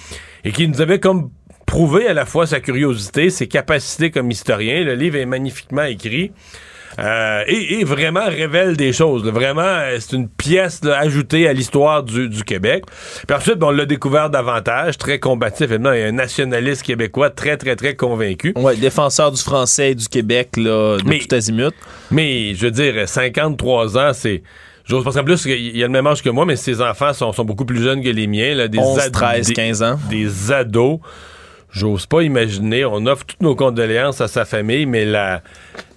[0.43, 1.32] et qui nous avait comme
[1.65, 4.84] prouvé à la fois sa curiosité, ses capacités comme historien.
[4.84, 6.32] Le livre est magnifiquement écrit.
[7.00, 9.24] Euh, et, vraiment révèle des choses.
[9.24, 12.84] Vraiment, euh, c'est une pièce ajoutée à l'histoire du, Québec.
[13.28, 15.70] Puis ensuite, on l'a découvert davantage, très combatif.
[15.70, 18.54] Maintenant, il y a un nationaliste québécois très, très, très convaincu.
[18.56, 21.74] Oui, défenseur du français et du Québec, là, de mais, tout azimut.
[22.12, 24.43] Mais, je veux dire, 53 ans, c'est...
[24.86, 27.32] J'ose penser en plus qu'il a le même âge que moi, mais ses enfants sont,
[27.45, 28.56] beaucoup plus jeunes que les miens.
[28.56, 30.00] Là, des 11, 13, 15 ans.
[30.10, 31.00] Des ados.
[31.72, 32.86] J'ose pas imaginer.
[32.86, 35.41] On offre toutes nos condoléances à sa famille, mais la,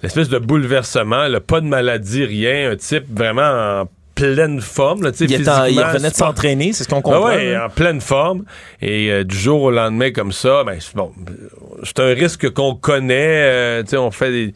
[0.02, 5.02] l'espèce de bouleversement, le pas de maladie, rien, un type vraiment en pleine forme.
[5.02, 7.34] Là, il, il revenait de s'entraîner, c'est ce qu'on comprend.
[7.34, 8.44] Oui, en pleine forme.
[8.80, 11.12] Et euh, du jour au lendemain comme ça, ben, bon,
[11.82, 13.82] c'est un risque qu'on connaît.
[13.82, 14.54] Euh, on fait des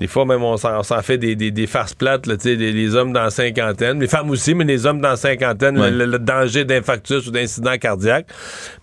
[0.00, 3.12] des fois, même, on s'en fait des, des, des, farces plates, là, des, les hommes
[3.12, 7.28] dans la cinquantaine, les femmes aussi, mais les hommes dans la cinquantaine, le, danger d'infarctus
[7.28, 8.26] ou d'incident cardiaque.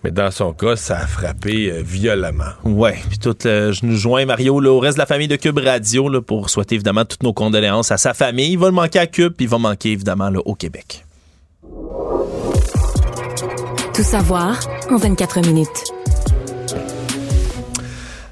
[0.04, 2.54] Mais dans son cas, ça a frappé euh, violemment.
[2.64, 5.58] Ouais, puis tout, euh, je nous joins, Mario, au reste de la famille de Cube
[5.58, 8.54] Radio, là, pour souhaiter évidemment toutes nos condoléances à sa famille.
[8.54, 11.04] Il va le manquer à Cube, puis il va manquer évidemment là, au Québec.
[13.94, 14.58] Tout savoir
[14.90, 16.01] en 24 minutes.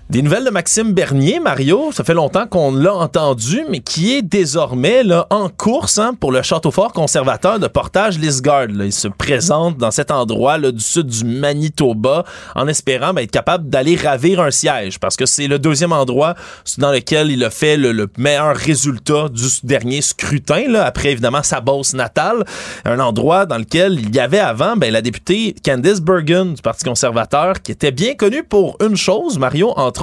[0.09, 4.23] Des nouvelles de Maxime Bernier, Mario, ça fait longtemps qu'on l'a entendu, mais qui est
[4.23, 8.69] désormais là, en course hein, pour le château fort conservateur de Portage Lisgard.
[8.71, 12.23] Il se présente dans cet endroit là, du sud du Manitoba
[12.55, 16.33] en espérant ben, être capable d'aller ravir un siège parce que c'est le deuxième endroit
[16.79, 21.61] dans lequel il a fait le, meilleur résultat du dernier scrutin, là, après évidemment sa
[21.61, 22.45] bosse natale.
[22.83, 26.83] Un endroit dans lequel il y avait avant ben, la députée Candice Bergen du Parti
[26.83, 29.98] conservateur qui était bien connue pour une chose, Mario, entre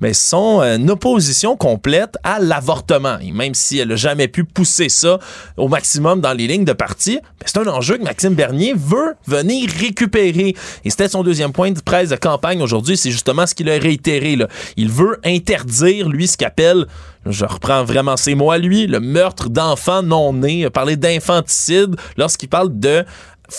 [0.00, 3.18] mais son euh, une opposition complète à l'avortement.
[3.20, 5.18] Et même si elle n'a jamais pu pousser ça
[5.56, 9.14] au maximum dans les lignes de parti, ben, c'est un enjeu que Maxime Bernier veut
[9.26, 10.54] venir récupérer.
[10.84, 13.78] Et c'était son deuxième point de presse de campagne aujourd'hui, c'est justement ce qu'il a
[13.78, 14.36] réitéré.
[14.36, 14.48] Là.
[14.76, 16.86] Il veut interdire, lui, ce qu'appelle
[17.26, 22.48] je reprends vraiment ces mots à lui, le meurtre d'enfants non nés, parler d'infanticide lorsqu'il
[22.48, 23.04] parle de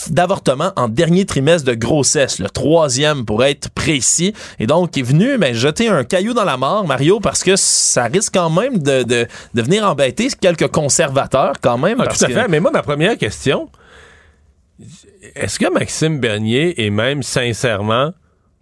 [0.10, 4.34] d'avortement en dernier trimestre de grossesse, le troisième pour être précis.
[4.60, 7.56] Et donc, il est venu mais, jeter un caillou dans la mort, Mario, parce que
[7.56, 11.98] ça risque quand même de, de, de venir embêter quelques conservateurs quand même.
[12.00, 12.48] Ah, tout à fait.
[12.48, 13.70] Mais moi, ma première question,
[15.36, 18.14] est-ce que Maxime Bernier est même sincèrement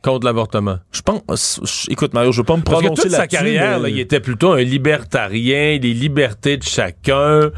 [0.01, 0.79] contre l'avortement?
[0.91, 1.87] Je pense.
[1.89, 4.53] écoute, Mario, je veux pas me prononcer Parce que toute sa carrière, il était plutôt
[4.53, 7.51] un libertarien, les libertés de chacun,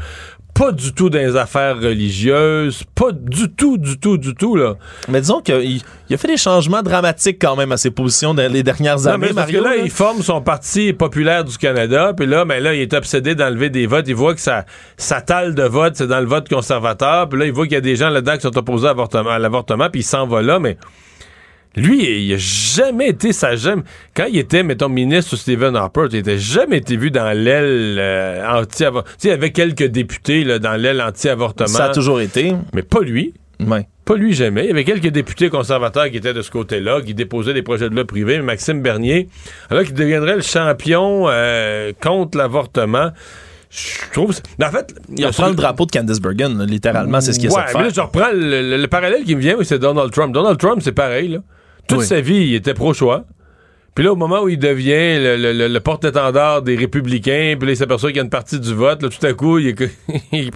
[0.54, 4.74] pas du tout dans les affaires religieuses, pas du tout, du tout, du tout, là.
[5.08, 8.50] Mais disons qu'il il a fait des changements dramatiques quand même à ses positions dans
[8.50, 12.26] les dernières années, mais parce que là, il forme son parti populaire du Canada, puis
[12.26, 14.06] là, ben là, il est obsédé d'enlever des votes.
[14.08, 14.64] Il voit que ça,
[14.96, 17.76] ça tale de vote, c'est dans le vote conservateur, puis là, il voit qu'il y
[17.76, 20.76] a des gens là-dedans qui sont opposés à l'avortement, puis il s'en va là, mais
[21.76, 23.82] lui, il a jamais été, ça jamais.
[24.14, 28.60] Quand il était, mettons, ministre Stephen Harper, il n'était jamais été vu dans l'aile euh,
[28.60, 29.14] anti-avortement.
[29.22, 31.68] Il y avait quelques députés là, dans l'aile anti-avortement.
[31.68, 32.54] Ça a toujours été.
[32.74, 33.34] Mais pas lui.
[33.60, 33.86] Ouais.
[34.04, 34.64] Pas lui jamais.
[34.64, 37.88] Il y avait quelques députés conservateurs qui étaient de ce côté-là, qui déposaient des projets
[37.88, 38.38] de loi privés.
[38.38, 39.28] Mais Maxime Bernier,
[39.68, 43.12] alors qu'il deviendrait le champion euh, contre l'avortement.
[43.70, 44.34] Je trouve.
[44.60, 44.92] En fait.
[45.16, 47.90] Il reprend le drapeau de Candice Bergen, littéralement, c'est ce qu'il essaie de faire.
[47.94, 50.34] je reprends le, parallèle qui me vient, c'est Donald Trump.
[50.34, 51.38] Donald Trump, c'est pareil, là
[51.96, 53.24] Toute sa vie, il était pro-choix.
[54.00, 58.08] Puis là, au moment où il devient le, porte-étendard des républicains, puis là, il s'aperçoit
[58.08, 59.90] qu'il y a une partie du vote, là, tout à coup, il est,
[60.32, 60.48] il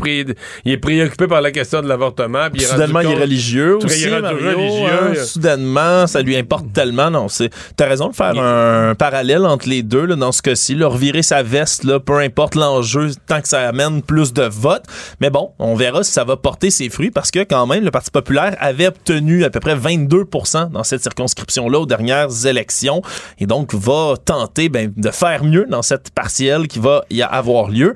[0.73, 2.49] est, préoccupé par la question de l'avortement.
[2.51, 4.89] Puis soudainement, il est religieux aussi, religieux.
[4.89, 7.11] Hein, soudainement, ça lui importe tellement.
[7.11, 10.75] Non, c'est, t'as raison de faire un parallèle entre les deux, là, dans ce cas-ci.
[10.75, 14.87] Leur virer sa veste, là, peu importe l'enjeu, tant que ça amène plus de votes.
[15.21, 17.91] Mais bon, on verra si ça va porter ses fruits, parce que quand même, le
[17.91, 23.03] Parti populaire avait obtenu à peu près 22% dans cette circonscription-là aux dernières élections
[23.39, 27.69] et donc va tenter ben, de faire mieux dans cette partielle qui va y avoir
[27.69, 27.95] lieu.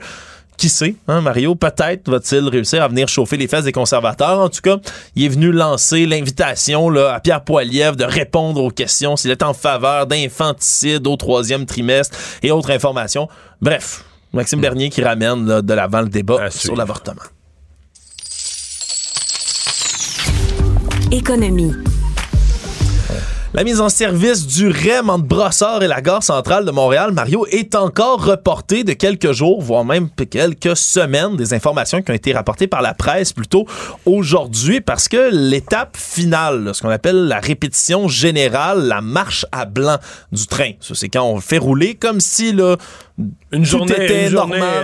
[0.57, 1.55] Qui sait, hein, Mario?
[1.55, 4.41] Peut-être va-t-il réussir à venir chauffer les fesses des conservateurs.
[4.41, 4.79] En tout cas,
[5.15, 9.55] il est venu lancer l'invitation à Pierre Poilievre de répondre aux questions s'il est en
[9.55, 13.29] faveur d'infanticide au troisième trimestre et autres informations.
[13.63, 17.23] Bref, Maxime Bernier qui ramène de l'avant le débat sur l'avortement.
[21.13, 21.73] Économie.
[23.55, 27.47] La mise en service du REM entre Brossard et la gare centrale de Montréal, Mario,
[27.51, 31.35] est encore reportée de quelques jours, voire même quelques semaines.
[31.35, 33.67] Des informations qui ont été rapportées par la presse plutôt
[34.05, 39.97] aujourd'hui parce que l'étape finale, ce qu'on appelle la répétition générale, la marche à blanc
[40.31, 42.77] du train, c'est quand on fait rouler comme si là,
[43.51, 44.31] une journée,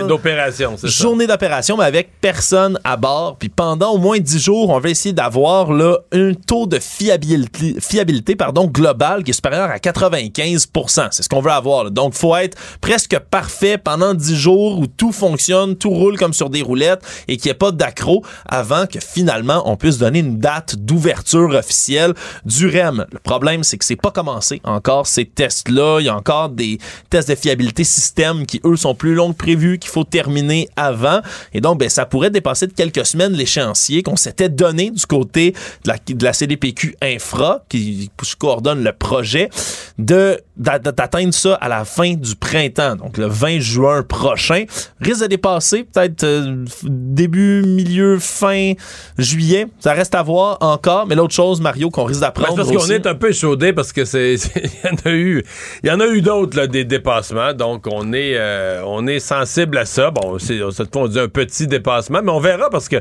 [0.07, 3.37] d'opération, c'est Journée d'opération, mais avec personne à bord.
[3.37, 7.75] Puis pendant au moins 10 jours, on va essayer d'avoir là un taux de fiabilité,
[7.79, 11.91] fiabilité pardon, global qui est supérieur à 95% C'est ce qu'on veut avoir.
[11.91, 16.49] Donc, faut être presque parfait pendant 10 jours où tout fonctionne, tout roule comme sur
[16.49, 20.39] des roulettes et qu'il n'y ait pas d'accro avant que finalement on puisse donner une
[20.39, 22.13] date d'ouverture officielle
[22.43, 23.05] du REM.
[23.11, 25.99] Le problème, c'est que c'est pas commencé encore ces tests-là.
[26.01, 26.79] Il y a encore des
[27.09, 31.21] tests de fiabilité système qui, eux, sont plus longs que prévu, qu'il faut terminer avant.
[31.53, 35.51] Et donc, ben, ça pourrait dépasser de quelques semaines l'échéancier qu'on s'était donné du côté
[35.83, 39.49] de la, de la CDPQ Infra, qui coordonne le projet,
[39.97, 44.65] de d'atteindre ça à la fin du printemps, donc le 20 juin prochain.
[45.01, 48.73] Risque de dépasser peut-être euh, début, milieu, fin
[49.17, 49.67] juillet.
[49.79, 51.07] Ça reste à voir encore.
[51.07, 52.55] Mais l'autre chose, Mario, qu'on risque d'apprendre.
[52.55, 55.43] parce qu'on est un peu chaudé parce que c'est il y en a eu
[55.83, 57.53] il y en a eu d'autres des dépassements.
[57.53, 60.11] Donc on est euh, on est sensible à ça.
[60.11, 60.59] Bon, c'est
[60.95, 62.97] on dit un petit dépassement, mais on verra parce que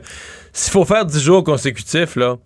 [0.52, 2.36] s'il faut faire 10 jours consécutifs là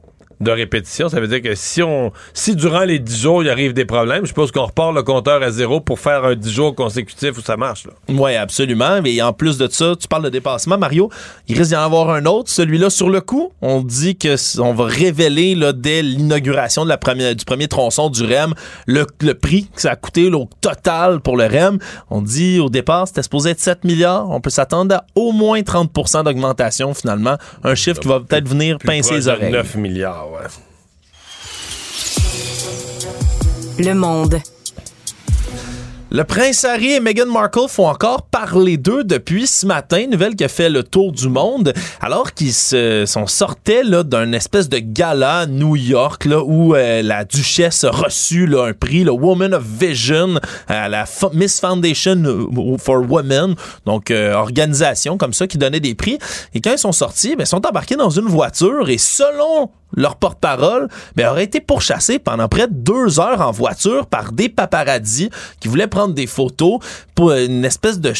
[0.41, 1.09] de répétition.
[1.09, 4.23] Ça veut dire que si on si durant les 10 jours, il arrive des problèmes,
[4.23, 7.41] je suppose qu'on repart le compteur à zéro pour faire un 10 jours consécutif où
[7.41, 7.87] ça marche.
[8.09, 9.01] Oui, absolument.
[9.03, 11.11] Mais en plus de ça, tu parles de dépassement, Mario.
[11.49, 12.51] Il risque d'y en avoir un autre.
[12.51, 16.99] Celui-là, sur le coup, on dit que on va révéler là, dès l'inauguration de la
[16.99, 18.55] première, du premier tronçon du REM
[18.87, 19.05] le,
[19.35, 21.79] prix que ça a coûté au total pour le REM.
[22.11, 24.31] On dit au départ, c'était supposé être 7 milliards.
[24.31, 27.37] On peut s'attendre à au moins 30% d'augmentation finalement.
[27.65, 29.53] Un chiffre qui va peut-être venir pincer les oreilles.
[29.53, 30.28] 9 milliards.
[33.79, 34.41] Le monde.
[36.11, 40.45] Le prince Harry et Meghan Markle font encore parler d'eux depuis ce matin, nouvelle qui
[40.45, 45.41] a fait le tour du monde, alors qu'ils sont sortis là d'un espèce de gala
[45.41, 49.53] à New York là où euh, la duchesse a reçu là, un prix, le Woman
[49.53, 52.49] of Vision à la Miss Foundation
[52.79, 56.19] for Women, donc euh, organisation comme ça qui donnait des prix.
[56.55, 60.17] Et quand ils sont sortis, ben, ils sont embarqués dans une voiture et selon leur
[60.17, 65.31] porte-parole, ben, aurait été pourchassé pendant près de deux heures en voiture par des paparazzis
[65.61, 66.79] qui voulaient prendre des photos
[67.15, 68.13] pour une espèce de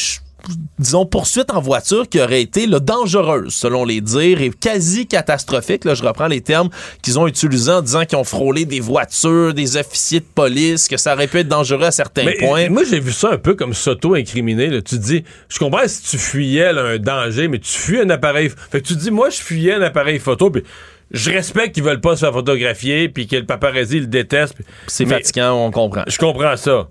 [0.77, 5.85] disons, poursuite en voiture qui aurait été là, dangereuse, selon les dires, et quasi catastrophique.
[5.85, 6.69] Là, je reprends les termes
[7.01, 10.97] qu'ils ont utilisés en disant qu'ils ont frôlé des voitures, des officiers de police, que
[10.97, 12.69] ça aurait pu être dangereux à certains points.
[12.69, 14.81] Moi, j'ai vu ça un peu comme s'auto-incriminer.
[14.81, 18.49] Tu dis, je comprends si tu fuyais un danger, mais tu fuis un appareil.
[18.71, 20.63] Fait que tu dis, moi, je fuyais un appareil photo, puis
[21.11, 24.55] je respecte qu'ils veulent pas se faire photographier puis que le paparazzi le déteste.
[24.87, 26.03] C'est fatigant, on comprend.
[26.07, 26.89] Je comprends ça.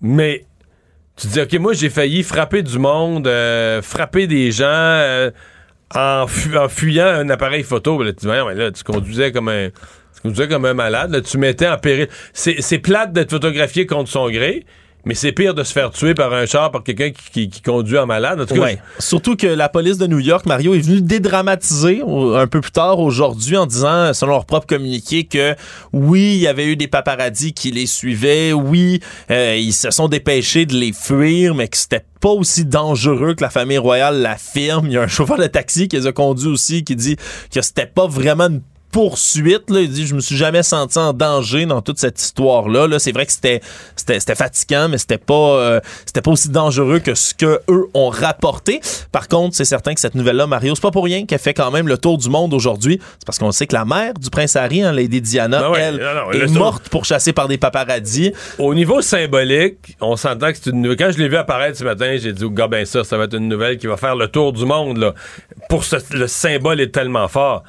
[0.00, 0.44] Mais
[1.16, 5.30] tu dis, OK, moi, j'ai failli frapper du monde, euh, frapper des gens euh,
[5.94, 8.02] en, fuyant un appareil photo.
[8.02, 9.68] Là, tu dis, mais là, tu conduisais comme un...
[9.68, 12.08] Tu conduisais comme un malade, là, tu mettais en péril.
[12.32, 14.66] C'est plate d'être photographié contre son gré,
[15.04, 18.06] mais c'est pire de se faire tuer par un char, par quelqu'un qui, conduit en
[18.06, 18.46] malade.
[18.98, 22.98] Surtout que la police de New York, Mario, est venue dédramatiser un peu plus tard
[22.98, 25.54] aujourd'hui en disant, selon leur propre communiqué, que
[25.92, 29.00] oui, il y avait eu des paparazzis qui les suivaient, oui,
[29.30, 33.42] euh, ils se sont dépêchés de les fuir, mais que c'était pas aussi dangereux que
[33.42, 34.86] la famille royale l'affirme.
[34.86, 37.16] Il y a un chauffeur de taxi qui les a conduits aussi qui dit
[37.52, 39.70] que c'était pas vraiment une poursuite.
[39.70, 39.80] Là.
[39.80, 42.86] Il dit Je me suis jamais senti en danger dans toute cette histoire-là.
[42.86, 43.60] -là, c'est vrai que c'était,
[43.96, 48.10] c'était, fatigant, mais c'était pas, euh, c'était pas aussi dangereux que ce que eux ont
[48.10, 48.80] rapporté.
[49.12, 51.70] Par contre, c'est certain que cette nouvelle-là, Mario, c'est pas pour rien qu'elle fait quand
[51.70, 52.98] même le tour du monde aujourd'hui.
[53.18, 56.42] C'est parce qu'on sait que la mère du prince Harry, hein, Lady Diana, ben elle,
[56.42, 58.32] est morte pour chasser par des paparazzis.
[58.58, 62.16] Au niveau symbolique, on s'entend que c'est une Quand je l'ai vu apparaître ce matin,
[62.18, 64.28] j'ai dit, oh, gars, ben ça, ça va être une nouvelle qui va faire le
[64.28, 64.98] tour du monde.
[64.98, 65.14] Là.
[65.68, 67.62] Pour ce, le symbole est tellement fort.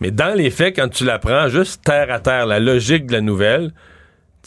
[0.00, 3.12] Mais dans les faits, quand tu la prends juste terre à terre, la logique de
[3.12, 3.72] la nouvelle,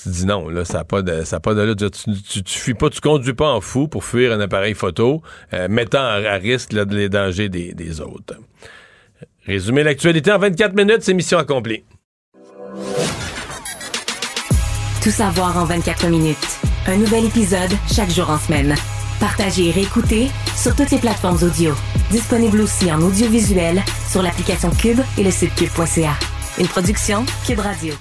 [0.01, 2.89] tu dis non, là, ça n'a pas de, ça pas de Tu, tu, fuis pas,
[2.89, 5.21] tu conduis pas en fou pour fuir un appareil photo,
[5.53, 8.35] euh, mettant à, risque les dangers des, des autres.
[9.45, 11.84] Résumer l'actualité en 24 minutes, c'est mission accomplie.
[15.03, 16.59] Tout savoir en 24 minutes.
[16.88, 18.76] Un nouvel épisode chaque jour en semaine.
[19.19, 21.73] Partagez et réécoutez sur toutes les plateformes audio.
[22.09, 26.13] Disponible aussi en audiovisuel sur l'application Cube et le site cube.ca.
[26.57, 27.93] Une production Cube Radio.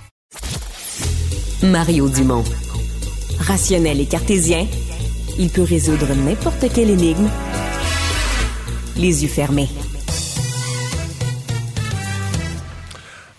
[1.63, 2.45] Mario Dumont.
[3.41, 4.67] Rationnel et cartésien,
[5.39, 7.29] il peut résoudre n'importe quelle énigme
[8.97, 9.69] les yeux fermés.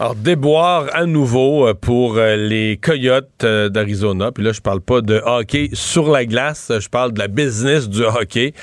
[0.02, 4.32] Alors, déboire à nouveau euh, pour euh, les Coyotes euh, d'Arizona.
[4.32, 7.90] Puis là, je parle pas de hockey sur la glace, je parle de la business
[7.90, 8.54] du hockey.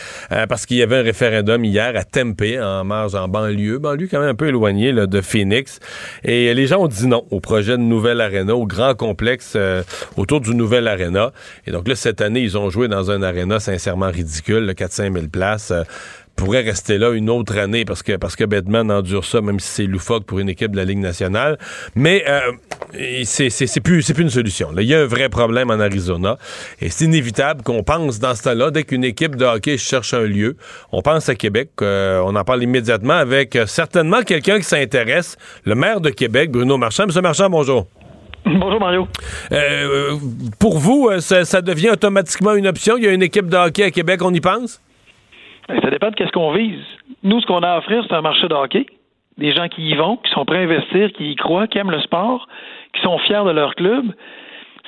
[0.49, 3.77] parce qu'il y avait un référendum hier à Tempe, en marge, en banlieue.
[3.77, 5.79] Banlieue quand même un peu éloignée là, de Phoenix.
[6.25, 9.59] Et les gens ont dit non au projet de nouvelle arena, au grand complexe
[10.17, 11.33] autour du nouvel arena.
[11.67, 15.27] Et donc là, cette année, ils ont joué dans un arena sincèrement ridicule, 4-5 000
[15.27, 15.71] places
[16.37, 19.69] pourrait rester là une autre année parce que parce que Batman endure ça, même si
[19.69, 21.59] c'est loufoque pour une équipe de la Ligue nationale.
[21.95, 22.53] Mais euh,
[23.25, 24.71] c'est plus c'est plus une solution.
[24.71, 24.83] Là.
[24.83, 26.39] Il y a un vrai problème en Arizona
[26.81, 30.25] et c'est inévitable qu'on pense dans ce temps-là dès qu'une équipe de hockey cherche un
[30.25, 30.57] lieu,
[30.93, 31.71] on pense à Québec.
[31.83, 36.51] Euh, on en parle immédiatement avec euh, certainement quelqu'un qui s'intéresse, le maire de Québec,
[36.51, 37.07] Bruno Marchand.
[37.07, 37.87] Monsieur Marchand, bonjour.
[38.45, 39.09] Bonjour Mario.
[39.51, 40.17] Euh,
[40.61, 42.97] pour vous, ça, ça devient automatiquement une option?
[42.97, 44.81] Il y a une équipe de hockey à Québec, on y pense?
[45.69, 46.85] Ça dépend de qu'est-ce qu'on vise.
[47.23, 48.87] Nous, ce qu'on a à offrir, c'est un marché de hockey.
[49.37, 51.91] Des gens qui y vont, qui sont prêts à investir, qui y croient, qui aiment
[51.91, 52.49] le sport,
[52.95, 54.13] qui sont fiers de leur club.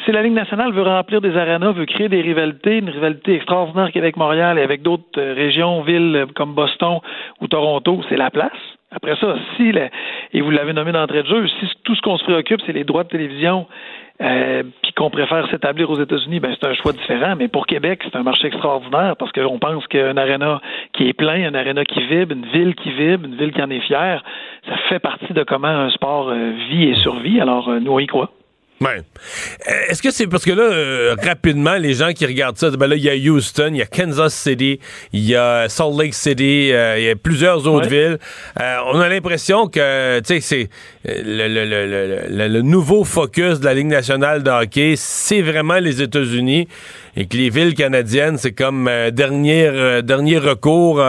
[0.04, 3.90] Si la Ligue nationale veut remplir des arénas, veut créer des rivalités, une rivalité extraordinaire
[3.90, 7.00] Québec-Montréal et avec d'autres euh, régions, villes comme Boston
[7.40, 8.52] ou Toronto, c'est la place.
[8.90, 9.72] Après ça, si,
[10.32, 12.84] et vous l'avez nommé d'entrée de jeu, si tout ce qu'on se préoccupe, c'est les
[12.84, 13.66] droits de télévision
[14.20, 17.34] euh, puis qu'on préfère s'établir aux États-Unis, ben c'est un choix différent.
[17.36, 20.60] Mais pour Québec, c'est un marché extraordinaire parce qu'on pense qu'un aréna
[20.92, 23.70] qui est plein, un aréna qui vibre, une ville qui vibre, une ville qui en
[23.70, 24.24] est fière,
[24.68, 27.40] ça fait partie de comment un sport euh, vit et survit.
[27.40, 28.30] Alors, euh, nous, on y croit.
[28.80, 29.02] Ouais.
[29.88, 32.94] Est-ce que c'est parce que là, euh, rapidement, les gens qui regardent ça, ben là,
[32.94, 34.78] il y a Houston, il y a Kansas City,
[35.12, 38.18] il y a Salt Lake City, euh, il y a plusieurs autres villes.
[38.60, 40.68] Euh, on a l'impression que, tu sais, c'est
[41.04, 46.00] le, le, le, le, nouveau focus de la Ligue nationale de hockey, c'est vraiment les
[46.00, 46.68] États-Unis
[47.16, 51.02] et que les villes canadiennes, c'est comme dernier, dernier recours.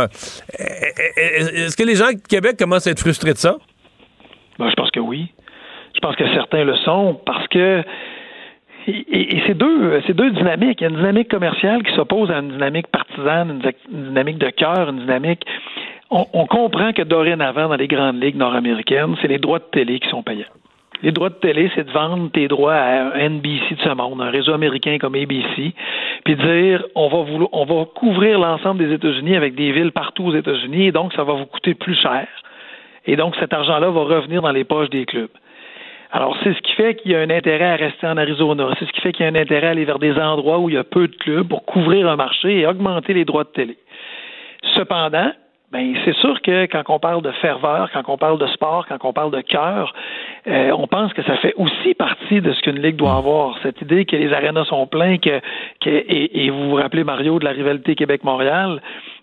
[0.57, 3.57] Est-ce que les gens de Québec commencent à être frustrés de ça?
[4.57, 5.31] Ben, je pense que oui.
[6.01, 7.83] Je pense que certains le sont parce que
[8.87, 10.79] et, c'est deux, deux dynamiques.
[10.79, 13.61] Il y a une dynamique commerciale qui s'oppose à une dynamique partisane,
[13.91, 15.43] une, dynamique de cœur, une dynamique.
[16.09, 20.07] On, comprend que dorénavant, dans les grandes ligues nord-américaines, c'est les droits de télé qui
[20.07, 20.47] sont payants.
[21.03, 24.29] Les droits de télé, c'est de vendre tes droits à NBC de ce monde, un
[24.29, 25.73] réseau américain comme ABC,
[26.23, 30.25] puis dire on va vouloir, on va couvrir l'ensemble des États-Unis avec des villes partout
[30.25, 32.25] aux États-Unis, et donc ça va vous coûter plus cher.
[33.05, 35.29] Et donc cet argent-là va revenir dans les poches des clubs.
[36.11, 38.69] Alors, c'est ce qui fait qu'il y a un intérêt à rester en Arizona.
[38.79, 40.69] C'est ce qui fait qu'il y a un intérêt à aller vers des endroits où
[40.69, 43.49] il y a peu de clubs pour couvrir un marché et augmenter les droits de
[43.49, 43.77] télé.
[44.75, 45.31] Cependant,
[45.71, 48.97] ben, c'est sûr que quand on parle de ferveur, quand on parle de sport, quand
[49.03, 49.93] on parle de cœur,
[50.47, 53.55] euh, on pense que ça fait aussi partie de ce qu'une ligue doit avoir.
[53.61, 55.39] Cette idée que les arénas sont pleins, que,
[55.79, 58.81] que et, et, vous vous rappelez Mario de la rivalité Québec-Montréal,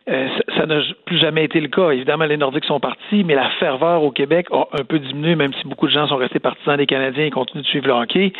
[0.08, 1.90] euh, ça n'a plus jamais été le cas.
[1.90, 5.52] Évidemment, les Nordiques sont partis, mais la ferveur au Québec a un peu diminué, même
[5.54, 8.32] si beaucoup de gens sont restés partisans des Canadiens et continuent de suivre le hockey.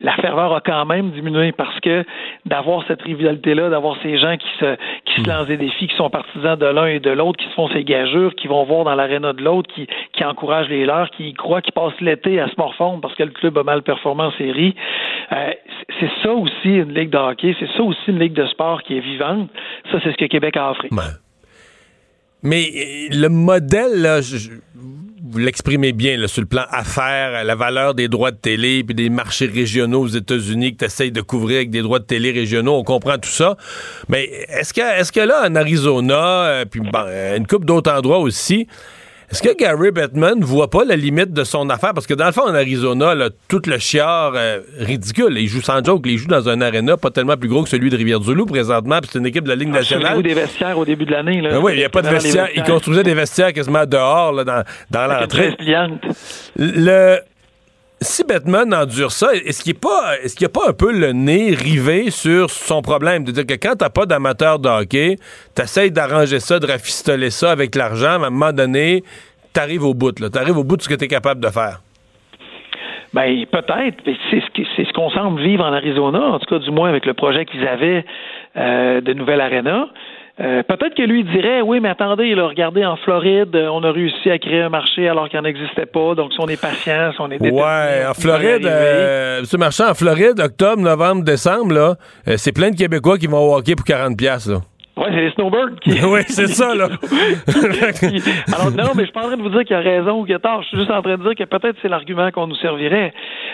[0.00, 2.04] La ferveur a quand même diminué parce que
[2.46, 4.76] d'avoir cette rivalité-là, d'avoir ces gens qui se,
[5.06, 5.32] qui se hmm.
[5.32, 7.82] lancent des défis, qui sont partisans de l'un et de l'autre, qui se font ces
[7.82, 11.62] gageurs, qui vont voir dans l'aréna de l'autre, qui, qui encouragent les leurs, qui croient,
[11.62, 14.76] qui passent l'été à se morfondre parce que le club a mal performé en série.
[15.32, 15.50] Euh,
[15.98, 18.96] c'est ça aussi une ligue de hockey, c'est ça aussi une ligue de sport qui
[18.96, 19.50] est vivante.
[19.90, 20.90] Ça, c'est ce que Québec a offert.
[22.42, 24.20] Mais euh, le modèle, là,
[25.30, 29.10] vous l'exprimez bien sur le plan affaires, la valeur des droits de télé, puis des
[29.10, 32.76] marchés régionaux aux États-Unis que tu essayes de couvrir avec des droits de télé régionaux,
[32.76, 33.56] on comprend tout ça.
[34.08, 38.68] Mais est-ce que, est-ce que là, en Arizona, euh, puis une coupe d'autres endroits aussi,
[39.30, 41.92] Est-ce que Gary Bettman voit pas la limite de son affaire?
[41.92, 45.36] Parce que dans le fond, en Arizona, là, tout le chiard euh, ridicule.
[45.36, 46.02] Il joue sans joke.
[46.06, 49.10] Il joue dans un aréna pas tellement plus gros que celui de Rivière-du-Loup présentement, puis
[49.12, 50.22] c'est une équipe de la Ligue ah, nationale.
[50.22, 51.42] des vestiaires au début de l'année.
[51.42, 52.48] Ben oui, il n'y a pas de vestiaires.
[52.54, 55.54] Il construisait des vestiaires quasiment dehors, là, dans, dans l'entrée.
[56.56, 57.18] Le
[58.00, 62.50] si Batman endure ça, est-ce qu'il n'y a pas un peu le nez rivé sur
[62.50, 63.24] son problème?
[63.24, 65.16] De dire que quand t'as pas d'amateur de hockey,
[65.54, 69.02] t'essayes d'arranger ça, de rafistoler ça avec l'argent, à un moment donné,
[69.52, 70.30] t'arrives au bout, là.
[70.30, 71.80] T'arrives au bout de ce que t'es capable de faire.
[73.14, 73.96] Ben peut-être,
[74.30, 77.46] c'est ce qu'on semble vivre en Arizona, en tout cas du moins avec le projet
[77.46, 78.04] qu'ils avaient
[78.56, 79.88] euh, de Nouvelle Arena.
[80.40, 83.90] Euh, peut-être que lui dirait, oui, mais attendez, là, regardez, en Floride, euh, on a
[83.90, 86.14] réussi à créer un marché alors qu'il n'en existait pas.
[86.14, 89.94] Donc, si on est patient, si on est Ouais, en Floride, euh, ce marché en
[89.94, 91.96] Floride, octobre, novembre, décembre, là,
[92.28, 94.60] euh, c'est plein de Québécois qui vont au hockey pour 40 pièces là.
[94.98, 95.90] Oui, c'est les snowbirds qui.
[96.04, 96.88] oui, c'est ça, là.
[98.52, 100.24] Alors, non, mais je suis pas en train de vous dire qu'il a raison ou
[100.24, 100.62] qu'il a tort.
[100.62, 103.12] Je suis juste en train de dire que peut-être c'est l'argument qu'on nous servirait.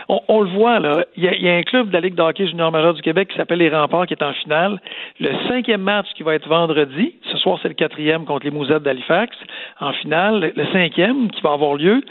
[0.08, 1.04] On, le voit, là.
[1.16, 3.36] Il y, a, un club de la Ligue de hockey junior majeur du Québec qui
[3.36, 4.80] s'appelle les Remparts qui est en finale.
[5.20, 7.14] Le cinquième match qui va être vendredi.
[7.30, 9.36] Ce soir, c'est le quatrième contre les Mousettes d'Halifax.
[9.80, 12.02] En finale, le cinquième qui va avoir lieu.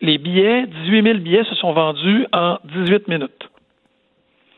[0.00, 3.48] Les billets, 18 000 billets se sont vendus en 18 minutes.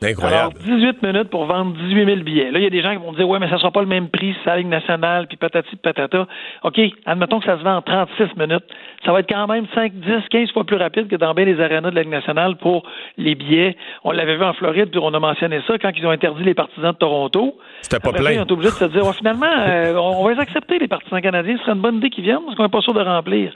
[0.02, 0.54] Incroyable.
[0.66, 2.50] Alors, 18 minutes pour vendre 18 000 billets.
[2.50, 3.86] Là, il y a des gens qui vont dire, ouais, mais ça sera pas le
[3.86, 6.26] même prix, c'est la Ligue nationale, puis patati patata.
[6.64, 8.64] OK, admettons que ça se vend en 36 minutes.
[9.06, 11.58] Ça va être quand même 5, 10, 15 fois plus rapide que dans bien les
[11.60, 12.82] arénas de la Ligue nationale pour
[13.16, 13.76] les billets.
[14.04, 16.54] On l'avait vu en Floride, puis on a mentionné ça quand ils ont interdit les
[16.54, 17.56] partisans de Toronto.
[17.80, 18.32] C'était pas plein.
[18.32, 21.56] ils ont obligé de se dire, finalement, euh, on va les accepter, les partisans canadiens.
[21.56, 23.50] Ce serait une bonne idée qu'ils viennent parce qu'on n'est pas sûr de remplir.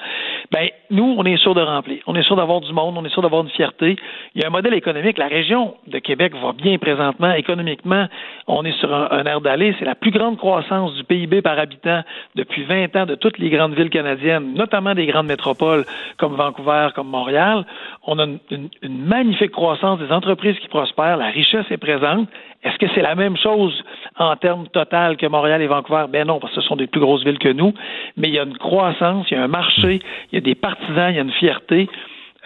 [0.51, 2.03] Ben, nous, on est sûr de remplir.
[2.07, 3.97] On est sûr d'avoir du monde, on est sûr d'avoir une fierté.
[4.35, 5.19] Il y a un modèle économique.
[5.19, 7.33] La région de Québec va bien présentement.
[7.33, 8.07] Économiquement,
[8.47, 9.75] on est sur un, air d'aller.
[9.79, 12.03] C'est la plus grande croissance du PIB par habitant
[12.35, 15.85] depuis 20 ans de toutes les grandes villes canadiennes, notamment des grandes métropoles
[16.19, 17.65] comme Vancouver, comme Montréal.
[18.07, 21.17] On a une, magnifique croissance des entreprises qui prospèrent.
[21.17, 22.29] La richesse est présente.
[22.63, 23.83] Est-ce que c'est la même chose
[24.19, 26.07] en termes total que Montréal et Vancouver?
[26.09, 27.73] Ben non, parce que ce sont des plus grosses villes que nous.
[28.17, 30.01] Mais il y a une croissance, il y a un marché,
[30.31, 31.89] il y a des partisans, il y a une fierté.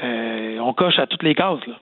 [0.02, 1.64] Euh, on coche à toutes les cases.
[1.66, 1.74] Là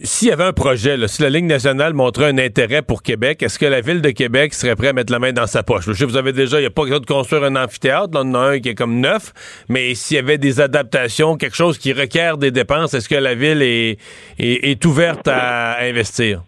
[0.00, 3.58] s'il y avait un projet, si la Ligue nationale montrait un intérêt pour Québec, est-ce
[3.58, 5.86] que la Ville de Québec serait prête à mettre la main dans sa poche?
[5.86, 8.20] Je sais, vous avez déjà, il n'y a pas besoin de construire un amphithéâtre, là,
[8.22, 9.32] on en a un qui est comme neuf,
[9.70, 13.34] mais s'il y avait des adaptations, quelque chose qui requiert des dépenses, est-ce que la
[13.34, 13.98] Ville est,
[14.38, 16.42] est, ouverte à, investir?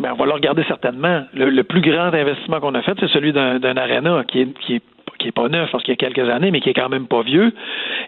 [0.00, 1.24] Ben, on va le regarder certainement.
[1.34, 4.82] Le, plus grand investissement qu'on a fait, c'est celui d'un aréna qui est, qui est
[5.18, 7.06] qui est pas neuf parce qu'il y a quelques années, mais qui est quand même
[7.06, 7.52] pas vieux.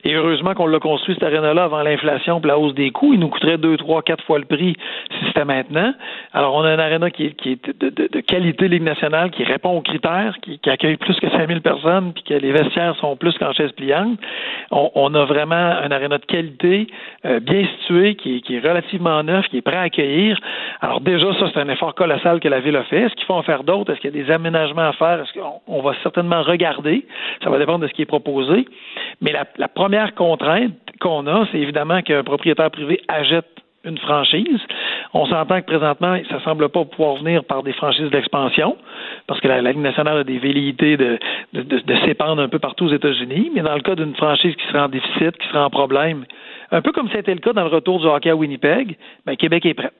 [0.04, 3.14] Et heureusement qu'on l'a construit, cette arène-là, avant l'inflation et la hausse des coûts.
[3.14, 4.74] Il nous coûterait deux, trois, quatre fois le prix
[5.10, 5.92] si c'était maintenant.
[6.32, 9.76] Alors, on a un aréna qui est, qui est de, qualité Ligue nationale, qui répond
[9.76, 13.52] aux critères, qui, accueille plus que 5000 personnes, puis que les vestiaires sont plus qu'en
[13.52, 14.18] chaise pliante.
[14.70, 16.86] On, a vraiment un aréna de qualité,
[17.24, 20.38] euh, bien situé, qui, qui, est relativement neuf, qui est prêt à accueillir.
[20.80, 23.02] Alors, déjà, ça, c'est un effort colossal que la Ville a fait.
[23.02, 23.92] Est-ce qu'il faut en faire d'autres?
[23.92, 25.20] Est-ce qu'il y a des aménagements à faire?
[25.20, 26.97] Est-ce qu'on va certainement regarder?
[27.42, 28.66] Ça va dépendre de ce qui est proposé.
[29.20, 33.46] Mais la, première contrainte qu'on a, c'est évidemment qu'un propriétaire privé achète
[33.84, 34.60] une franchise.
[35.14, 38.76] On s'entend que présentement, ça semble pas pouvoir venir par des franchises d'expansion,
[39.26, 41.18] parce que la, Ligue nationale a des velléités de,
[41.52, 44.80] de, s'épandre un peu partout aux États-Unis, mais dans le cas d'une franchise qui serait
[44.80, 46.24] en déficit, qui serait en problème,
[46.70, 49.64] un peu comme c'était le cas dans le retour du hockey à Winnipeg, ben, Québec
[49.64, 49.94] est prête.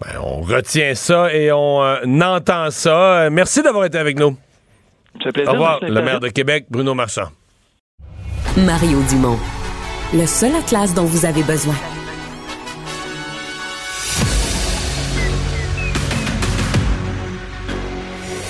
[0.00, 3.28] Ben, on retient ça et on euh, entend ça.
[3.30, 4.36] Merci d'avoir été avec nous.
[5.14, 7.28] Au revoir, le maire de Québec, Bruno Marchand.
[8.56, 9.38] Mario Dumont,
[10.12, 11.74] le seul atlas dont vous avez besoin.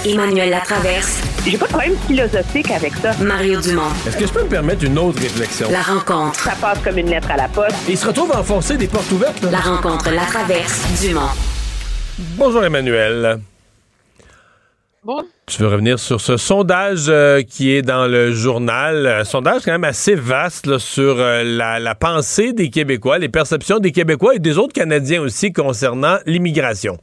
[0.05, 1.23] Emmanuel Latraverse.
[1.47, 3.13] J'ai pas de problème philosophique avec ça.
[3.23, 3.91] Mario Dumont.
[4.07, 5.69] Est-ce que je peux me permettre une autre réflexion?
[5.71, 6.41] La rencontre.
[6.41, 7.77] Ça passe comme une lettre à la poste.
[7.89, 9.43] il se retrouve à enfoncer des portes ouvertes.
[9.51, 11.31] La rencontre, la traverse, Dumont.
[12.37, 13.41] Bonjour Emmanuel.
[15.47, 19.73] Tu veux revenir sur ce sondage euh, qui est dans le journal, un sondage quand
[19.73, 24.59] même assez vaste sur euh, la, pensée des Québécois, les perceptions des Québécois et des
[24.59, 26.99] autres Canadiens aussi concernant l'immigration.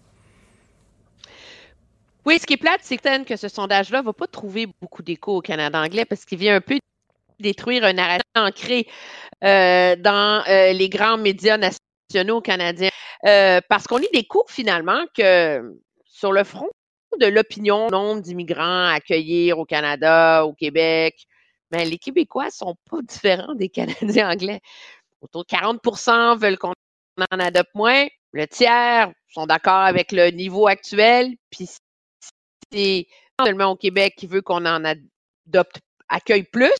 [2.25, 5.35] Oui, ce qui est plate, c'est que ce sondage-là ne va pas trouver beaucoup d'écho
[5.37, 6.79] au Canada anglais parce qu'il vient un peu
[7.39, 8.87] détruire un narratif ancré
[9.43, 12.89] euh, dans les grands médias nationaux canadiens.
[13.23, 16.69] parce qu'on y découvre finalement que sur le front
[17.17, 21.25] de l'opinion, nombre d'immigrants à accueillir au Canada, au Québec,
[21.71, 24.61] mais les Québécois sont pas différents des Canadiens anglais.
[25.21, 26.73] Autour de 40% veulent qu'on
[27.31, 28.07] en adopte moins.
[28.31, 31.35] Le tiers sont d'accord avec le niveau actuel.
[31.49, 31.67] Puis
[32.71, 33.07] c'est
[33.43, 36.71] seulement au Québec qui veut qu'on en adopte, accueille plus.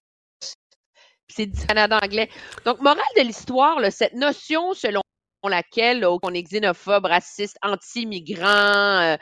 [1.28, 2.30] c'est du Canada anglais.
[2.66, 5.02] Donc, morale de l'histoire, cette notion selon
[5.48, 9.18] laquelle on est xénophobe, raciste, anti-migrant, euh,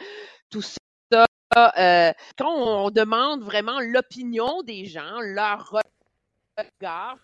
[0.50, 0.78] tout ça,
[2.38, 5.72] quand on demande vraiment l'opinion des gens, leur
[6.58, 7.18] regard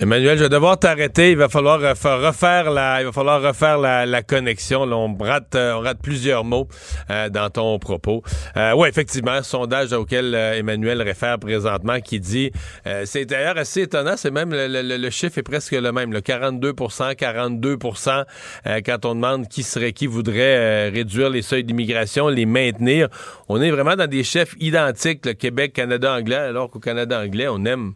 [0.00, 1.32] Emmanuel, je vais devoir t'arrêter.
[1.32, 4.82] Il va falloir refaire la, il va falloir refaire la, connexion.
[4.82, 6.68] on rate, euh, on rate plusieurs mots
[7.10, 8.22] euh, dans ton propos.
[8.56, 12.52] Euh, oui, effectivement, sondage auquel Emmanuel réfère présentement, qui dit,
[13.04, 14.16] c'est d'ailleurs assez étonnant.
[14.16, 18.24] C'est même le, chiffre est presque le même, le 42% 42%
[18.84, 23.08] quand on demande qui serait qui voudrait réduire les seuils d'immigration, les maintenir.
[23.48, 27.48] On est vraiment dans des chefs identiques, le Québec, Canada, anglais, alors qu'au Canada anglais,
[27.48, 27.94] on aime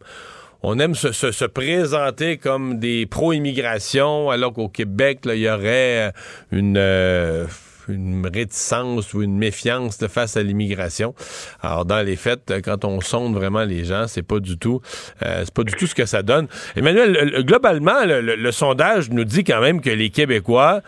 [0.62, 6.10] on aime se, présenter comme des pro-immigration, alors qu'au Québec, il y aurait euh,
[6.52, 6.76] une...
[6.78, 7.46] Euh,
[7.88, 11.16] une réticence ou une méfiance de face à l'immigration.
[11.60, 14.80] Alors dans les faits, quand on sonde vraiment les gens, c'est pas du tout,
[15.24, 16.46] euh, c'est pas du tout ce que ça donne.
[16.76, 20.80] Emmanuel, globalement, le, sondage nous dit quand même que les Québécois,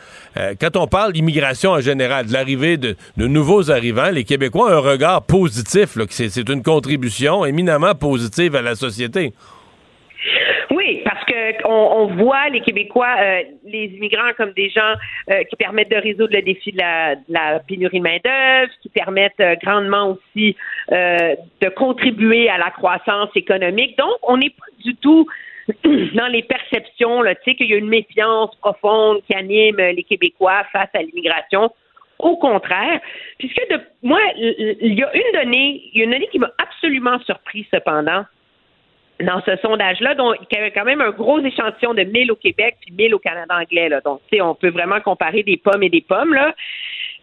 [0.60, 4.78] quand on parle d'immigration en général, de l'arrivée de, nouveaux arrivants, les Québécois ont un
[4.78, 5.98] regard positif.
[6.10, 9.34] c'est une contribution éminemment positive à la société.
[10.70, 14.94] Oui, parce que on, voit les Québécois, euh, les immigrants comme des gens
[15.30, 19.40] euh, qui permettent de résoudre le défi de la, pénurie de main d'œuvre, qui permettent
[19.40, 20.56] euh, grandement aussi
[20.90, 23.96] de contribuer à la croissance économique.
[23.98, 25.26] Donc, on n'est pas du tout
[25.84, 30.64] dans les perceptions, tu sais, qu'il y a une méfiance profonde qui anime les Québécois
[30.72, 31.72] face à l'immigration.
[32.18, 33.00] Au contraire,
[33.38, 36.50] puisque de, moi, il y a une donnée, il y a une donnée qui m'a
[36.58, 38.24] absolument surpris cependant
[39.20, 42.36] dans ce sondage-là, donc il y avait quand même un gros échantillon de 1000 au
[42.36, 43.88] Québec puis 1000 au Canada anglais.
[43.88, 44.00] Là.
[44.00, 46.34] Donc, tu sais, on peut vraiment comparer des pommes et des pommes.
[46.34, 46.54] Là.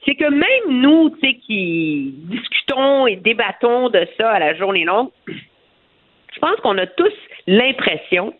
[0.06, 4.86] C'est que même nous, tu sais, qui discutons et débattons de ça à la journée
[4.86, 7.14] longue, je pense qu'on a tous
[7.46, 8.34] l'impression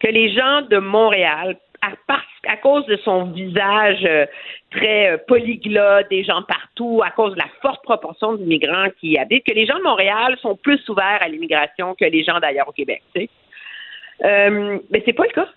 [0.00, 4.26] que les gens de Montréal, à, cause de son visage euh,
[4.70, 9.18] très euh, polyglotte, des gens partout, à cause de la forte proportion d'immigrants qui y
[9.18, 12.68] habitent, que les gens de Montréal sont plus ouverts à l'immigration que les gens d'ailleurs
[12.68, 13.02] au Québec.
[13.14, 13.30] Tu sais.
[14.24, 15.48] Euh, mais c'est pas le cas.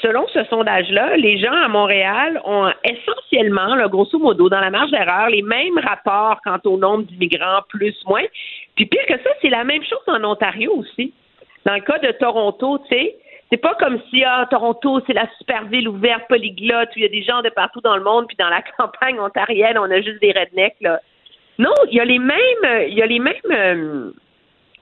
[0.00, 5.28] Selon ce sondage-là, les gens à Montréal ont essentiellement, grosso modo, dans la marge d'erreur,
[5.28, 8.24] les mêmes rapports quant au nombre d'immigrants, plus, moins.
[8.74, 11.12] Puis pire que ça, c'est la même chose en Ontario aussi.
[11.64, 13.16] Dans le cas de Toronto, tu sais,
[13.52, 17.04] c'est pas comme si ah, Toronto, c'est la super ville ouverte, polyglotte, où il y
[17.04, 20.00] a des gens de partout dans le monde, puis dans la campagne ontarienne, on a
[20.00, 20.80] juste des rednecks.
[20.80, 21.00] Là.
[21.58, 24.10] Non, il y a les mêmes, il y a les mêmes, euh,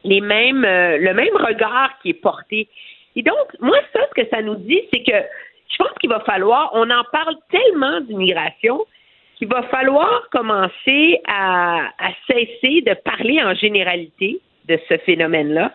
[0.04, 2.68] les mêmes, euh, le même regard qui est porté.
[3.16, 5.18] Et donc, moi, ça, ce que ça nous dit, c'est que
[5.68, 8.86] je pense qu'il va falloir, on en parle tellement d'immigration
[9.36, 14.38] qu'il va falloir commencer à, à cesser de parler en généralité
[14.68, 15.72] de ce phénomène-là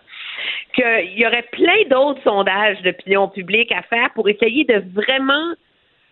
[0.74, 5.54] qu'il y aurait plein d'autres sondages d'opinion publique à faire pour essayer de vraiment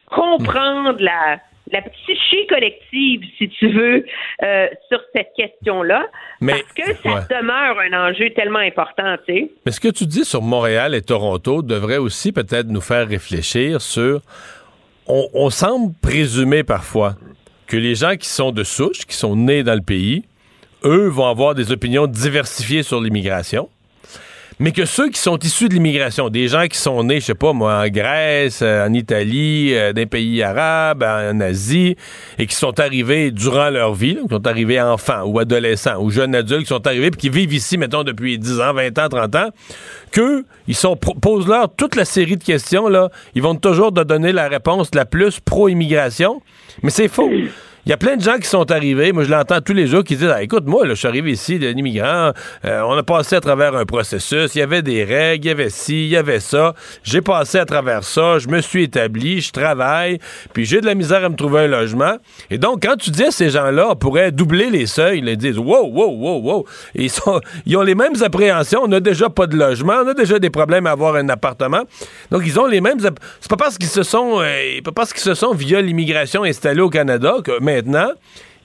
[0.06, 1.38] comprendre la,
[1.72, 4.04] la psyché collective, si tu veux,
[4.42, 6.06] euh, sur cette question-là.
[6.40, 9.50] parce que ça demeure un enjeu tellement important, tu sais.
[9.64, 13.80] Mais ce que tu dis sur Montréal et Toronto devrait aussi peut-être nous faire réfléchir
[13.80, 14.20] sur.
[15.06, 17.14] On, on semble présumer parfois
[17.66, 20.24] que les gens qui sont de souche, qui sont nés dans le pays,
[20.84, 23.68] eux vont avoir des opinions diversifiées sur l'immigration
[24.60, 27.34] mais que ceux qui sont issus de l'immigration, des gens qui sont nés, je sais
[27.34, 31.96] pas moi, en Grèce, euh, en Italie, euh, dans pays arabes, en Asie,
[32.38, 36.34] et qui sont arrivés durant leur vie, qui sont arrivés enfants ou adolescents ou jeunes
[36.34, 39.34] adultes, qui sont arrivés puis qui vivent ici, mettons, depuis 10 ans, 20 ans, 30
[39.36, 39.48] ans,
[40.12, 40.76] qu'eux, ils
[41.20, 45.04] posent-leur toute la série de questions, là, ils vont toujours te donner la réponse la
[45.04, 46.40] plus pro-immigration,
[46.82, 47.30] mais c'est faux.
[47.86, 50.04] Il y a plein de gens qui sont arrivés, moi je l'entends tous les jours,
[50.04, 52.32] qui disent ah, écoute, moi, je suis arrivé ici, d'un immigrant,
[52.64, 55.50] euh, on a passé à travers un processus, il y avait des règles, il y
[55.50, 56.74] avait ci, il y avait ça.
[57.02, 60.18] J'ai passé à travers ça, je me suis établi, je travaille,
[60.54, 62.16] puis j'ai de la misère à me trouver un logement.
[62.50, 65.58] Et donc, quand tu dis à ces gens-là, on pourrait doubler les seuils, ils disent
[65.58, 66.66] Wow, wow, wow, wow.
[66.94, 70.14] ils, sont, ils ont les mêmes appréhensions, on n'a déjà pas de logement, on a
[70.14, 71.82] déjà des problèmes à avoir un appartement.
[72.30, 72.98] Donc, ils ont les mêmes.
[72.98, 76.80] C'est pas parce qu'ils se sont, euh, pas parce qu'ils se sont via l'immigration installés
[76.80, 78.10] au Canada que, maintenant,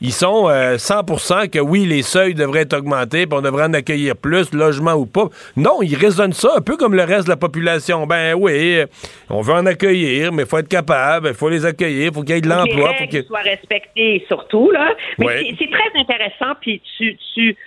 [0.02, 3.73] ils sont 100% euh, que oui, les seuils devraient être augmentés, puis on devrait en
[3.73, 5.27] accueillir plus, logement ou pas.
[5.57, 8.07] Non, ils raisonnent ça un peu comme le reste de la population.
[8.07, 8.81] Ben oui,
[9.30, 12.22] on veut en accueillir, mais il faut être capable, il faut les accueillir, il faut
[12.22, 12.94] qu'il y ait de l'emploi.
[12.98, 14.72] faut qu'ils soient respectés surtout.
[14.72, 14.95] Là.
[15.18, 17.57] Mais c'est très intéressant, puis tu, tu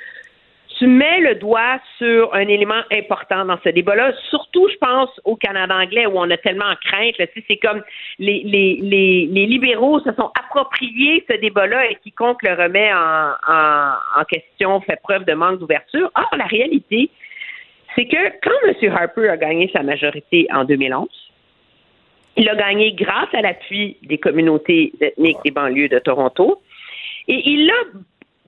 [0.83, 5.37] tu mets le doigt sur un élément important dans ce débat-là, surtout, je pense, au
[5.37, 7.15] Canada anglais où on a tellement crainte.
[7.19, 7.85] C'est comme
[8.19, 8.43] les,
[9.47, 15.35] libéraux se sont appropriés ce débat-là et quiconque le remet en, question fait preuve de
[15.35, 16.11] manque d'ouverture.
[16.17, 17.11] Or, la réalité,
[17.95, 18.51] c'est que quand
[18.83, 18.93] M.
[18.93, 21.07] Harper a gagné sa majorité en 2011,
[22.39, 26.61] il a gagné grâce à l'appui des communautés ethniques des banlieues de Toronto.
[27.29, 27.99] Et il a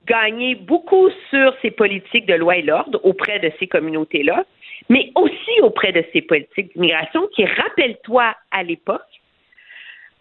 [0.05, 4.45] gagné beaucoup sur ses politiques de loi et l'ordre auprès de ces communautés-là,
[4.89, 9.01] mais aussi auprès de ses politiques d'immigration qui, rappelle-toi, à l'époque,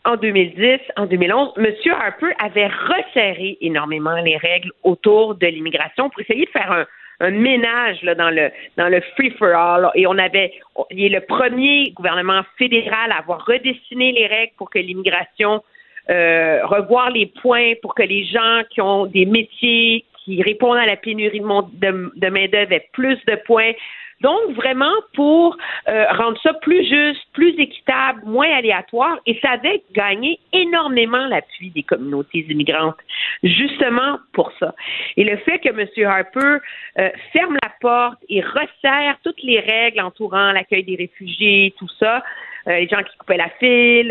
[0.04, 1.66] en 2010, en 2011, M.
[1.92, 8.02] Harper avait resserré énormément les règles autour de l'immigration pour essayer de faire un, ménage
[8.02, 10.52] dans le dans le free for all et on avait
[10.90, 15.62] il est le premier gouvernement fédéral à avoir redessiné les règles pour que l'immigration
[16.10, 20.86] euh, revoir les points pour que les gens qui ont des métiers qui répondent à
[20.86, 23.72] la pénurie de, main-d'œuvre aient plus de points.
[24.20, 25.56] Donc, vraiment pour
[25.88, 31.70] euh, rendre ça plus juste, plus équitable, moins aléatoire, et ça avait gagné énormément l'appui
[31.70, 32.96] des communautés immigrantes,
[33.42, 34.74] justement pour ça.
[35.16, 36.06] Et le fait que M.
[36.06, 36.58] Harper
[36.98, 42.22] euh, ferme la porte et resserre toutes les règles entourant l'accueil des réfugiés, tout ça,
[42.66, 44.08] les gens qui coupaient la file,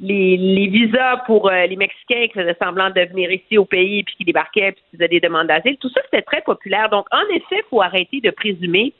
[0.00, 4.14] les, les, visas pour les Mexicains qui faisaient semblant de venir ici au pays puis
[4.16, 6.90] qui débarquaient puis qui faisaient des demandes d'asile, tout ça c'était très populaire.
[6.90, 8.92] Donc en effet, il faut arrêter de présumer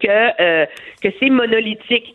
[0.00, 0.66] que, euh,
[1.02, 2.14] que c'est monolithique.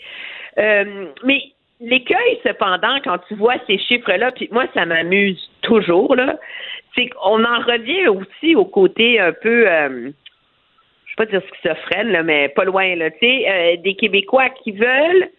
[0.58, 1.42] Euh, mais
[1.80, 6.38] l'écueil, cependant, quand tu vois ces chiffres-là, puis moi, ça m'amuse toujours, là,
[6.96, 10.14] c'est qu'on en revient aussi au côté un peu, euh, je ne vais
[11.18, 15.30] pas dire schizophrène, là, mais pas loin, là, tu sais, des Québécois qui veulent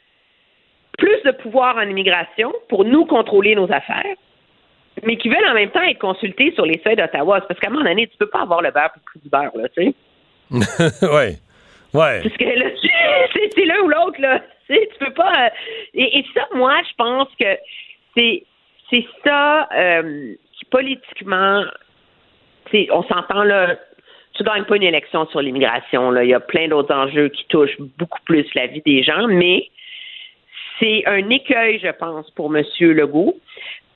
[0.99, 4.17] plus de pouvoir en immigration pour nous contrôler nos affaires,
[5.03, 7.41] mais qui veulent en même temps être consultés sur les seuils d'Ottawa.
[7.43, 9.29] Parce qu'à un moment donné, tu peux pas avoir le beurre pour le prix du
[9.29, 9.95] beurre, là, tu sais.
[11.03, 11.39] oui.
[11.95, 12.21] Ouais.
[12.23, 12.67] Parce que là,
[13.55, 14.41] c'est l'un ou l'autre, là.
[14.69, 15.47] Tu peux pas.
[15.47, 15.51] Euh,
[15.95, 17.57] et, ça, moi, je pense que
[18.17, 18.43] c'est
[18.91, 21.65] c'est ça euh, qui politiquement,
[22.91, 23.77] on s'entend là.
[24.35, 26.11] Tu gagnes pas une élection sur l'immigration.
[26.11, 29.27] Là, il y a plein d'autres enjeux qui touchent beaucoup plus la vie des gens,
[29.29, 29.71] mais
[30.79, 32.65] c'est un écueil, je pense, pour M.
[32.81, 33.37] Legault,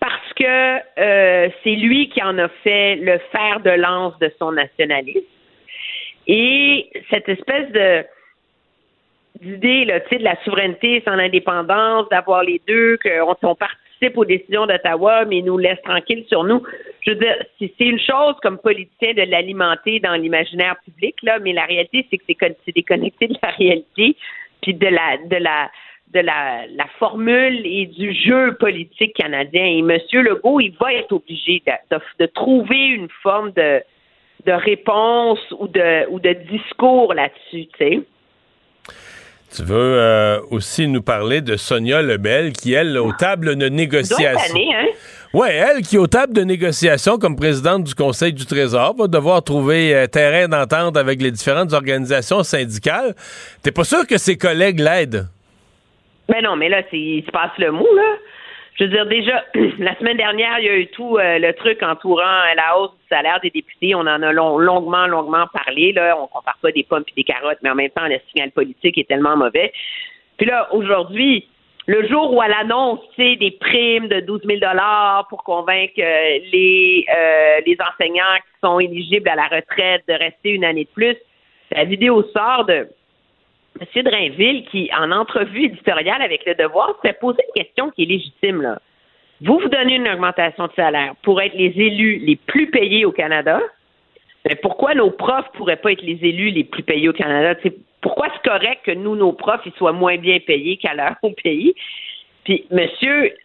[0.01, 4.53] parce que euh, c'est lui qui en a fait le fer de lance de son
[4.53, 5.27] nationalisme.
[6.27, 8.05] Et cette espèce de
[9.41, 15.25] d'idée là, de la souveraineté sans l'indépendance, d'avoir les deux, qu'on participe aux décisions d'Ottawa,
[15.25, 16.63] mais nous laisse tranquilles sur nous.
[17.01, 21.53] Je veux dire, c'est une chose comme politicien de l'alimenter dans l'imaginaire public, là, mais
[21.53, 24.17] la réalité, c'est que c'est déconnecté de la réalité,
[24.63, 25.71] puis de la de la
[26.13, 29.65] de la, la formule et du jeu politique canadien.
[29.65, 29.99] Et M.
[30.13, 33.81] Legault, il va être obligé de, de trouver une forme de,
[34.47, 38.01] de réponse ou de, ou de discours là-dessus, tu sais.
[39.53, 44.57] Tu veux euh, aussi nous parler de Sonia Lebel, qui, elle, aux tables de négociation.
[44.57, 44.87] Hein?
[45.35, 49.43] Oui, elle qui, aux tables de négociation comme présidente du Conseil du Trésor, va devoir
[49.43, 53.15] trouver euh, terrain d'entente avec les différentes organisations syndicales.
[53.63, 55.27] T'es pas sûr que ses collègues l'aident?
[56.31, 58.17] Ben non, mais là, il se passe le mot, là.
[58.79, 59.45] Je veux dire, déjà,
[59.79, 63.07] la semaine dernière, il y a eu tout euh, le truc entourant la hausse du
[63.09, 63.97] salaire des députés.
[63.97, 65.93] On en a longuement, longuement parlé.
[65.93, 66.17] Là.
[66.19, 68.97] On compare pas des pommes et des carottes, mais en même temps, le signal politique
[68.97, 69.73] est tellement mauvais.
[70.39, 71.49] Puis là, aujourd'hui,
[71.87, 74.61] le jour où elle annonce des primes de 12 000
[75.29, 80.51] pour convaincre euh, les, euh, les enseignants qui sont éligibles à la retraite de rester
[80.51, 81.17] une année de plus,
[81.73, 82.89] la vidéo sort de
[83.81, 84.03] M.
[84.03, 88.61] Drainville, qui, en entrevue éditoriale avec Le Devoir, s'est posé une question qui est légitime.
[88.61, 88.79] Là.
[89.43, 93.13] Vous vous donnez une augmentation de salaire pour être les élus les plus payés au
[93.13, 93.61] Canada.
[94.47, 97.59] Mais pourquoi nos profs pourraient pas être les élus les plus payés au Canada?
[98.03, 101.31] pourquoi c'est correct que nous, nos profs, ils soient moins bien payés qu'à leur au
[101.43, 101.75] pays?
[102.45, 102.89] Puis M.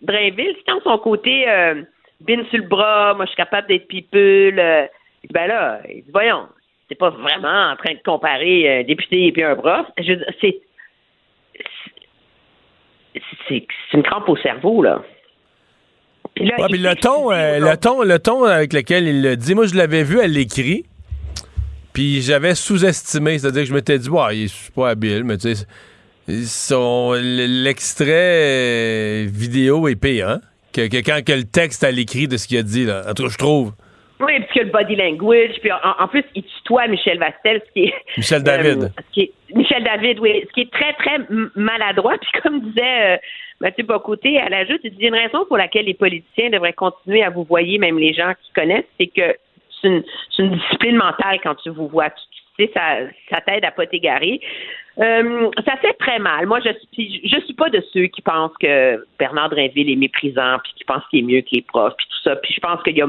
[0.01, 1.83] Drainville, c'est dans son côté euh,
[2.21, 4.59] bin sur le bras, moi je suis capable d'être people.
[4.59, 4.87] Euh,
[5.31, 5.81] ben là,
[6.13, 6.47] voyons,
[6.87, 9.87] c'est pas vraiment en train de comparer un député et puis un prof.
[10.41, 10.61] c'est
[13.47, 15.01] c'est une crampe au cerveau là.
[16.37, 20.03] le ton, euh, le ton, le ton avec lequel il le dit, moi je l'avais
[20.03, 20.85] vu à l'écrit,
[21.93, 25.55] puis j'avais sous-estimé, c'est-à-dire que je m'étais dit, ouais, il est pas habile, mais tu
[25.55, 25.65] sais,
[27.21, 30.41] l'extrait vidéo est pire, hein,
[30.73, 33.03] que, quand que le texte à l'écrit de ce qu'il a dit là.
[33.09, 33.71] En tout cas, je trouve.
[34.19, 37.85] Oui, puis que le body language, puis en, plus, il tutoie Michel Vastel, ce qui
[37.87, 37.93] est...
[38.17, 38.83] Michel David.
[38.83, 41.19] Euh, ce qui est, Michel David, oui, ce qui est très, très
[41.55, 42.17] maladroit.
[42.21, 43.17] Puis comme disait euh,
[43.59, 47.29] Mathieu Bocoté, à l'ajout, il dit une raison pour laquelle les politiciens devraient continuer à
[47.29, 49.35] vous voyer, même les gens qui connaissent, c'est que
[49.81, 50.03] c'est une,
[50.39, 52.09] une, discipline mentale quand tu vous vois.
[52.09, 52.23] Tu,
[52.57, 54.39] sais, ça, ça t'aide à pas t'égarer.
[54.99, 56.45] Euh, ça fait très mal.
[56.45, 60.57] Moi, je suis, je suis pas de ceux qui pensent que Bernard Drinville est méprisant,
[60.63, 62.37] puis qui pensent qu'il est mieux que les profs, puis tout ça.
[62.37, 63.07] Puis je pense qu'il a,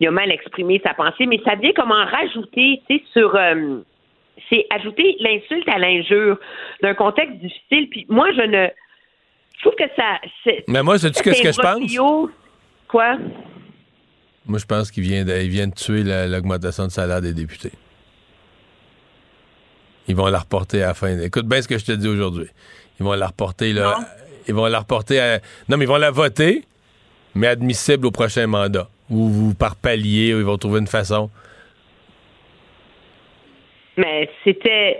[0.00, 3.34] il a mal exprimé sa pensée, mais ça vient comme en rajouter, tu sais, sur,
[3.34, 3.78] euh,
[4.50, 6.38] c'est ajouter l'insulte à l'injure
[6.82, 7.88] d'un contexte difficile.
[7.90, 8.68] Puis moi, je ne.
[9.56, 10.20] Je trouve que ça.
[10.68, 12.28] Mais moi, sais-tu qu'est-ce que je pense?
[12.88, 13.16] Quoi?
[14.44, 17.72] Moi, je pense qu'il vient, de, vient de tuer l'augmentation de salaire des députés.
[20.08, 21.18] Ils vont la reporter à la fin.
[21.18, 22.46] Écoute bien ce que je te dis aujourd'hui.
[23.00, 23.98] Ils vont la reporter là.
[24.46, 25.40] Ils vont la reporter à.
[25.68, 26.64] Non, mais ils vont la voter,
[27.34, 28.88] mais admissible au prochain mandat.
[29.10, 31.30] Ou, par palier, ou ils vont trouver une façon?
[33.96, 34.98] Mais c'était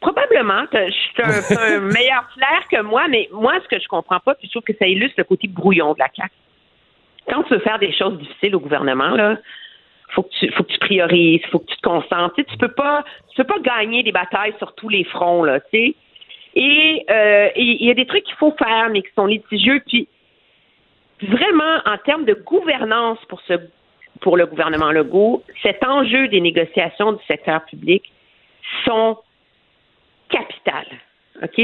[0.00, 4.34] probablement, je suis un, meilleur flair que moi, mais moi, ce que je comprends pas,
[4.34, 6.32] puis je trouve que ça illustre le côté brouillon de la CAQ.
[7.28, 9.36] Quand tu veux faire des choses difficiles au gouvernement, là,
[10.14, 12.34] faut que tu faut que tu priorises, faut que tu te concentres.
[12.36, 15.42] Tu, sais, tu peux pas tu peux pas gagner des batailles sur tous les fronts
[15.42, 15.94] là, tu sais.
[16.54, 19.82] Et euh, il y a des trucs qu'il faut faire mais qui sont litigieux.
[19.86, 20.08] Puis
[21.22, 23.54] vraiment en termes de gouvernance pour ce
[24.20, 28.02] pour le gouvernement Legault, cet enjeu des négociations du secteur public
[28.84, 29.18] sont
[30.30, 31.00] capitales.
[31.42, 31.60] OK?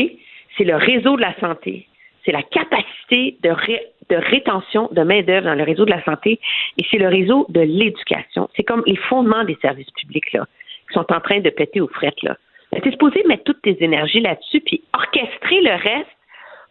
[0.56, 1.88] C'est le réseau de la santé,
[2.24, 6.38] c'est la capacité de, rétention de main-d'œuvre dans le réseau de la santé
[6.78, 8.48] et c'est le réseau de l'éducation.
[8.54, 10.46] C'est comme les fondements des services publics là,
[10.88, 12.22] qui sont en train de péter aux frettes.
[12.22, 12.36] Là.
[12.82, 16.10] Tu es supposé mettre toutes tes énergies là-dessus puis orchestrer le reste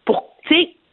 [0.05, 0.35] pour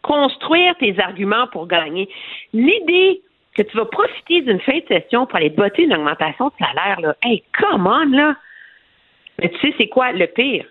[0.08, 2.08] construire tes arguments pour gagner.
[2.54, 3.20] L'idée
[3.54, 7.00] que tu vas profiter d'une fin de session pour aller botter une augmentation de salaire,
[7.00, 8.36] là, hey, come on, là!
[9.38, 10.64] Mais tu sais, c'est quoi le pire?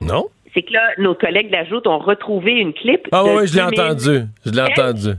[0.00, 3.06] Non c'est que là, nos collègues d'Ajoute ont retrouvé une clip.
[3.12, 4.22] Ah oui, je l'ai entendu.
[4.44, 5.10] Je l'ai entendu.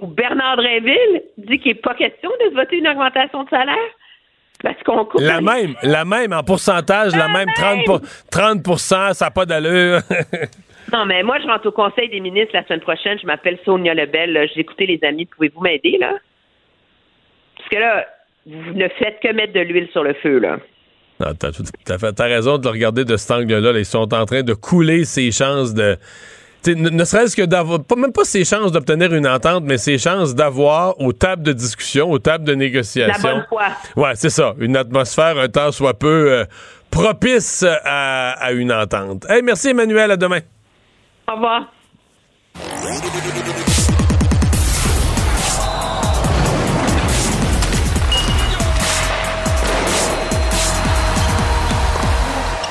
[0.00, 3.76] Où Bernard Dréville dit qu'il n'est pas question de voter une augmentation de salaire.
[4.62, 5.20] Parce qu'on coupe.
[5.20, 10.00] La même, la même, en pourcentage, la, même, 30, 30 ça n'a pas d'allure.
[10.92, 13.18] non, mais moi, je rentre au Conseil des ministres la semaine prochaine.
[13.20, 14.48] Je m'appelle Sonia Lebel.
[14.54, 15.26] J'ai écouté les amis.
[15.26, 16.14] Pouvez-vous m'aider, là?
[17.56, 18.06] Parce que là,
[18.46, 20.58] vous ne faites que mettre de l'huile sur le feu, là.
[21.18, 23.72] T'as as, raison de le regarder de cet angle-là.
[23.78, 25.96] Ils sont en train de couler ses chances de.
[26.66, 31.00] ne, serait-ce que d'avoir, même pas ses chances d'obtenir une entente, mais ses chances d'avoir
[31.00, 33.28] aux tables de discussion, aux tables de négociation.
[33.28, 33.64] La bonne foi.
[33.96, 34.54] Ouais, c'est ça.
[34.60, 36.44] Une atmosphère un temps soit peu euh,
[36.90, 39.24] propice à, à, une entente.
[39.30, 40.40] Hey, merci Emmanuel, à demain.
[41.28, 41.66] Au revoir.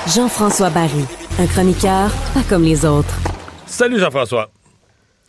[0.07, 1.03] Jean-François Barry,
[1.39, 3.13] un chroniqueur pas comme les autres.
[3.65, 4.49] Salut Jean-François.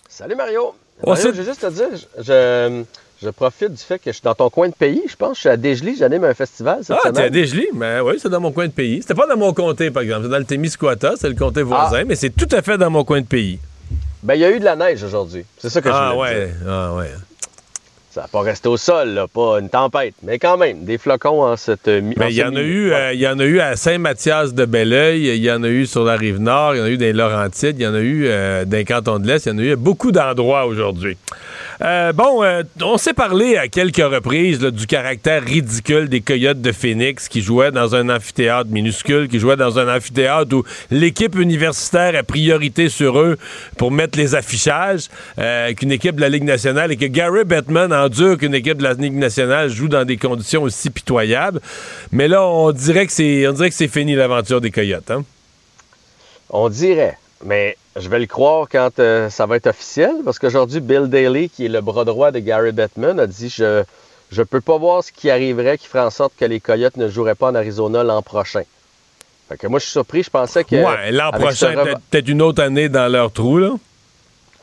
[0.09, 0.75] Salut Mario.
[1.05, 1.89] Mario je vais juste te dire,
[2.19, 2.85] je,
[3.23, 5.03] je, profite du fait que je suis dans ton coin de pays.
[5.09, 7.69] Je pense je suis à Desjely, j'anime un festival cette ah, t'es à Desjely?
[7.75, 9.03] Mais ben oui, c'est dans mon coin de pays.
[9.03, 10.25] C'était pas dans mon comté, par exemple.
[10.25, 12.05] C'est dans le Témiscouata, c'est le comté voisin, ah.
[12.05, 13.59] mais c'est tout à fait dans mon coin de pays.
[14.23, 15.45] Ben, il y a eu de la neige aujourd'hui.
[15.59, 16.47] C'est ça que je ah, voulais ouais.
[16.47, 16.57] dire.
[16.69, 17.11] Ah ouais.
[18.17, 21.43] Ça n'a pas resté au sol, là, pas une tempête, mais quand même, des flocons
[21.43, 23.77] en cette Mais il y en a eu, euh, il y en a eu à
[23.77, 26.85] Saint-Mathias de Belleuil, il y en a eu sur la rive nord, il y en
[26.85, 29.27] a eu dans les Laurentides, il y en a eu euh, dans les cantons de
[29.27, 31.19] l'Est, il y en a eu à beaucoup d'endroits aujourd'hui.
[31.83, 36.73] Euh, bon, euh, on s'est parlé à quelques reprises du caractère ridicule des Coyotes de
[36.73, 42.19] Phoenix qui jouaient dans un amphithéâtre minuscule, qui jouaient dans un amphithéâtre où l'équipe universitaire
[42.19, 43.37] a priorité sur eux
[43.77, 45.09] pour mettre les affichages
[45.77, 48.95] qu'une équipe de la Ligue nationale et que Gary Bettman endure qu'une équipe de la
[48.95, 51.61] Ligue nationale joue dans des conditions aussi pitoyables.
[52.13, 55.11] Mais là, on dirait que c'est, on dirait que c'est fini l'aventure des Coyotes.
[55.11, 55.25] Hein?
[56.51, 57.19] On dirait.
[57.45, 61.51] Mais je vais le croire quand euh, ça va être officiel, parce qu'aujourd'hui, Bill Daly,
[61.51, 63.85] qui est le bras droit de Gary Bettman, a dit je
[64.33, 67.09] je peux pas voir ce qui arriverait qui ferait en sorte que les Coyotes ne
[67.09, 68.63] joueraient pas en Arizona l'an prochain.
[69.49, 70.23] Fait que moi, je suis surpris.
[70.25, 70.75] Je pensais que.
[70.77, 71.75] Ouais, l'an prochain,
[72.11, 73.71] peut-être une autre année dans leur trou, là.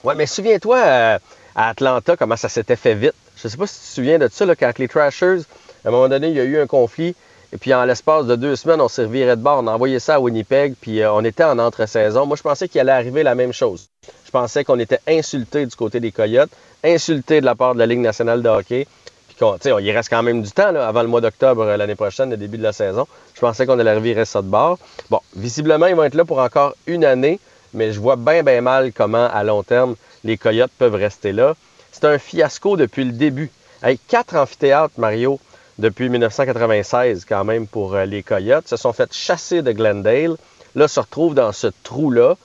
[0.04, 1.20] Ouais, mais souviens-toi euh,
[1.56, 3.14] à Atlanta comment ça s'était fait vite.
[3.44, 5.42] Je sais pas si tu te souviens de ça, quand les Trashers,
[5.84, 7.16] à un moment donné, il y a eu un conflit
[7.54, 9.60] et puis, en l'espace de deux semaines, on servirait de bord.
[9.64, 12.26] On a envoyé ça à Winnipeg, puis euh, on était en entre-saison.
[12.26, 13.90] Moi, je pensais qu'il allait arriver la même chose.
[14.26, 16.50] Je pensais qu'on était insulté du côté des Coyotes,
[16.84, 18.88] insulté de la part de la Ligue nationale de hockey.
[19.28, 21.94] Puis qu'on, sais, il reste quand même du temps avant le mois d'octobre euh, l'année
[21.94, 23.06] prochaine, le début de la saison.
[23.36, 24.80] Je pensais qu'on allait arriver ça de bord.
[25.12, 27.40] Bon, visiblement, ils vont être là pour encore une année,
[27.76, 31.54] mais je vois bien, bien mal comment, à long terme, les Coyotes peuvent rester là.
[31.94, 33.50] C'est un fiasco depuis le début.
[33.82, 35.40] Avec quatre amphithéâtres, Mario,
[35.78, 38.68] depuis 1996 quand même pour euh, les Coyotes.
[38.68, 40.36] Se sont fait chasser de Glendale.
[40.76, 42.36] Là, se retrouvent dans ce trou-là.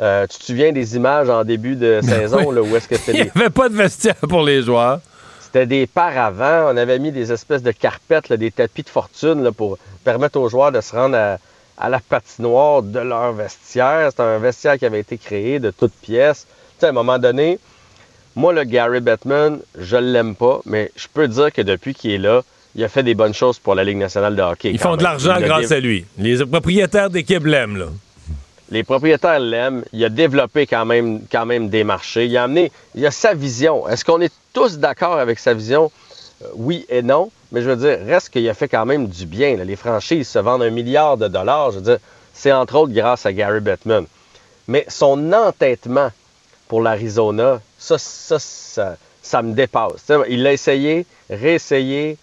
[0.00, 3.12] Euh, tu te souviens des images en début de saison là, où est-ce que c'était
[3.12, 5.00] Il n'y avait pas de vestiaire pour les joueurs.
[5.40, 6.70] C'était des paravents.
[6.72, 10.72] On avait mis des espèces de carpettes, des tapis de fortune pour permettre aux joueurs
[10.72, 11.38] de se rendre
[11.78, 14.08] à, la patinoire de leur vestiaire.
[14.10, 16.46] C'était un vestiaire qui avait été créé de toutes pièces.
[16.46, 17.58] Tu sais, à un moment donné,
[18.36, 22.18] moi, le Gary Bettman, je l'aime pas, mais je peux dire que depuis qu'il est
[22.18, 22.42] là,
[22.74, 24.70] il a fait des bonnes choses pour la Ligue nationale de hockey.
[24.70, 26.04] Ils font de l'argent grâce à lui.
[26.18, 27.86] Les propriétaires d'équipe l'aiment, là.
[28.70, 29.82] Les propriétaires l'aiment.
[29.92, 32.26] Il a développé quand même, quand même des marchés.
[32.26, 33.88] Il a amené, il a sa vision.
[33.88, 35.90] Est-ce qu'on est tous d'accord avec sa vision?
[36.42, 37.30] Euh, oui et non.
[37.50, 39.56] Mais je veux dire, reste qu'il a fait quand même du bien.
[39.56, 41.70] Les franchises se vendent un milliard de dollars.
[41.70, 41.98] Je veux dire,
[42.34, 44.04] c'est entre autres grâce à Gary Bettman.
[44.68, 46.10] Mais son entêtement
[46.68, 50.10] pour l'Arizona, ça ça, ça, me dépasse.
[50.28, 52.18] il l'a essayé, réessayé,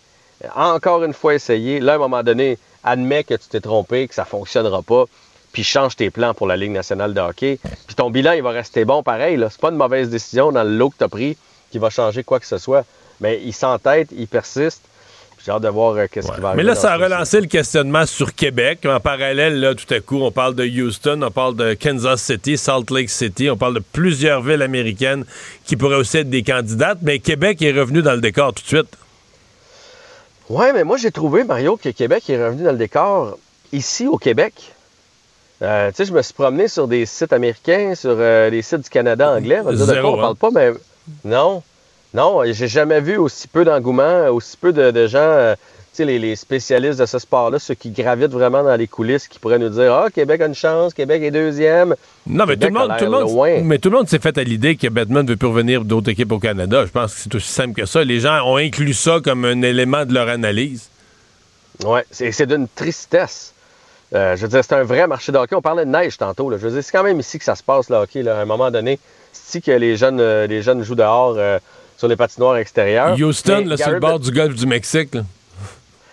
[0.56, 1.80] encore une fois essayé.
[1.80, 5.06] Là, à un moment donné, admets que tu t'es trompé, que ça ne fonctionnera pas,
[5.52, 7.60] puis change tes plans pour la Ligue nationale de hockey.
[7.88, 9.38] Puis ton bilan, il va rester bon pareil.
[9.38, 11.38] Ce n'est pas une mauvaise décision dans le lot que tu as pris
[11.72, 12.86] qui va changer quoi que ce soit.
[13.22, 14.82] Mais il s'entête, il persiste.
[15.46, 16.64] J'ai hâte de voir euh, qu'est-ce qui va arriver.
[16.64, 18.80] Mais là, ça a relancé le questionnement sur Québec.
[18.86, 22.58] En parallèle, là, tout à coup, on parle de Houston, on parle de Kansas City,
[22.58, 25.24] Salt Lake City, on parle de plusieurs villes américaines
[25.64, 26.98] qui pourraient aussi être des candidates.
[27.04, 28.98] Mais Québec est revenu dans le décor tout de suite.
[30.50, 33.38] Oui, mais moi, j'ai trouvé, Mario, que Québec est revenu dans le décor
[33.72, 34.74] ici, au Québec.
[35.62, 38.82] Euh, tu sais, je me suis promené sur des sites américains, sur euh, des sites
[38.82, 39.62] du Canada anglais.
[39.64, 40.38] On de quoi on parle hein?
[40.40, 40.72] pas, mais
[41.24, 41.62] non.
[42.14, 45.56] Non, j'ai jamais vu aussi peu d'engouement, aussi peu de, gens, euh,
[45.94, 49.38] tu sais, les, spécialistes de ce sport-là, ceux qui gravitent vraiment dans les coulisses, qui
[49.38, 51.96] pourraient nous dire Ah, Québec a une chance, Québec est deuxième.
[52.26, 54.44] Non, mais tout le monde, tout le monde, mais tout le monde s'est fait à
[54.44, 56.86] l'idée que Batman veut plus revenir d'autres équipes au Canada.
[56.86, 58.04] Je pense que c'est aussi simple que ça.
[58.04, 60.90] Les gens ont inclus ça comme un élément de leur analyse.
[61.84, 63.54] Oui, c'est d'une tristesse.
[64.14, 65.56] Euh, je veux dire, c'est un vrai marché de hockey.
[65.56, 66.52] On parlait de neige tantôt.
[66.52, 68.28] Je veux dire, c'est quand même ici que ça se passe, le hockey.
[68.28, 69.00] À un moment donné,
[69.34, 71.38] c'est ici que les jeunes, euh, les jeunes jouent dehors
[71.98, 73.16] sur les patinoires extérieures.
[73.20, 75.16] Houston, là, sur le bord du golfe du Mexique.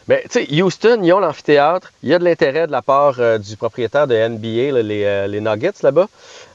[0.09, 1.93] Mais tu sais, Houston, ils ont l'amphithéâtre.
[2.03, 5.27] Il y a de l'intérêt de la part euh, du propriétaire de NBA, les, euh,
[5.29, 6.09] les, Nuggets là-bas,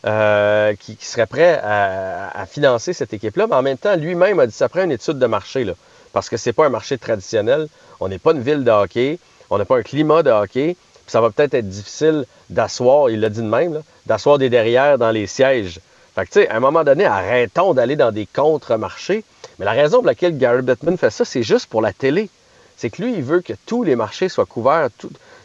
[0.06, 3.48] euh, qui, serait prêt à, financer cette équipe-là.
[3.48, 5.74] Mais en même temps, lui-même a dit ça prend une étude de marché, là,
[6.12, 7.68] parce que c'est pas un marché traditionnel.
[8.00, 9.18] On n'est pas une ville de hockey.
[9.50, 10.76] On n'a pas un climat de hockey.
[10.94, 14.98] Puis ça va peut-être être difficile d'asseoir, il l'a dit de même, d'asseoir des derrières
[14.98, 15.80] dans les sièges
[16.18, 19.24] fait que, tu sais, à un moment donné, arrêtons d'aller dans des contre-marchés.
[19.60, 22.32] Mais la raison pour laquelle Gary Bettman fait ça, c'est juste pour la télé.
[22.76, 24.90] C'est que lui, il veut que tous les marchés soient couverts,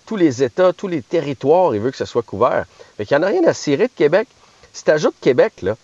[0.06, 2.64] tous les États, tous les territoires, il veut que ce soit couvert.
[2.96, 4.28] Fait qu'il n'y en a rien à cirer de Québec.
[4.72, 5.76] Si tu ajoutes Québec, là,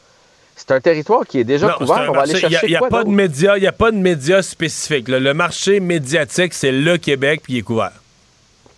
[0.57, 2.07] c'est un territoire qui est déjà couvert.
[2.09, 4.41] On va aller chercher Il n'y a, pas de médias, il a pas de médias
[4.41, 5.09] spécifiques.
[5.09, 7.93] Le marché médiatique, c'est le Québec, puis il est couvert.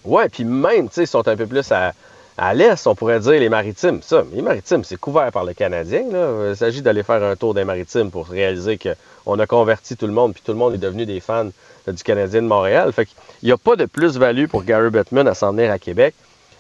[0.05, 1.93] Ouais, puis même, tu sais, ils sont un peu plus à,
[2.41, 4.01] à l'est, on pourrait dire les maritimes.
[4.01, 6.05] Ça, les maritimes, c'est couvert par le Canadien.
[6.49, 10.15] Il s'agit d'aller faire un tour des maritimes pour réaliser qu'on a converti tout le
[10.15, 11.51] monde, puis tout le monde est devenu des fans
[11.87, 12.91] du Canadien de Montréal.
[12.95, 16.15] Fait qu'il n'y a pas de plus-value pour Gary Bettman à s'en venir à Québec.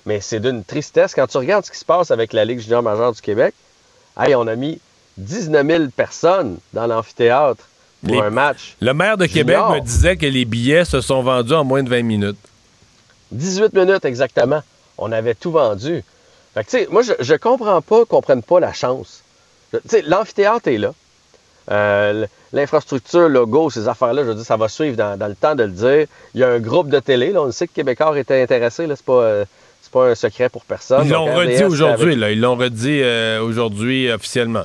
[0.04, 1.14] Mais c'est d'une tristesse.
[1.14, 3.54] Quand tu regardes ce qui se passe avec la Ligue junior majeure du Québec,
[4.18, 4.80] hey, on a mis
[5.16, 7.64] 19 000 personnes dans l'amphithéâtre
[8.06, 8.76] pour un match.
[8.82, 11.88] Le maire de Québec me disait que les billets se sont vendus en moins de
[11.88, 12.38] 20 minutes.
[13.32, 14.60] 18 minutes exactement
[15.00, 16.04] on avait tout vendu.
[16.54, 19.22] Fait que, tu sais, moi, je, je comprends pas qu'on prenne pas la chance.
[19.72, 20.92] Tu sais, l'amphithéâtre est là.
[21.70, 25.54] Euh, l'infrastructure, le logo, ces affaires-là, je veux dire, ça va suivre dans, le temps
[25.54, 26.06] de le dire.
[26.34, 28.96] Il y a un groupe de télé, là, on sait que Québécois était intéressé, là,
[28.96, 29.44] c'est pas, euh,
[29.92, 31.04] pas un secret pour personne.
[31.04, 34.64] Ils l'ont redit aujourd'hui, là, ils l'ont redit euh, aujourd'hui officiellement.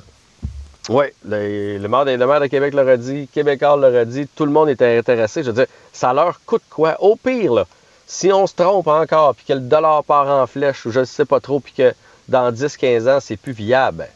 [0.88, 4.45] Oui, le, le, maire de, le, maire de, Québec l'a redit, Québécois l'a redit, tout
[4.45, 5.41] le monde était intéressé.
[5.41, 6.95] Je veux dire, ça leur coûte quoi?
[6.99, 7.66] Au pire, là,
[8.07, 11.06] si on se trompe encore, puis que le dollar part en flèche, ou je ne
[11.06, 11.94] sais pas trop, puis que
[12.27, 14.07] dans 10-15 ans, c'est plus viable,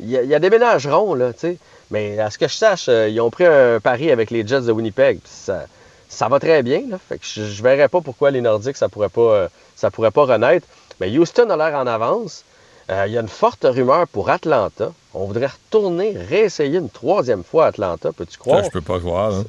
[0.00, 1.56] il y, a des ménagerons, là, tu sais.
[1.90, 4.60] Mais à ce que je sache, euh, ils ont pris un pari avec les Jets
[4.60, 5.18] de Winnipeg.
[5.24, 5.64] Ça,
[6.08, 6.98] ça va très bien, là.
[7.08, 10.10] Fait que je, ne verrais pas pourquoi les Nordiques, ça pourrait pas, euh, ça pourrait
[10.10, 10.66] pas renaître.
[11.00, 12.44] Mais Houston a l'air en avance.
[12.90, 14.92] Euh, il y a une forte rumeur pour Atlanta.
[15.14, 18.60] On voudrait retourner, réessayer une troisième fois Atlanta, peux-tu croire?
[18.60, 19.34] Ça, je peux pas croire.
[19.34, 19.44] Hein.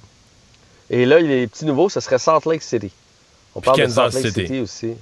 [0.90, 2.92] Et là, les petits nouveaux, ce serait Salt Lake City.
[3.56, 4.60] On parle Kansas de Salt Lake City.
[4.60, 4.94] aussi.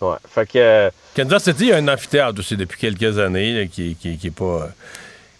[0.00, 0.16] Ouais.
[0.28, 4.30] Fait que, euh, Kansas City a un amphithéâtre aussi depuis quelques années qui n'est qui,
[4.30, 4.68] pas,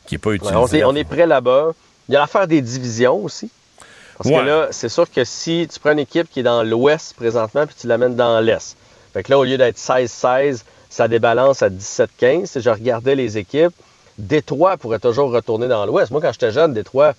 [0.06, 0.84] qui est pas utilisé.
[0.84, 1.72] on, est, prêt là-bas.
[2.08, 3.50] Il y a l'affaire des divisions aussi.
[4.18, 7.14] Parce que là, c'est sûr que si tu prends une équipe qui est dans l'ouest
[7.14, 8.76] présentement puis tu l'amènes dans l'est,
[9.14, 12.46] fait que là, au lieu d'être 16-16, ça débalance à 17-15.
[12.46, 13.72] Si je regardais les équipes,
[14.18, 16.10] Détroit pourrait toujours retourner dans l'ouest.
[16.10, 17.14] Moi, quand j'étais jeune, Détroit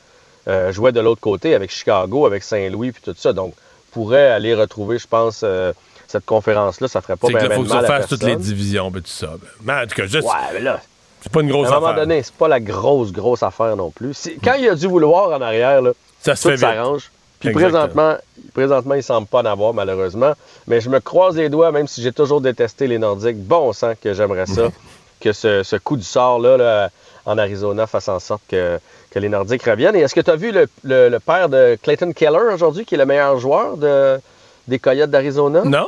[0.48, 3.34] euh, jouait de l'autre côté avec Chicago, avec Saint-Louis puis tout ça.
[3.34, 3.56] Donc,
[3.92, 5.74] pourrait aller retrouver, je pense, euh,
[6.08, 6.88] cette conférence-là.
[6.88, 7.48] Ça ferait pas bien mal.
[7.52, 9.34] Il faut que ça fasse toutes les divisions, ben, tout ça.
[9.64, 10.28] Mais en tout cas, juste.
[10.28, 10.80] Ouais, mais là.
[11.22, 11.76] C'est pas une grosse affaire.
[11.76, 14.30] À un moment donné, c'est pas la grosse, grosse affaire non plus.
[14.44, 17.12] Quand il a dû vouloir en arrière, là, ça se tout s'arrange.
[17.40, 18.18] Puis présentement,
[18.54, 20.34] présentement, il semble pas en avoir, malheureusement.
[20.68, 23.38] Mais je me croise les doigts, même si j'ai toujours détesté les Nordiques.
[23.38, 24.70] Bon sang que j'aimerais ça,
[25.20, 26.90] que ce, coup du sort-là,
[27.26, 28.80] en Arizona fasse en sorte que,
[29.12, 29.96] que les Nordiques reviennent.
[29.96, 32.98] Et est-ce que tu as vu le, le, père de Clayton Keller aujourd'hui, qui est
[32.98, 34.20] le meilleur joueur de,
[34.68, 35.62] des Coyotes d'Arizona?
[35.64, 35.88] Non.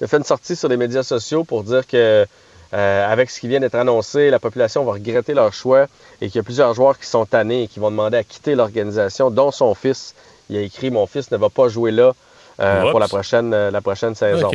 [0.00, 2.26] Il a fait une sortie sur les médias sociaux pour dire que
[2.74, 5.86] euh, avec ce qui vient d'être annoncé, la population va regretter leur choix
[6.20, 8.54] et qu'il y a plusieurs joueurs qui sont tannés et qui vont demander à quitter
[8.54, 10.14] l'organisation, dont son fils.
[10.48, 12.12] Il a écrit Mon fils ne va pas jouer là
[12.60, 14.50] euh, pour la prochaine, euh, la prochaine saison.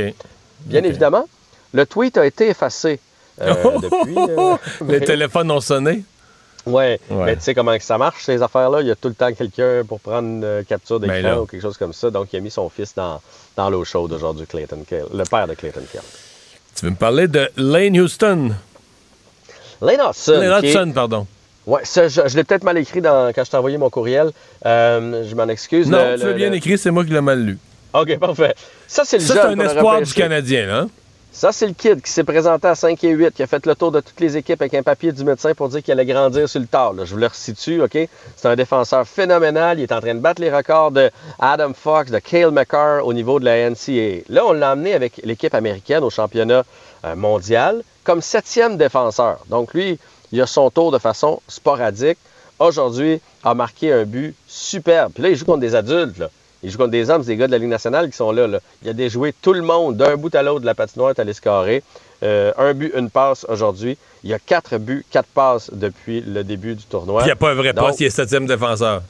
[0.61, 1.27] Bien évidemment,
[1.73, 2.99] le tweet a été effacé
[3.39, 4.15] depuis.
[4.88, 6.03] Les téléphones ont sonné.
[6.66, 8.82] Ouais, mais tu sais comment ça marche, ces affaires-là?
[8.82, 11.62] Il y a tout le temps quelqu'un pour prendre une capture d'écran ben ou quelque
[11.62, 12.12] chose comme ça.
[12.12, 13.20] Donc, il a mis son fils dans,
[13.56, 16.02] dans l'eau chaude aujourd'hui, Clayton Kell, le père de Clayton Kell.
[16.76, 18.52] Tu veux me parler de Lane Houston?
[19.82, 20.40] Lane Hudson.
[20.40, 21.28] Lane Hudson, pardon.
[21.66, 24.32] Oui, je, je l'ai peut-être mal écrit quand je t'ai envoyé mon courriel.
[24.66, 25.90] Euh, je m'en excuse.
[25.90, 27.58] Non, tu l'as bien écrit, c'est moi qui l'ai mal lu.
[27.94, 28.56] OK, parfait.
[28.88, 30.78] Ça, c'est le Ça, c'est un espoir du Canadien, là.
[30.80, 30.90] Hein?
[31.34, 33.74] Ça, c'est le kid qui s'est présenté à 5 et 8, qui a fait le
[33.74, 36.49] tour de toutes les équipes avec un papier du médecin pour dire qu'il allait grandir
[36.49, 36.94] sur le tard.
[36.98, 37.98] Je vous le resitue, OK?
[38.36, 39.80] C'est un défenseur phénoménal.
[39.80, 41.10] Il est en train de battre les records de
[41.40, 44.24] Adam Fox, de Cale McCarr au niveau de la NCAA.
[44.28, 46.66] Là, on l'a amené avec l'équipe américaine au championnat
[47.06, 49.40] euh, mondial comme septième défenseur.
[49.49, 49.99] Donc, lui,
[50.34, 52.18] il a son tour de façon sporadique.
[52.60, 55.14] Aujourd'hui, a marqué un but superbe.
[55.14, 56.22] Puis là, il joue contre des adultes.
[56.64, 58.48] Il joue contre des hommes, des gars de la Ligue nationale qui sont là.
[58.84, 61.84] Il a déjoué tout le monde d'un bout à l'autre de la patinoire, se carrer.
[62.24, 63.98] Euh, un but, une passe aujourd'hui.
[64.24, 67.24] Il y a quatre buts, quatre passes depuis le début du tournoi.
[67.24, 69.02] Il n'y a pas un vrai passe, il est septième défenseur.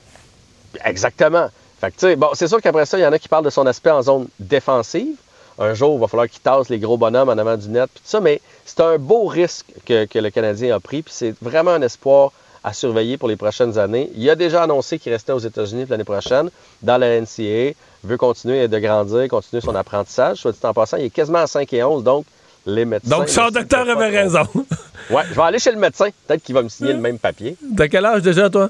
[0.85, 1.49] Exactement.
[1.81, 3.89] Fait bon, c'est sûr qu'après ça, il y en a qui parlent de son aspect
[3.89, 5.15] en zone défensive.
[5.59, 8.01] Un jour, il va falloir qu'il tasse les gros bonhommes en avant du net, puis
[8.01, 11.35] tout ça, mais c'est un beau risque que, que le Canadien a pris, puis c'est
[11.41, 12.31] vraiment un espoir
[12.63, 14.09] à surveiller pour les prochaines années.
[14.15, 16.49] Il a déjà annoncé qu'il restait aux États-Unis l'année prochaine
[16.81, 17.73] dans la NCAA,
[18.03, 20.37] veut continuer de grandir, continuer son apprentissage.
[20.37, 22.25] Soit dit en passant, il est quasiment à 5 et 11, donc
[22.65, 23.17] les médecins.
[23.17, 24.47] Donc son docteur avait raison.
[25.09, 26.09] ouais, je vais aller chez le médecin.
[26.27, 27.57] Peut-être qu'il va me signer le même papier.
[27.75, 28.69] T'as quel âge déjà, toi?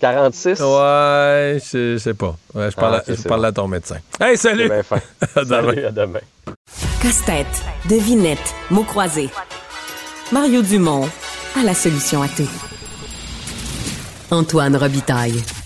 [0.00, 0.60] 46.
[0.60, 2.36] Ouais, je sais pas.
[2.54, 3.98] je parle, ah, à, je parle à, ton médecin.
[4.20, 4.70] Hey, salut!
[5.36, 5.62] à demain.
[5.70, 6.20] Salut, à demain.
[7.00, 9.30] Casse-tête, devinette, mots croisés.
[10.32, 11.08] Mario Dumont
[11.56, 12.73] a la solution à tout.
[14.34, 15.63] Antoine Robitaille.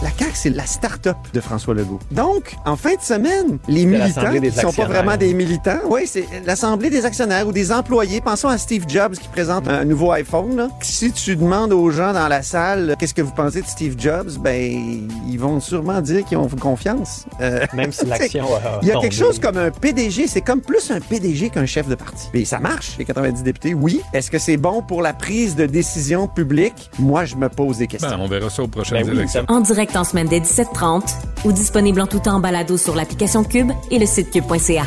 [0.00, 1.98] La CAQ, c'est la start-up de François Legault.
[2.12, 6.02] Donc, en fin de semaine, les militants, qui ne sont pas vraiment des militants, oui,
[6.06, 8.20] c'est l'Assemblée des actionnaires ou des employés.
[8.20, 10.56] Pensons à Steve Jobs qui présente un nouveau iPhone.
[10.56, 10.68] Là.
[10.82, 14.30] Si tu demandes aux gens dans la salle qu'est-ce que vous pensez de Steve Jobs,
[14.38, 17.26] ben, ils vont sûrement dire qu'ils ont confiance.
[17.40, 18.46] Euh, Même si l'action
[18.82, 20.28] Il y a quelque chose comme un PDG.
[20.28, 22.28] C'est comme plus un PDG qu'un chef de parti.
[22.32, 24.00] Mais ça marche, les 90 députés, oui.
[24.12, 26.90] Est-ce que c'est bon pour la prise de décision publique?
[27.00, 28.10] Moi, je me pose des questions.
[28.10, 29.44] Ben, on verra ça aux prochaines ben élections.
[29.48, 33.44] En direct en semaine dès 17h30 ou disponible en tout temps en balado sur l'application
[33.44, 34.84] Cube et le site cube.ca.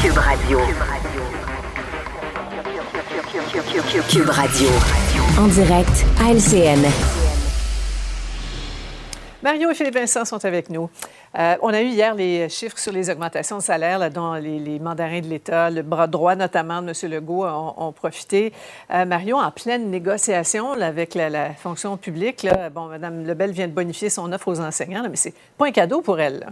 [0.00, 0.58] Cube Radio.
[4.08, 4.68] Cube Radio.
[5.38, 7.19] En direct à LCN.
[9.42, 10.90] Mario et Philippe Vincent sont avec nous.
[11.38, 14.78] Euh, on a eu hier les chiffres sur les augmentations de salaire là, dont les,
[14.78, 17.10] mandarins de l'État, le bras droit notamment de M.
[17.10, 18.52] Legault ont, profité.
[18.92, 24.10] Euh, Mario, en pleine négociation avec la, fonction publique, bon, Mme Lebel vient de bonifier
[24.10, 26.46] son offre aux enseignants, mais c'est pas un cadeau pour elle.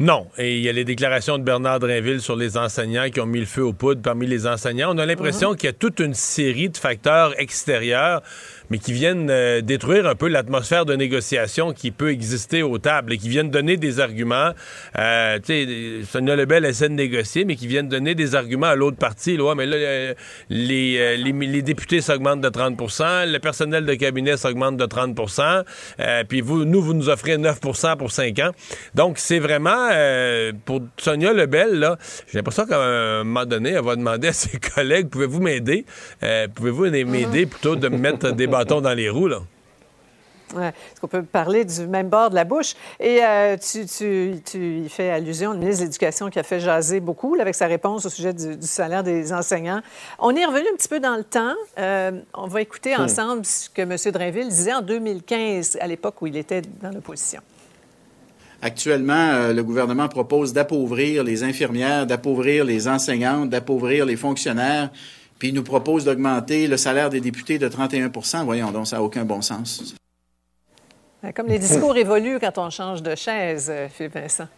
[0.00, 0.26] Non.
[0.38, 3.38] Et il y a les déclarations de Bernard Drinville sur les enseignants qui ont mis
[3.38, 4.92] le feu aux poudres parmi les enseignants.
[4.92, 5.56] On a l'impression uh-huh.
[5.56, 8.22] qu'il y a toute une série de facteurs extérieurs
[8.70, 13.12] mais qui viennent euh, détruire un peu l'atmosphère de négociation qui peut exister aux tables
[13.12, 14.50] et qui viennent donner des arguments.
[14.98, 18.74] Euh, tu sais, Sonia Lebel essaie de négocier, mais qui viennent donner des arguments à
[18.74, 19.36] l'autre partie.
[19.36, 20.14] Là, mais là, euh,
[20.48, 25.64] les, les, députés s'augmentent de 30% le personnel de cabinet s'augmente de 30%
[26.28, 28.50] puis vous, nous, vous nous offrez 9% pour 5 ans.
[28.94, 29.88] Donc, c'est vraiment,
[30.64, 31.98] pour Sonia Lebel, là,
[32.30, 35.86] j'ai l'impression qu'à un moment donné, elle va demander à ses collègues, pouvez-vous m'aider?
[36.54, 39.40] pouvez-vous m'aider plutôt de me mettre des bâton dans les roues, là.
[40.54, 40.68] Ouais.
[40.68, 42.74] Est-ce qu'on peut parler du même bord de la bouche?
[43.00, 46.60] Et euh, tu, tu, tu, y fais allusion au ministre de l'Éducation qui a fait
[46.60, 49.80] jaser beaucoup avec sa réponse au sujet du, salaire des enseignants.
[50.18, 51.54] On est revenu un petit peu dans le temps.
[51.78, 53.02] Euh, on va écouter hmm.
[53.02, 53.96] ensemble ce que M.
[54.12, 57.40] Drainville disait en 2015, à l'époque où il était dans l'opposition.
[58.62, 64.90] Actuellement, euh, le gouvernement propose d'appauvrir les infirmières, d'appauvrir les enseignantes, d'appauvrir les fonctionnaires
[65.44, 69.02] puis il nous propose d'augmenter le salaire des députés de 31% Voyons donc, ça n'a
[69.02, 69.94] aucun bon sens.
[71.36, 74.48] Comme les discours évoluent quand on change de chaise, euh, Philippe Vincent.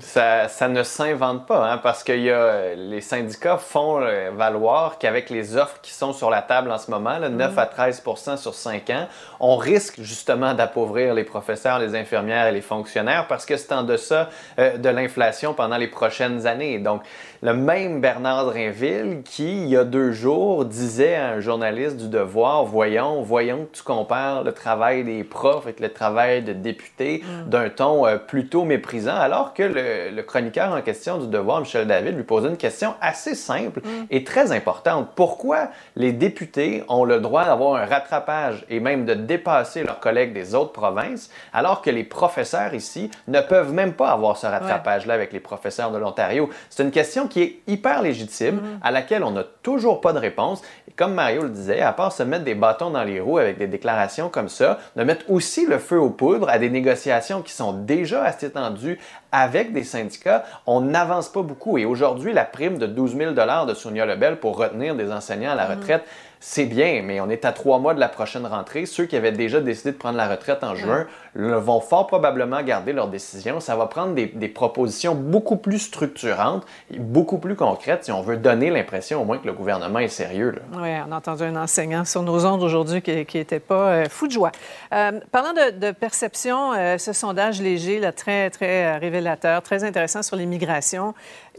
[0.00, 4.96] Ça, ça, ne s'invente pas, hein, parce que y a, les syndicats font euh, valoir
[4.96, 7.58] qu'avec les offres qui sont sur la table en ce moment, là, 9 mm.
[7.58, 9.08] à 13% sur 5 ans,
[9.40, 13.82] on risque justement d'appauvrir les professeurs, les infirmières et les fonctionnaires parce que c'est en
[13.82, 16.78] deçà euh, de l'inflation pendant les prochaines années.
[16.78, 17.02] Donc,
[17.42, 22.08] le même Bernard Drinville qui, il y a deux jours, disait à un journaliste du
[22.08, 27.22] Devoir, voyons, voyons que tu compares le travail des profs avec le travail de députés
[27.22, 27.48] mm.
[27.48, 32.16] d'un ton euh, plutôt méprisant, alors que le, chroniqueur en question du Devoir, Michel David,
[32.16, 34.06] lui posait une question assez simple mm.
[34.10, 35.10] et très importante.
[35.14, 40.32] Pourquoi les députés ont le droit d'avoir un rattrapage et même de dépasser leurs collègues
[40.32, 45.14] des autres provinces, alors que les professeurs ici ne peuvent même pas avoir ce rattrapage-là
[45.14, 46.48] avec les professeurs de l'Ontario?
[46.70, 48.86] C'est une question qui est hyper légitime, mm-hmm.
[48.86, 50.62] à laquelle on n'a toujours pas de réponse.
[50.88, 53.58] Et comme Mario le disait, à part se mettre des bâtons dans les roues avec
[53.58, 57.52] des déclarations comme ça, de mettre aussi le feu aux poudres à des négociations qui
[57.52, 58.98] sont déjà assez tendues
[59.32, 61.78] avec des syndicats, on n'avance pas beaucoup.
[61.78, 65.54] Et aujourd'hui, la prime de 12 000 de Sonia Lebel pour retenir des enseignants à
[65.54, 65.76] la mm-hmm.
[65.80, 66.04] retraite,
[66.48, 68.86] c'est bien, mais on est à trois mois de la prochaine rentrée.
[68.86, 72.92] Ceux qui avaient déjà décidé de prendre la retraite en juin vont fort probablement garder
[72.92, 73.60] leur décision.
[73.60, 78.36] Ça va prendre des, propositions beaucoup plus structurantes et beaucoup plus concrètes si on veut
[78.36, 80.54] donner l'impression au moins que le gouvernement est sérieux.
[80.72, 84.26] Oui, on a entendu un enseignant sur nos ondes aujourd'hui qui n'était pas euh, fou
[84.26, 84.52] de joie.
[84.94, 90.36] Euh, parlant de, perception, euh, ce sondage léger, là, très, très révélateur, très intéressant sur
[90.36, 91.14] l'immigration,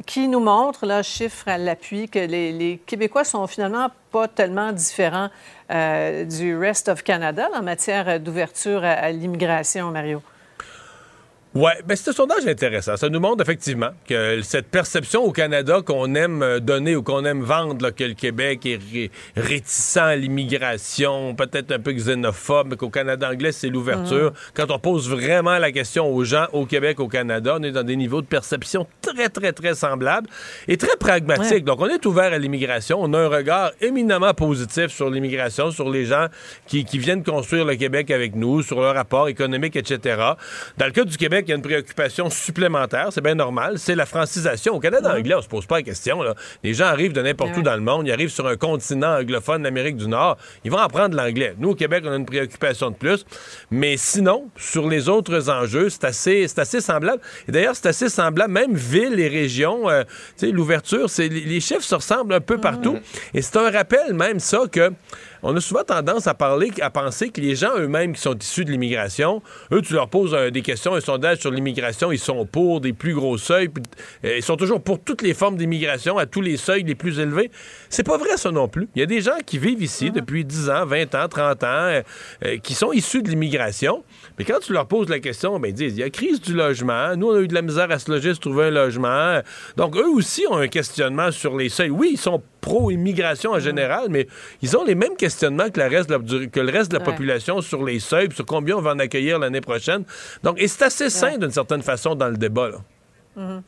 [0.06, 4.72] qui nous montre, là, chiffre à l'appui, que les, les Québécois sont finalement pas tellement
[4.72, 5.30] différent euh,
[5.70, 10.22] du rest of Canada en matière d'ouverture à l'immigration, Mario?
[11.60, 12.98] Oui, ben c'est un sondage intéressant.
[12.98, 17.26] Ça nous montre effectivement que cette perception au Canada qu'on aime euh, donner ou qu'on
[17.26, 22.92] aime vendre, que le Québec est réticent à l'immigration, peut-être un peu xénophobe, mais qu'au
[22.92, 24.30] Canada anglais, c'est l'ouverture.
[24.30, 24.34] Mm.
[24.54, 27.82] Quand on pose vraiment la question aux gens au Québec, au Canada, on est dans
[27.82, 30.30] des niveaux de perception très, très, très semblables
[30.68, 31.66] et très pragmatiques.
[31.66, 33.00] Donc, on est ouvert à l'immigration.
[33.02, 36.28] On a un regard éminemment positif sur l'immigration, sur les gens
[36.68, 40.22] qui, qui viennent construire le Québec avec nous, sur leur rapport économique, etc.
[40.78, 43.96] Dans le cas du Québec, il y a une préoccupation supplémentaire, c'est bien normal, c'est
[43.96, 44.76] la francisation.
[44.76, 46.22] Au Canada anglais, on se pose pas la question.
[46.64, 49.64] Les gens arrivent de n'importe où dans le monde, ils arrivent sur un continent anglophone
[49.64, 51.56] d'Amérique du Nord, ils vont apprendre l'anglais.
[51.58, 53.26] Nous, au Québec, on a une préoccupation de plus.
[53.72, 57.22] Mais sinon, sur les autres enjeux, c'est assez, assez semblable.
[57.48, 60.04] Et d'ailleurs, c'est assez semblable, même villes et régions, euh,
[60.42, 62.98] l'ouverture, les chiffres se ressemblent un peu partout.
[63.34, 64.92] Et c'est un rappel même ça que
[65.44, 68.66] on a souvent tendance à parler, à penser que les gens eux-mêmes qui sont issus
[68.66, 69.42] de l'immigration,
[69.72, 72.94] eux, tu leur poses euh, des questions, un sondage sur l'immigration, ils sont pour des
[72.94, 73.70] plus gros seuils,
[74.26, 77.20] euh, ils sont toujours pour toutes les formes d'immigration, à tous les seuils les plus
[77.20, 77.52] élevés.
[77.90, 78.90] C'est pas vrai, ça non plus.
[78.96, 81.68] Il y a des gens qui vivent ici depuis 10 ans, 20 ans, 30 ans,
[81.68, 82.02] euh,
[82.64, 84.04] qui sont issus de l'immigration,
[84.38, 86.54] mais quand tu leur poses la question, ben, ils disent, il y a crise du
[86.54, 89.40] logement, nous, on a eu de la misère à se loger, se trouver un logement.
[89.76, 91.90] Donc, eux aussi ont un questionnement sur les seuils.
[91.90, 94.28] Oui, ils sont pro-immigration en général, mais
[94.62, 98.00] ils ont les mêmes questionnements que, reste que le reste de la population sur les
[98.00, 100.04] seuils, sur combien on va en accueillir l'année prochaine.
[100.44, 102.70] Donc, et c'est assez sain d'une certaine façon dans le débat.
[102.70, 102.78] Là.
[103.38, 103.62] Mm-hmm.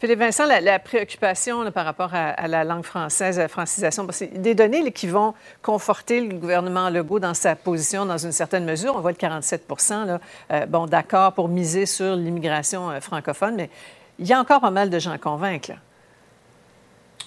[0.00, 4.54] Philippe Vincent, la, préoccupation par rapport à, la langue française, à la francisation, c'est des
[4.54, 8.96] données qui vont conforter le gouvernement Legault dans sa position dans une certaine mesure.
[8.96, 13.70] On voit le 47 là, euh, bon, d'accord pour miser sur l'immigration euh, francophone, mais
[14.18, 15.72] il y a encore pas mal de gens à convaincre.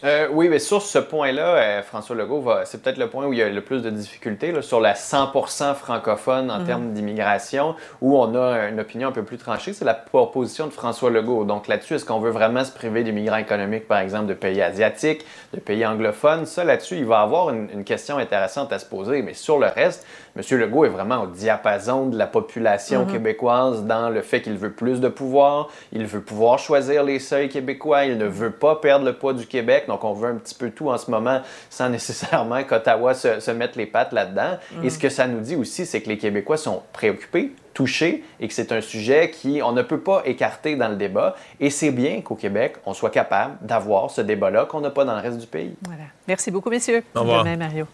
[0.03, 3.39] Euh, oui, mais sur ce point-là, euh, François Legault, c'est peut-être le point où il
[3.39, 6.65] y a le plus de difficultés, sur la 100% francophone en mhm.
[6.65, 10.71] termes d'immigration, où on a une opinion un peu plus tranchée, c'est la proposition de
[10.71, 11.45] François Legault.
[11.45, 15.25] Donc là-dessus, est-ce qu'on veut vraiment se priver d'immigrants économiques, par exemple, de pays asiatiques,
[15.53, 16.45] de pays anglophones?
[16.45, 19.21] Ça, là-dessus, il va avoir une, une, question intéressante à se poser.
[19.21, 20.05] Mais sur le reste,
[20.35, 20.59] M.
[20.59, 23.11] Legault est vraiment au diapason de la population mhm.
[23.11, 27.49] québécoise dans le fait qu'il veut plus de pouvoir, il veut pouvoir choisir les seuils
[27.49, 29.85] québécois, il ne veut pas perdre le poids du Québec.
[29.87, 33.75] Donc, on veut un petit peu tout en ce moment sans nécessairement qu'Ottawa se, mette
[33.75, 34.57] les pattes là-dedans.
[34.83, 38.47] Et ce que ça nous dit aussi, c'est que les Québécois sont préoccupés, touchés et
[38.47, 41.35] que c'est un sujet qui on ne peut pas écarter dans le débat.
[41.59, 45.15] Et c'est bien qu'au Québec, on soit capable d'avoir ce débat-là qu'on n'a pas dans
[45.15, 45.75] le reste du pays.
[45.83, 46.03] Voilà.
[46.27, 47.03] Merci beaucoup, messieurs.
[47.15, 47.45] Au revoir.
[47.45, 47.87] Mario.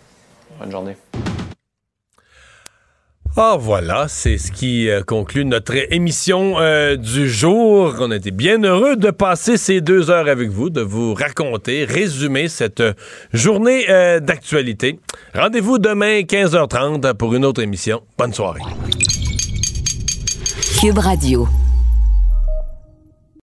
[0.60, 0.96] Bonne journée.
[3.38, 7.96] Ah voilà, c'est ce qui euh, conclut notre émission euh, du jour.
[8.00, 11.86] On a été bien heureux de passer ces deux heures avec vous, de vous raconter,
[11.86, 12.94] résumer cette euh,
[13.32, 13.86] journée
[14.22, 15.00] d'actualité.
[15.34, 18.02] Rendez-vous demain 15h30 pour une autre émission.
[18.18, 18.62] Bonne soirée.
[20.80, 21.48] Cube Radio.